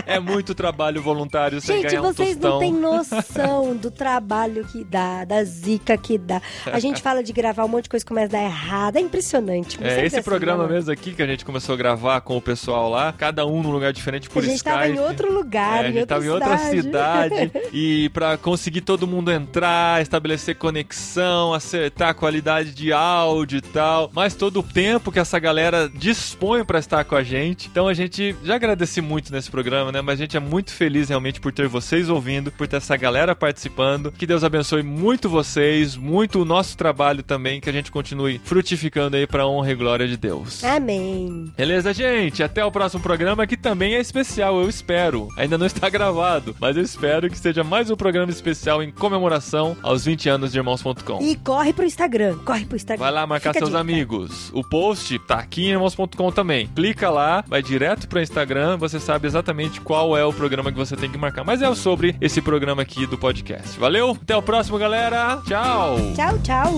É 0.06 0.18
muito 0.18 0.54
trabalho 0.54 1.02
voluntário 1.02 1.60
sem 1.60 1.76
Gente, 1.82 1.90
ganhar 1.90 2.02
um 2.02 2.12
vocês 2.12 2.30
tostão. 2.36 2.50
não 2.52 2.58
têm 2.58 2.72
noção 2.72 3.76
do 3.76 3.90
trabalho 3.90 4.64
que 4.66 4.84
dá, 4.84 5.24
da 5.24 5.42
zica 5.44 5.96
que 5.96 6.18
dá. 6.18 6.40
A 6.66 6.78
gente 6.78 7.02
fala 7.02 7.22
de 7.22 7.32
gravar 7.32 7.64
um 7.64 7.68
monte 7.68 7.84
de 7.84 7.90
coisa 7.90 8.04
que 8.04 8.08
começa 8.08 8.36
a 8.36 8.40
dar 8.40 8.44
errado. 8.44 8.96
É 8.96 9.00
impressionante. 9.00 9.78
É, 9.82 10.04
esse 10.04 10.16
assim, 10.16 10.24
programa 10.24 10.66
né, 10.66 10.74
mesmo 10.74 10.92
aqui 10.92 11.12
que 11.12 11.22
a 11.22 11.26
gente 11.26 11.44
começou 11.44 11.74
a 11.74 11.78
gravar 11.78 12.20
com 12.20 12.36
o 12.36 12.40
pessoal 12.40 12.88
lá, 12.90 13.12
cada 13.12 13.46
um 13.46 13.62
num 13.62 13.70
lugar 13.70 13.92
diferente 13.92 14.28
por 14.28 14.42
A 14.42 14.46
gente 14.46 14.56
Skype. 14.56 14.74
tava 14.74 14.88
em 14.88 14.98
outro 14.98 15.32
lugar, 15.32 15.84
É, 15.84 15.88
a 15.88 15.92
gente 15.92 16.06
tava 16.06 16.24
em 16.24 16.28
outra 16.28 16.58
cidade. 16.58 17.52
e 17.72 18.08
pra 18.10 18.36
conseguir 18.36 18.80
todo 18.82 19.06
mundo 19.06 19.30
entrar, 19.30 20.00
estabelecer 20.02 20.56
conexão, 20.56 21.52
acertar 21.54 22.08
a 22.10 22.14
qualidade 22.14 22.72
de 22.72 22.92
áudio 22.92 23.58
e 23.58 23.60
tal, 23.62 24.10
mas 24.12 24.34
todo 24.34 24.60
o 24.60 24.62
tempo 24.62 25.12
que 25.12 25.18
essa 25.18 25.38
galera 25.38 25.88
dispõe 25.92 26.64
pra 26.64 26.78
estar 26.78 27.04
com 27.04 27.14
a 27.14 27.22
gente. 27.22 27.68
Então 27.68 27.86
a 27.88 27.94
gente 27.94 28.34
já 28.42 28.54
agradece 28.56 29.00
muito 29.00 29.32
nesse 29.32 29.50
programa, 29.50 29.59
né? 29.92 30.00
Mas 30.00 30.18
a 30.18 30.22
gente 30.22 30.36
é 30.36 30.40
muito 30.40 30.72
feliz 30.72 31.08
realmente 31.08 31.40
por 31.40 31.52
ter 31.52 31.68
vocês 31.68 32.08
ouvindo, 32.08 32.50
por 32.50 32.66
ter 32.66 32.76
essa 32.76 32.96
galera 32.96 33.34
participando. 33.34 34.10
Que 34.12 34.26
Deus 34.26 34.42
abençoe 34.42 34.82
muito 34.82 35.28
vocês, 35.28 35.96
muito 35.96 36.40
o 36.40 36.44
nosso 36.44 36.76
trabalho 36.76 37.22
também, 37.22 37.60
que 37.60 37.68
a 37.68 37.72
gente 37.72 37.90
continue 37.90 38.40
frutificando 38.42 39.16
aí 39.16 39.26
pra 39.26 39.46
honra 39.46 39.72
e 39.72 39.74
glória 39.74 40.08
de 40.08 40.16
Deus. 40.16 40.64
Amém. 40.64 41.52
Beleza, 41.56 41.92
gente? 41.92 42.42
Até 42.42 42.64
o 42.64 42.70
próximo 42.70 43.02
programa 43.02 43.46
que 43.46 43.56
também 43.56 43.94
é 43.94 44.00
especial, 44.00 44.60
eu 44.60 44.68
espero. 44.68 45.28
Ainda 45.36 45.58
não 45.58 45.66
está 45.66 45.88
gravado, 45.90 46.56
mas 46.58 46.76
eu 46.76 46.82
espero 46.82 47.28
que 47.28 47.38
seja 47.38 47.62
mais 47.62 47.90
um 47.90 47.96
programa 47.96 48.30
especial 48.32 48.82
em 48.82 48.90
comemoração 48.90 49.76
aos 49.82 50.04
20 50.04 50.28
anos 50.28 50.52
de 50.52 50.58
irmãos.com. 50.58 51.20
E 51.20 51.36
corre 51.36 51.72
pro 51.72 51.84
Instagram, 51.84 52.38
corre 52.44 52.64
pro 52.64 52.76
Instagram. 52.76 53.04
Vai 53.04 53.12
lá 53.12 53.26
marcar 53.26 53.52
Fica 53.52 53.66
seus 53.66 53.74
amigos. 53.74 54.50
O 54.54 54.62
post 54.62 55.18
tá 55.20 55.36
aqui 55.36 55.66
em 55.66 55.72
irmãos.com 55.72 56.32
também. 56.32 56.66
Clica 56.68 57.10
lá, 57.10 57.44
vai 57.46 57.62
direto 57.62 58.08
pro 58.08 58.20
Instagram, 58.20 58.76
você 58.76 58.98
sabe 58.98 59.26
exatamente 59.26 59.49
qual 59.80 60.16
é 60.16 60.24
o 60.24 60.32
programa 60.32 60.70
que 60.70 60.78
você 60.78 60.96
tem 60.96 61.10
que 61.10 61.18
marcar. 61.18 61.44
Mas 61.44 61.62
é 61.62 61.74
sobre 61.74 62.16
esse 62.20 62.40
programa 62.40 62.82
aqui 62.82 63.06
do 63.06 63.18
podcast. 63.18 63.78
Valeu? 63.78 64.16
Até 64.22 64.36
o 64.36 64.42
próximo, 64.42 64.78
galera. 64.78 65.40
Tchau. 65.46 65.96
Tchau, 66.14 66.38
tchau. 66.42 66.72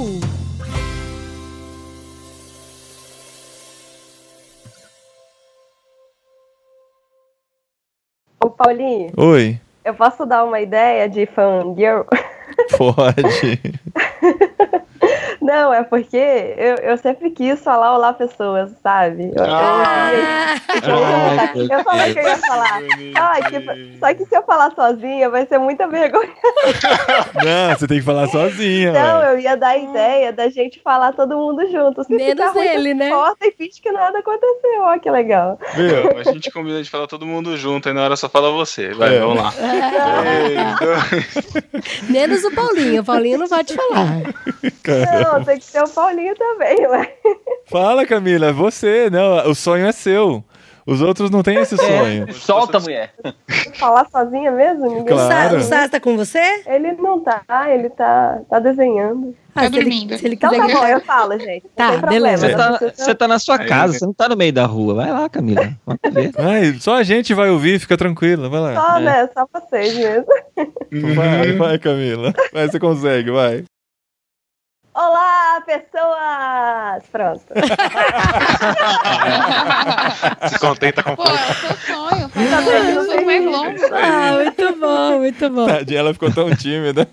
Ô, 8.41 8.51
Paulinho, 8.51 9.12
Oi. 9.16 9.61
eu 9.85 9.95
posso 9.95 10.27
dar 10.27 10.45
uma 10.45 10.61
ideia 10.61 11.09
de 11.09 11.27
fangirl? 11.27 12.03
Pode. 12.77 13.61
Não, 15.43 15.74
é 15.74 15.82
porque 15.82 16.16
eu, 16.16 16.76
eu 16.76 16.97
sempre 16.97 17.30
quis 17.30 17.61
falar 17.62 17.95
olá 17.95 18.12
pessoas, 18.12 18.70
sabe? 18.82 19.32
Eu, 19.34 19.45
eu 19.45 19.51
Ah, 19.55 20.11
Ai, 20.82 21.53
meu 21.55 21.78
eu 21.78 21.84
falei 21.84 22.12
que 22.14 22.18
eu 22.20 22.22
ia 22.24 22.36
falar. 22.38 22.80
Ai, 23.20 23.43
que- 23.43 23.99
só 23.99 24.14
que 24.14 24.24
se 24.24 24.36
eu 24.36 24.43
falar 24.45 24.72
sozinha 24.74 25.28
vai 25.28 25.45
ser 25.47 25.59
muita 25.59 25.86
vergonha. 25.88 26.30
Não, 27.45 27.76
você 27.76 27.86
tem 27.86 27.99
que 27.99 28.05
falar 28.05 28.28
sozinha. 28.28 28.93
Não, 28.93 29.22
eu 29.24 29.38
ia 29.40 29.57
dar 29.57 29.70
a 29.70 29.76
ideia 29.78 30.32
da 30.32 30.49
gente 30.49 30.80
falar 30.82 31.12
todo 31.12 31.36
mundo 31.36 31.68
junto. 31.70 32.05
Se 32.05 32.12
Menos 32.14 32.55
ele, 32.57 32.95
né? 32.95 33.11
Corta 33.11 33.47
e 33.47 33.51
finge 33.53 33.80
que 33.80 33.90
nada 33.90 34.18
aconteceu. 34.20 34.82
Ó, 34.82 34.99
que 34.99 35.11
legal. 35.11 35.59
Viu? 35.74 36.18
A 36.20 36.22
gente 36.32 36.51
combina 36.51 36.82
de 36.82 36.88
falar 36.90 37.07
todo 37.07 37.26
mundo 37.26 37.57
junto, 37.57 37.88
aí 37.88 37.95
na 37.95 38.05
hora 38.05 38.16
só 38.16 38.28
fala 38.28 38.51
você. 38.53 38.93
Vai, 38.95 39.16
É. 39.16 39.20
vamos 39.20 39.43
lá. 39.43 39.53
Dois, 40.80 41.62
Menos 42.09 42.45
o 42.45 42.51
Paulinho. 42.55 43.03
O 43.03 43.05
Paulinho 43.05 43.38
não 43.38 43.49
pode 43.49 43.74
falar. 43.74 44.07
Não, 45.22 45.32
tem 45.41 45.59
que 45.59 45.70
ter 45.70 45.83
o 45.83 45.89
Paulinho 45.89 46.35
também, 46.37 46.87
ué. 46.89 47.14
Fala, 47.66 48.07
Camila, 48.07 48.53
você, 48.53 49.09
não, 49.11 49.51
o 49.51 49.55
sonho 49.55 49.87
é 49.87 49.93
seu. 49.93 50.45
Os 50.85 51.01
outros 51.01 51.30
não 51.30 51.45
têm 51.45 51.59
esse 51.59 51.76
sonho. 51.76 52.33
Solta, 52.35 52.80
mulher. 52.80 53.14
Falar 53.74 54.05
sozinha 54.11 54.51
mesmo? 54.51 54.87
Ninguém 54.89 55.05
Claro. 55.16 55.59
O 55.59 55.62
Sá 55.62 55.89
tá 55.89 56.01
com 56.01 56.16
você? 56.16 56.41
Ele 56.66 56.91
não 56.95 57.20
tá, 57.20 57.41
ele 57.72 57.89
tá, 57.89 58.41
tá 58.51 58.59
desenhando. 58.59 59.33
Ah, 59.55 59.61
Tá 59.62 59.70
se 59.70 59.76
ele, 59.76 59.80
dormindo. 59.85 60.18
se 60.18 60.26
ele 60.26 60.35
Então 60.35 60.51
quiser 60.51 60.66
tá 60.66 60.80
bom, 60.80 60.87
eu 60.89 61.01
falo, 61.03 61.39
gente. 61.39 61.62
Não 61.78 62.01
Tá, 62.01 62.07
beleza. 62.09 62.49
Você 62.49 62.57
não 62.57 62.78
tá, 62.78 62.93
você 62.97 63.14
tá 63.14 63.28
na 63.28 63.39
sua 63.39 63.61
Aí, 63.61 63.68
casa, 63.68 63.93
né? 63.93 63.99
você 64.01 64.07
não 64.07 64.12
tá 64.12 64.28
no 64.28 64.37
meio 64.37 64.53
da 64.53 64.66
rua. 64.66 64.95
Vai 64.95 65.12
lá, 65.12 65.28
Camila. 65.28 65.70
Ai, 66.37 66.74
só 66.80 66.97
a 66.97 67.05
gente 67.05 67.33
vai 67.33 67.49
ouvir, 67.51 67.78
fica 67.78 67.97
tranquila, 67.97 68.49
vai 68.49 68.61
lá. 68.61 68.74
Só, 68.74 68.99
né? 68.99 69.28
Só 69.33 69.47
vocês 69.53 69.95
mesmo. 69.97 70.26
Vai, 71.14 71.53
vai, 71.53 71.78
Camila. 71.78 72.33
Vai, 72.53 72.68
você 72.68 72.80
consegue, 72.80 73.30
vai. 73.30 73.64
Olá, 74.95 75.62
pessoas! 75.64 77.03
Pronto. 77.11 77.43
Se 80.51 80.59
contenta 80.59 81.03
com 81.03 81.16
Pô, 81.16 81.24
é 81.24 81.32
o 81.32 81.55
seu 81.55 81.76
sonho. 81.78 82.28
Faz 82.28 82.51
Tá 82.51 82.61
bem, 82.61 82.99
um 82.99 83.24
mais 83.24 83.45
longo. 83.47 83.95
Ah, 83.95 84.32
muito 84.43 84.76
bom, 84.78 85.18
muito 85.18 85.51
bom. 85.51 85.66
Tadinha, 85.66 86.01
ela 86.01 86.12
ficou 86.12 86.30
tão 86.30 86.55
tímida. 86.55 87.09